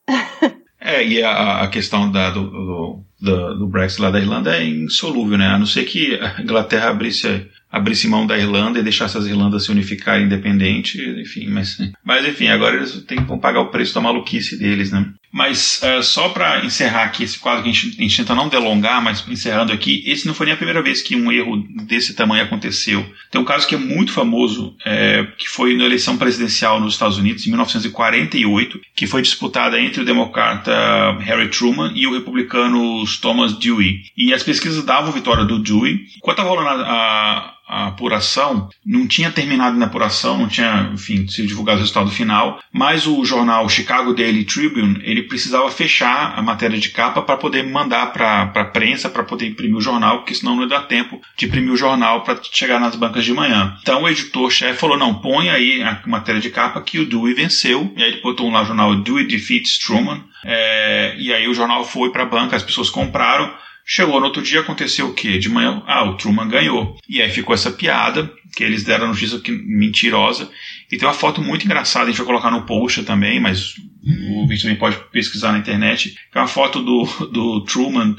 é, 0.81 1.05
e 1.05 1.21
a, 1.21 1.65
a 1.65 1.69
questão 1.69 2.09
da, 2.09 2.31
do, 2.31 2.45
do, 2.49 3.05
do, 3.21 3.59
do, 3.59 3.67
Brexit 3.67 4.01
lá 4.01 4.13
da 4.13 4.21
Irlanda 4.21 4.57
é 4.57 4.65
insolúvel, 4.65 5.37
né? 5.37 5.49
A 5.49 5.59
não 5.59 5.67
ser 5.67 5.87
que 5.87 6.15
a 6.21 6.41
Inglaterra 6.41 6.91
abrisse, 6.91 7.49
abrisse 7.69 8.07
mão 8.07 8.29
da 8.29 8.39
Irlanda 8.39 8.79
e 8.79 8.85
deixasse 8.85 9.19
as 9.19 9.27
Irlandas 9.27 9.65
se 9.65 9.73
unificarem 9.73 10.27
independente, 10.27 11.03
enfim, 11.21 11.49
mas, 11.49 11.79
mas 12.05 12.25
enfim, 12.25 12.47
agora 12.47 12.77
eles 12.77 13.03
têm 13.03 13.25
que 13.25 13.39
pagar 13.39 13.63
o 13.63 13.71
preço 13.71 13.93
da 13.93 14.01
maluquice 14.01 14.57
deles, 14.57 14.93
né? 14.93 15.05
Mas 15.33 15.81
uh, 15.83 16.03
só 16.03 16.31
para 16.31 16.65
encerrar 16.65 17.05
aqui 17.05 17.23
esse 17.23 17.39
quadro 17.39 17.63
que 17.63 17.69
a 17.69 17.73
gente, 17.73 17.99
a 17.99 18.03
gente, 18.03 18.17
tenta 18.17 18.35
não 18.35 18.49
delongar, 18.49 19.03
mas 19.03 19.25
encerrando 19.29 19.73
aqui, 19.73 20.03
esse 20.07 20.27
não 20.27 20.35
foi 20.35 20.47
nem 20.47 20.55
a 20.55 20.57
primeira 20.57 20.83
vez 20.83 21.03
que 21.03 21.15
um 21.15 21.31
erro 21.31 21.57
desse 21.85 22.15
tamanho 22.15 22.45
aconteceu. 22.45 23.05
Tem 23.31 23.41
um 23.41 23.45
caso 23.45 23.67
que 23.67 23.75
é 23.75 23.79
muito 23.79 24.13
famoso, 24.13 24.75
é, 24.85 25.27
que 25.37 25.49
foi 25.49 25.77
na 25.77 25.85
eleição 25.85 26.17
presidencial 26.17 26.81
nos 26.81 26.95
Estados 26.95 27.19
Unidos 27.19 27.47
em 27.47 27.51
1948, 27.51 28.81
que 28.95 29.07
foi 29.07 29.21
disputada 29.21 29.79
entre 29.81 30.03
o 30.03 30.05
democrata 30.05 30.73
Harry 31.21 31.49
Truman 31.49 31.93
e 31.95 32.07
o 32.07 32.13
republicano 32.13 33.05
Thomas 33.21 33.53
Dewey. 33.59 34.01
E 34.17 34.33
as 34.33 34.43
pesquisas 34.43 34.85
davam 34.85 35.13
vitória 35.13 35.45
do 35.45 35.59
Dewey. 35.59 36.07
Enquanto 36.17 36.39
estava 36.39 36.49
rolando 36.49 36.83
a, 36.83 36.87
a 36.87 37.58
a 37.69 37.89
apuração, 37.89 38.71
não 38.85 39.07
tinha 39.07 39.31
terminado 39.31 39.77
na 39.77 39.87
apuração, 39.87 40.39
não 40.39 40.49
tinha, 40.49 40.91
enfim, 40.95 41.29
sido 41.29 41.47
divulgado 41.47 41.79
o 41.79 41.81
resultado 41.81 42.11
final, 42.11 42.59
mas 42.73 43.07
o 43.07 43.23
jornal 43.27 43.69
Chicago 43.69 44.15
Daily 44.15 44.45
Tribune, 44.45 45.01
ele 45.03 45.25
precisava 45.25 45.71
fechar 45.71 46.33
a 46.35 46.41
matéria 46.41 46.79
de 46.79 46.89
capa 46.89 47.21
para 47.21 47.37
poder 47.37 47.63
mandar 47.65 48.13
para 48.13 48.51
a 48.55 48.65
prensa, 48.65 49.11
para 49.11 49.23
poder 49.23 49.47
imprimir 49.47 49.77
o 49.77 49.83
jornal, 49.83 50.19
porque 50.19 50.35
senão 50.35 50.57
não 50.57 50.63
ia 50.63 50.69
dar 50.69 50.83
tempo 50.83 51.21
de 51.37 51.45
imprimir 51.45 51.73
o 51.73 51.77
jornal 51.77 52.23
para 52.23 52.41
chegar 52.43 52.81
nas 52.81 52.97
bancas 52.97 53.25
de 53.25 53.35
manhã. 53.35 53.77
Então 53.83 54.03
o 54.03 54.09
editor-chefe 54.09 54.81
falou, 54.81 54.97
não, 54.97 55.21
põe 55.21 55.51
aí 55.51 55.83
a 55.83 56.01
matéria 56.07 56.41
de 56.41 56.49
capa 56.49 56.81
que 56.81 56.99
o 56.99 57.07
Dewey 57.07 57.35
venceu, 57.35 57.93
e 57.97 58.03
aí 58.03 58.13
ele 58.13 58.23
botou 58.23 58.51
lá 58.51 58.63
o 58.63 58.67
jornal 58.67 58.97
Dewey 58.97 59.27
Defeats 59.27 59.79
Truman, 59.79 60.25
é, 60.43 61.17
e 61.19 61.33
aí 61.35 61.47
o 61.47 61.55
jornal 61.55 61.85
foi 61.85 62.11
para 62.11 62.23
a 62.23 62.27
banca, 62.27 62.57
as 62.57 62.63
pessoas 62.63 62.89
compraram, 62.89 63.53
Chegou 63.91 64.21
no 64.21 64.27
outro 64.27 64.43
dia, 64.43 64.61
aconteceu 64.61 65.09
o 65.09 65.15
quê? 65.15 65.39
De 65.39 65.49
manhã, 65.49 65.83
ah, 65.87 66.05
o 66.05 66.15
Truman 66.19 66.47
ganhou. 66.47 66.99
E 67.09 67.23
aí 67.23 67.31
ficou 67.31 67.55
essa 67.55 67.71
piada, 67.71 68.31
que 68.55 68.63
eles 68.63 68.85
deram 68.85 69.07
a 69.07 69.09
notícia 69.09 69.39
que, 69.41 69.51
mentirosa. 69.51 70.51
E 70.93 70.99
tem 70.99 71.09
uma 71.09 71.15
foto 71.15 71.41
muito 71.41 71.65
engraçada, 71.65 72.05
a 72.05 72.09
gente 72.09 72.19
vai 72.19 72.27
colocar 72.27 72.51
no 72.51 72.67
post 72.67 73.03
também, 73.05 73.41
mas 73.41 73.77
o 74.05 74.47
vídeo 74.47 74.65
também 74.65 74.77
pode 74.77 74.99
pesquisar 75.11 75.53
na 75.53 75.59
internet. 75.59 76.15
É 76.35 76.39
uma 76.39 76.47
foto 76.47 76.83
do, 76.83 77.05
do 77.33 77.65
Truman 77.65 78.15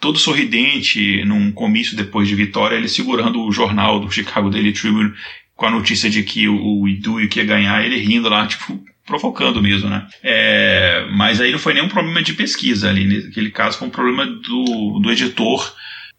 todo 0.00 0.18
sorridente 0.18 1.24
num 1.24 1.52
comício 1.52 1.96
depois 1.96 2.26
de 2.26 2.34
vitória, 2.34 2.74
ele 2.74 2.88
segurando 2.88 3.42
o 3.42 3.52
jornal 3.52 4.00
do 4.00 4.10
Chicago 4.10 4.50
Daily 4.50 4.72
Tribune 4.72 5.12
com 5.54 5.66
a 5.66 5.70
notícia 5.70 6.10
de 6.10 6.24
que 6.24 6.48
o, 6.48 6.80
o 6.80 6.88
Idui 6.88 7.30
ia 7.32 7.44
ganhar, 7.44 7.86
ele 7.86 7.96
rindo 7.96 8.28
lá, 8.28 8.44
tipo, 8.44 8.82
provocando 9.12 9.62
mesmo, 9.62 9.90
né? 9.90 10.06
É, 10.22 11.06
mas 11.10 11.40
aí 11.40 11.52
não 11.52 11.58
foi 11.58 11.74
nenhum 11.74 11.88
problema 11.88 12.22
de 12.22 12.32
pesquisa 12.32 12.88
ali, 12.88 13.24
naquele 13.24 13.50
caso 13.50 13.78
foi 13.78 13.88
um 13.88 13.90
problema 13.90 14.24
do, 14.24 15.00
do 15.00 15.10
editor 15.10 15.74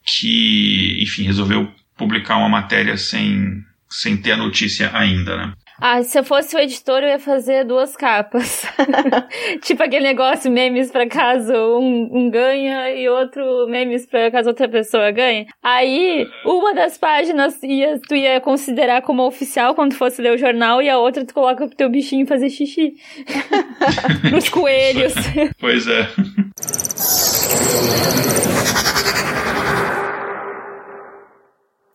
que, 0.05 0.99
enfim, 1.01 1.23
resolveu 1.23 1.71
publicar 1.97 2.37
uma 2.37 2.49
matéria 2.49 2.95
sem, 2.97 3.63
sem 3.89 4.17
ter 4.17 4.33
a 4.33 4.37
notícia 4.37 4.91
ainda, 4.93 5.37
né? 5.37 5.53
Ah, 5.85 6.01
se 6.01 6.17
eu 6.17 6.23
fosse 6.23 6.55
o 6.55 6.59
editor, 6.59 7.03
eu 7.03 7.09
ia 7.09 7.19
fazer 7.19 7.65
duas 7.65 7.93
capas. 7.93 8.63
tipo 9.63 9.83
aquele 9.83 10.05
negócio, 10.05 10.49
memes 10.49 10.89
pra 10.89 11.05
caso 11.09 11.51
um, 11.53 12.09
um, 12.09 12.29
ganha 12.29 12.89
e 12.91 13.09
outro 13.09 13.67
memes 13.67 14.05
pra 14.05 14.31
caso 14.31 14.47
outra 14.47 14.69
pessoa 14.69 15.11
ganhe. 15.11 15.45
Aí, 15.61 16.25
uma 16.45 16.73
das 16.73 16.97
páginas 16.97 17.61
ia, 17.61 17.99
tu 18.07 18.15
ia 18.15 18.39
considerar 18.39 19.01
como 19.01 19.27
oficial 19.27 19.75
quando 19.75 19.93
fosse 19.93 20.21
ler 20.21 20.33
o 20.33 20.37
jornal 20.37 20.81
e 20.81 20.89
a 20.89 20.97
outra 20.97 21.25
tu 21.25 21.33
coloca 21.33 21.67
pro 21.67 21.75
teu 21.75 21.89
bichinho 21.89 22.25
fazer 22.25 22.49
xixi. 22.49 22.93
Pros 24.29 24.47
coelhos. 24.47 25.13
pois 25.59 25.85
é. 25.85 26.07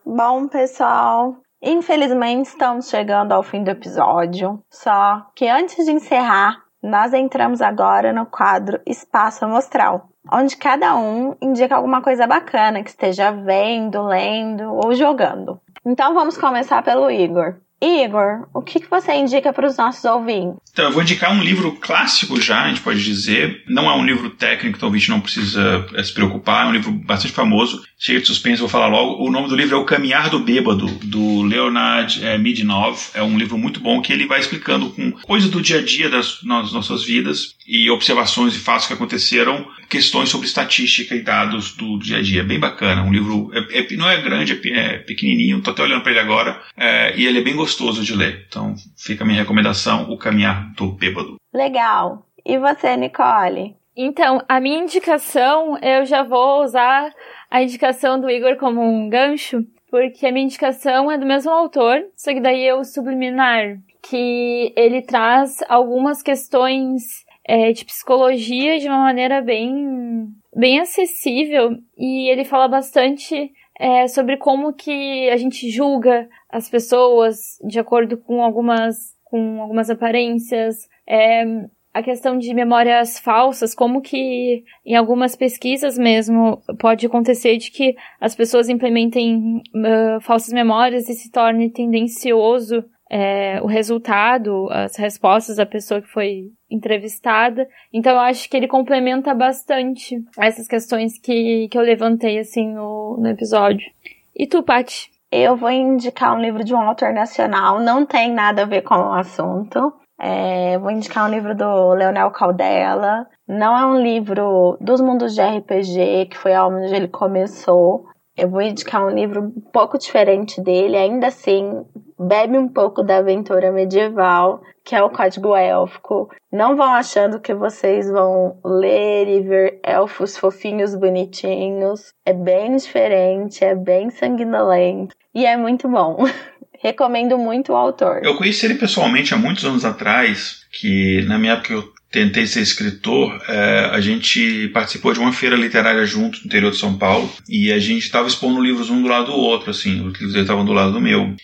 Bom, 0.05 0.47
pessoal, 0.47 1.41
Infelizmente, 1.61 2.47
estamos 2.47 2.89
chegando 2.89 3.33
ao 3.33 3.43
fim 3.43 3.63
do 3.63 3.71
episódio. 3.71 4.63
Só 4.69 5.25
que 5.35 5.47
antes 5.47 5.85
de 5.85 5.91
encerrar, 5.91 6.63
nós 6.81 7.13
entramos 7.13 7.61
agora 7.61 8.13
no 8.13 8.25
quadro 8.25 8.79
Espaço 8.85 9.43
Amostral, 9.43 10.09
onde 10.31 10.55
cada 10.55 10.95
um 10.95 11.35
indica 11.41 11.75
alguma 11.75 12.01
coisa 12.01 12.25
bacana 12.25 12.81
que 12.81 12.89
esteja 12.89 13.31
vendo, 13.31 14.01
lendo 14.03 14.73
ou 14.73 14.93
jogando. 14.93 15.59
Então 15.85 16.13
vamos 16.13 16.37
começar 16.37 16.81
pelo 16.81 17.11
Igor. 17.11 17.55
Igor, 17.81 18.47
o 18.53 18.61
que, 18.61 18.79
que 18.79 18.89
você 18.89 19.13
indica 19.13 19.53
para 19.53 19.67
os 19.67 19.77
nossos 19.77 20.03
ouvintes? 20.03 20.59
Então, 20.71 20.85
eu 20.85 20.91
vou 20.91 21.01
indicar 21.01 21.31
um 21.31 21.41
livro 21.41 21.71
clássico 21.73 22.39
já, 22.39 22.63
a 22.63 22.67
gente 22.67 22.81
pode 22.81 23.03
dizer. 23.03 23.63
Não 23.67 23.89
é 23.89 23.95
um 23.95 24.05
livro 24.05 24.29
técnico, 24.29 24.77
então 24.77 24.87
o 24.87 24.91
ouvinte 24.91 25.09
não 25.09 25.21
precisa 25.21 25.85
eh, 25.93 26.03
se 26.03 26.13
preocupar. 26.13 26.65
É 26.65 26.69
um 26.69 26.73
livro 26.73 26.91
bastante 26.91 27.33
famoso, 27.33 27.83
cheio 27.97 28.19
de 28.19 28.27
suspense, 28.27 28.59
vou 28.59 28.69
falar 28.69 28.87
logo. 28.87 29.23
O 29.23 29.31
nome 29.31 29.47
do 29.47 29.55
livro 29.55 29.75
é 29.75 29.79
O 29.79 29.85
Caminhar 29.85 30.29
do 30.29 30.39
Bêbado, 30.39 30.87
do 31.03 31.41
Leonard 31.43 32.23
é, 32.25 32.37
Midinov. 32.37 32.99
É 33.13 33.23
um 33.23 33.37
livro 33.37 33.57
muito 33.57 33.79
bom 33.79 34.01
que 34.01 34.11
ele 34.11 34.27
vai 34.27 34.39
explicando 34.39 34.89
com 34.89 35.11
coisas 35.11 35.49
do 35.49 35.61
dia 35.61 35.79
a 35.79 35.81
dia 35.81 36.09
das 36.09 36.43
nossas 36.43 37.03
vidas 37.03 37.55
e 37.67 37.89
observações 37.89 38.55
e 38.55 38.59
fatos 38.59 38.87
que 38.87 38.93
aconteceram, 38.93 39.65
questões 39.89 40.29
sobre 40.29 40.47
estatística 40.47 41.15
e 41.15 41.21
dados 41.21 41.75
do 41.75 41.97
dia 41.97 42.17
a 42.17 42.21
dia. 42.21 42.43
Bem 42.43 42.59
bacana. 42.59 43.03
Um 43.03 43.11
livro 43.11 43.51
é, 43.53 43.79
é, 43.79 43.95
não 43.97 44.09
é 44.09 44.21
grande, 44.21 44.53
é, 44.53 44.79
é 44.79 44.97
pequenininho, 44.99 45.57
estou 45.57 45.73
até 45.73 45.81
olhando 45.81 46.03
para 46.03 46.11
ele 46.11 46.21
agora, 46.21 46.61
é, 46.77 47.17
e 47.17 47.25
ele 47.25 47.39
é 47.39 47.43
bem 47.43 47.55
gostoso 47.55 48.03
de 48.03 48.15
ler. 48.15 48.45
Então 48.47 48.75
fica 48.95 49.23
a 49.23 49.27
minha 49.27 49.39
recomendação, 49.39 50.09
O 50.09 50.17
Caminhar 50.17 50.71
do 50.73 50.91
Bêbado. 50.91 51.37
Legal. 51.53 52.25
E 52.45 52.57
você, 52.57 52.95
Nicole? 52.95 53.75
Então, 53.97 54.41
a 54.47 54.61
minha 54.61 54.79
indicação, 54.79 55.77
eu 55.79 56.05
já 56.05 56.23
vou 56.23 56.63
usar 56.63 57.11
a 57.51 57.61
indicação 57.61 58.19
do 58.19 58.29
Igor 58.29 58.55
como 58.55 58.81
um 58.81 59.09
gancho, 59.09 59.65
porque 59.91 60.25
a 60.25 60.31
minha 60.31 60.45
indicação 60.45 61.11
é 61.11 61.17
do 61.17 61.25
mesmo 61.25 61.51
autor, 61.51 62.05
só 62.15 62.31
que 62.31 62.39
daí 62.39 62.65
eu 62.65 62.83
subliminar, 62.85 63.77
que 64.01 64.71
ele 64.77 65.01
traz 65.01 65.57
algumas 65.67 66.21
questões 66.21 67.25
é, 67.49 67.71
de 67.71 67.83
psicologia 67.83 68.77
de 68.77 68.87
uma 68.87 68.99
maneira 68.99 69.41
bem, 69.41 70.27
bem 70.55 70.79
acessível. 70.79 71.71
E 71.97 72.29
ele 72.29 72.45
fala 72.45 72.67
bastante 72.67 73.51
é, 73.79 74.07
sobre 74.07 74.37
como 74.37 74.71
que 74.71 75.27
a 75.31 75.35
gente 75.35 75.67
julga 75.67 76.29
as 76.47 76.69
pessoas 76.69 77.57
de 77.67 77.79
acordo 77.79 78.17
com 78.17 78.43
algumas, 78.43 79.15
com 79.23 79.63
algumas 79.63 79.89
aparências, 79.89 80.87
é, 81.07 81.43
a 81.91 82.03
questão 82.03 82.37
de 82.37 82.53
memórias 82.53 83.17
falsas, 83.17 83.73
como 83.73 83.99
que 83.99 84.63
em 84.85 84.95
algumas 84.95 85.35
pesquisas 85.35 85.97
mesmo 85.97 86.61
pode 86.77 87.07
acontecer 87.07 87.57
de 87.57 87.71
que 87.71 87.95
as 88.21 88.35
pessoas 88.35 88.69
implementem 88.69 89.63
uh, 89.75 90.21
falsas 90.21 90.53
memórias 90.53 91.09
e 91.09 91.15
se 91.15 91.31
torne 91.31 91.71
tendencioso 91.71 92.85
é, 93.09 93.59
o 93.61 93.65
resultado, 93.65 94.67
as 94.69 94.95
respostas 94.95 95.55
da 95.55 95.65
pessoa 95.65 96.01
que 96.01 96.07
foi 96.07 96.51
entrevistada. 96.69 97.67
Então 97.91 98.13
eu 98.13 98.19
acho 98.19 98.49
que 98.49 98.55
ele 98.55 98.67
complementa 98.67 99.33
bastante 99.33 100.23
essas 100.37 100.67
questões 100.67 101.19
que, 101.19 101.67
que 101.69 101.77
eu 101.77 101.81
levantei 101.81 102.39
assim 102.39 102.73
no, 102.73 103.17
no 103.19 103.27
episódio. 103.27 103.89
E 104.35 104.45
tu, 104.47 104.61
Paty? 104.61 105.09
eu 105.31 105.55
vou 105.55 105.69
indicar 105.69 106.35
um 106.35 106.41
livro 106.41 106.63
de 106.63 106.73
um 106.73 106.81
autor 106.81 107.13
nacional, 107.13 107.79
não 107.79 108.05
tem 108.05 108.33
nada 108.33 108.63
a 108.63 108.65
ver 108.65 108.81
com 108.81 108.95
o 108.95 109.13
assunto. 109.13 109.93
É, 110.19 110.77
vou 110.79 110.91
indicar 110.91 111.25
um 111.25 111.31
livro 111.31 111.55
do 111.55 111.93
Leonel 111.93 112.31
Caldela. 112.31 113.25
Não 113.47 113.77
é 113.77 113.85
um 113.85 114.01
livro 114.01 114.77
dos 114.81 114.99
mundos 114.99 115.33
de 115.33 115.41
RPG, 115.41 116.27
que 116.29 116.37
foi 116.37 116.53
onde 116.57 116.93
ele 116.93 117.07
começou. 117.07 118.05
Eu 118.39 118.49
vou 118.49 118.61
indicar 118.61 119.05
um 119.05 119.09
livro 119.09 119.41
um 119.41 119.61
pouco 119.71 119.97
diferente 119.97 120.61
dele, 120.61 120.95
ainda 120.95 121.27
assim, 121.27 121.83
bebe 122.17 122.57
um 122.57 122.69
pouco 122.69 123.03
da 123.03 123.17
aventura 123.17 123.71
medieval, 123.71 124.61
que 124.85 124.95
é 124.95 125.03
o 125.03 125.09
Código 125.09 125.55
Élfico. 125.55 126.29
Não 126.51 126.75
vão 126.75 126.93
achando 126.93 127.39
que 127.39 127.53
vocês 127.53 128.09
vão 128.09 128.57
ler 128.63 129.27
e 129.27 129.41
ver 129.41 129.79
elfos 129.83 130.37
fofinhos, 130.37 130.95
bonitinhos. 130.95 132.13
É 132.25 132.33
bem 132.33 132.75
diferente, 132.75 133.63
é 133.63 133.75
bem 133.75 134.09
sanguinolento 134.09 135.15
e 135.35 135.45
é 135.45 135.57
muito 135.57 135.87
bom. 135.87 136.17
Recomendo 136.81 137.37
muito 137.37 137.73
o 137.73 137.75
autor. 137.75 138.21
Eu 138.23 138.37
conheci 138.37 138.65
ele 138.65 138.75
pessoalmente 138.75 139.33
há 139.33 139.37
muitos 139.37 139.65
anos 139.65 139.83
atrás, 139.83 140.65
que 140.71 141.25
na 141.27 141.37
minha 141.37 141.53
época 141.53 141.73
eu 141.73 141.83
tentei 142.11 142.47
ser 142.47 142.61
escritor, 142.61 143.39
é, 143.47 143.89
a 143.91 144.01
gente 144.01 144.67
participou 144.69 145.13
de 145.13 145.19
uma 145.19 145.31
feira 145.31 145.55
literária 145.55 146.03
junto 146.05 146.39
no 146.39 146.45
interior 146.45 146.71
de 146.71 146.77
São 146.77 146.97
Paulo 146.97 147.31
e 147.47 147.71
a 147.71 147.79
gente 147.79 148.03
estava 148.03 148.27
expondo 148.27 148.61
livros 148.61 148.89
um 148.89 149.01
do 149.01 149.07
lado 149.07 149.27
do 149.27 149.37
outro, 149.37 149.71
assim, 149.71 150.05
os 150.05 150.13
livros 150.19 150.35
estavam 150.35 150.65
do 150.65 150.73
lado 150.73 150.91
do 150.91 151.01
meu. 151.01 151.35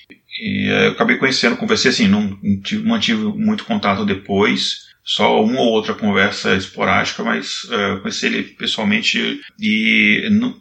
E 0.41 0.69
é, 0.69 0.87
eu 0.87 0.91
acabei 0.91 1.17
conhecendo, 1.17 1.55
conversei 1.55 1.91
assim, 1.91 2.07
não 2.07 2.37
tive, 2.63 2.83
mantive 2.83 3.23
muito 3.23 3.63
contato 3.63 4.05
depois, 4.05 4.85
só 5.03 5.41
uma 5.43 5.59
ou 5.59 5.71
outra 5.71 5.93
conversa 5.93 6.55
esporádica, 6.55 7.23
mas 7.23 7.67
é, 7.69 7.97
conheci 7.97 8.25
ele 8.25 8.43
pessoalmente 8.43 9.39
e 9.59 10.27
não, 10.31 10.55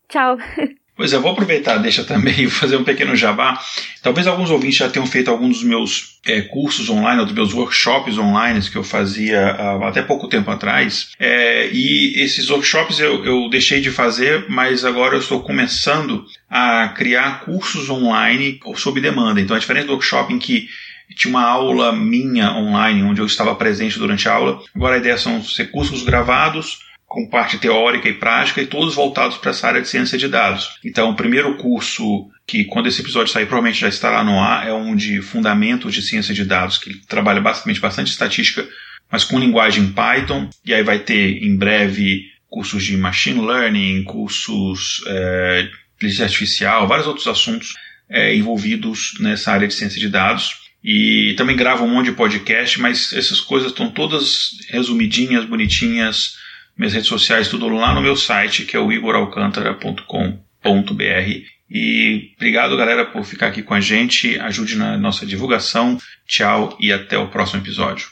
Tchau! 0.08 0.38
Pois 0.96 1.12
é, 1.12 1.18
vou 1.18 1.32
aproveitar, 1.32 1.78
deixa 1.78 2.06
também 2.06 2.48
fazer 2.48 2.78
um 2.78 2.84
pequeno 2.84 3.16
jabá. 3.16 3.60
Talvez 4.02 4.28
alguns 4.28 4.50
ouvintes 4.50 4.78
já 4.78 4.90
tenham 4.90 5.06
feito 5.06 5.30
alguns 5.30 5.58
dos 5.58 5.64
meus 5.64 6.20
é, 6.26 6.42
cursos 6.42 6.90
online, 6.90 7.20
ou 7.20 7.26
dos 7.26 7.36
meus 7.36 7.54
workshops 7.54 8.18
online 8.18 8.62
que 8.62 8.78
eu 8.78 8.84
fazia 8.84 9.56
uh, 9.60 9.84
até 9.84 10.02
pouco 10.02 10.30
tempo 10.30 10.50
atrás. 10.50 11.12
É, 11.20 11.70
e 11.70 12.14
esses 12.22 12.50
workshops 12.50 13.00
eu, 13.00 13.26
eu 13.26 13.50
deixei 13.50 13.82
de 13.82 13.92
fazer, 13.92 14.46
mas 14.48 14.86
agora 14.86 15.16
eu 15.16 15.20
estou 15.20 15.42
começando 15.42 16.26
a 16.50 16.88
criar 16.96 17.42
cursos 17.42 17.90
online 17.90 18.60
sob 18.76 19.02
demanda. 19.02 19.42
Então, 19.42 19.56
a 19.56 19.60
diferença 19.60 19.88
do 19.88 19.94
workshop 19.94 20.34
em 20.34 20.40
que 20.40 20.70
tinha 21.18 21.30
uma 21.30 21.46
aula 21.46 21.92
minha 21.92 22.54
online, 22.54 23.04
onde 23.04 23.20
eu 23.22 23.26
estava 23.26 23.54
presente 23.54 24.00
durante 24.00 24.30
a 24.30 24.34
aula, 24.34 24.62
agora 24.74 24.96
a 24.96 25.00
ideia 25.00 25.18
são 25.18 25.44
ser 25.44 25.72
cursos 25.72 26.04
gravados 26.04 26.86
com 27.06 27.30
parte 27.30 27.58
teórica 27.58 28.10
e 28.10 28.14
prática 28.14 28.62
e 28.62 28.68
todos 28.68 28.96
voltados 28.96 29.38
para 29.38 29.52
essa 29.52 29.68
área 29.68 29.82
de 29.82 29.88
ciência 29.88 30.18
de 30.18 30.28
dados. 30.28 30.80
Então, 30.84 31.12
o 31.12 31.16
primeiro 31.16 31.56
curso 31.56 32.30
que 32.48 32.66
quando 32.66 32.88
esse 32.88 33.02
episódio 33.02 33.32
sair 33.32 33.46
provavelmente 33.46 33.82
já 33.82 33.88
estará 33.88 34.24
no 34.24 34.40
ar 34.40 34.68
é 34.68 34.74
um 34.74 34.96
de 34.96 35.22
fundamentos 35.22 35.94
de 35.94 36.02
ciência 36.02 36.34
de 36.34 36.46
dados 36.46 36.78
que 36.78 36.96
trabalha 37.08 37.42
basicamente 37.42 37.80
bastante 37.80 38.12
estatística, 38.12 38.68
mas 39.12 39.24
com 39.24 39.40
linguagem 39.40 39.94
Python. 39.94 40.50
E 40.66 40.74
aí 40.74 40.84
vai 40.84 41.00
ter 41.00 41.44
em 41.44 41.56
breve 41.56 42.26
cursos 42.50 42.84
de 42.84 42.98
machine 42.98 43.46
learning, 43.46 44.04
cursos 44.04 45.04
é, 45.08 45.64
de 45.64 45.70
inteligência 45.98 46.26
artificial, 46.26 46.88
vários 46.88 47.08
outros 47.08 47.28
assuntos 47.28 47.74
é, 48.10 48.36
envolvidos 48.36 49.14
nessa 49.20 49.52
área 49.52 49.68
de 49.68 49.74
ciência 49.74 50.00
de 50.00 50.10
dados. 50.10 50.66
E 50.84 51.34
também 51.36 51.56
gravo 51.56 51.84
um 51.84 51.90
monte 51.90 52.08
de 52.08 52.12
podcast, 52.12 52.80
mas 52.80 53.12
essas 53.12 53.40
coisas 53.40 53.72
estão 53.72 53.90
todas 53.90 54.52
resumidinhas, 54.70 55.44
bonitinhas, 55.44 56.36
minhas 56.78 56.94
redes 56.94 57.08
sociais, 57.08 57.48
tudo 57.48 57.68
lá 57.70 57.94
no 57.94 58.02
meu 58.02 58.16
site, 58.16 58.66
que 58.66 58.76
é 58.76 58.80
o 58.80 58.92
igoralcantara.com.br. 58.92 61.56
E 61.70 62.32
obrigado, 62.36 62.78
galera, 62.78 63.06
por 63.06 63.24
ficar 63.24 63.48
aqui 63.48 63.64
com 63.64 63.74
a 63.74 63.80
gente. 63.80 64.38
Ajude 64.40 64.76
na 64.76 64.98
nossa 64.98 65.26
divulgação. 65.26 65.98
Tchau 66.28 66.76
e 66.80 66.92
até 66.92 67.18
o 67.18 67.28
próximo 67.28 67.62
episódio. 67.62 68.08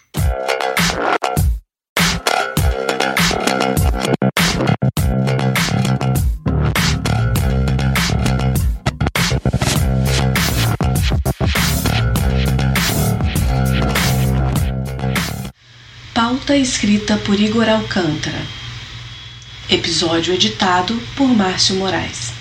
Pauta 16.43 16.57
escrita 16.57 17.15
por 17.15 17.39
Igor 17.39 17.69
Alcântara. 17.69 18.41
Episódio 19.69 20.33
editado 20.33 20.99
por 21.15 21.29
Márcio 21.29 21.75
Moraes. 21.77 22.33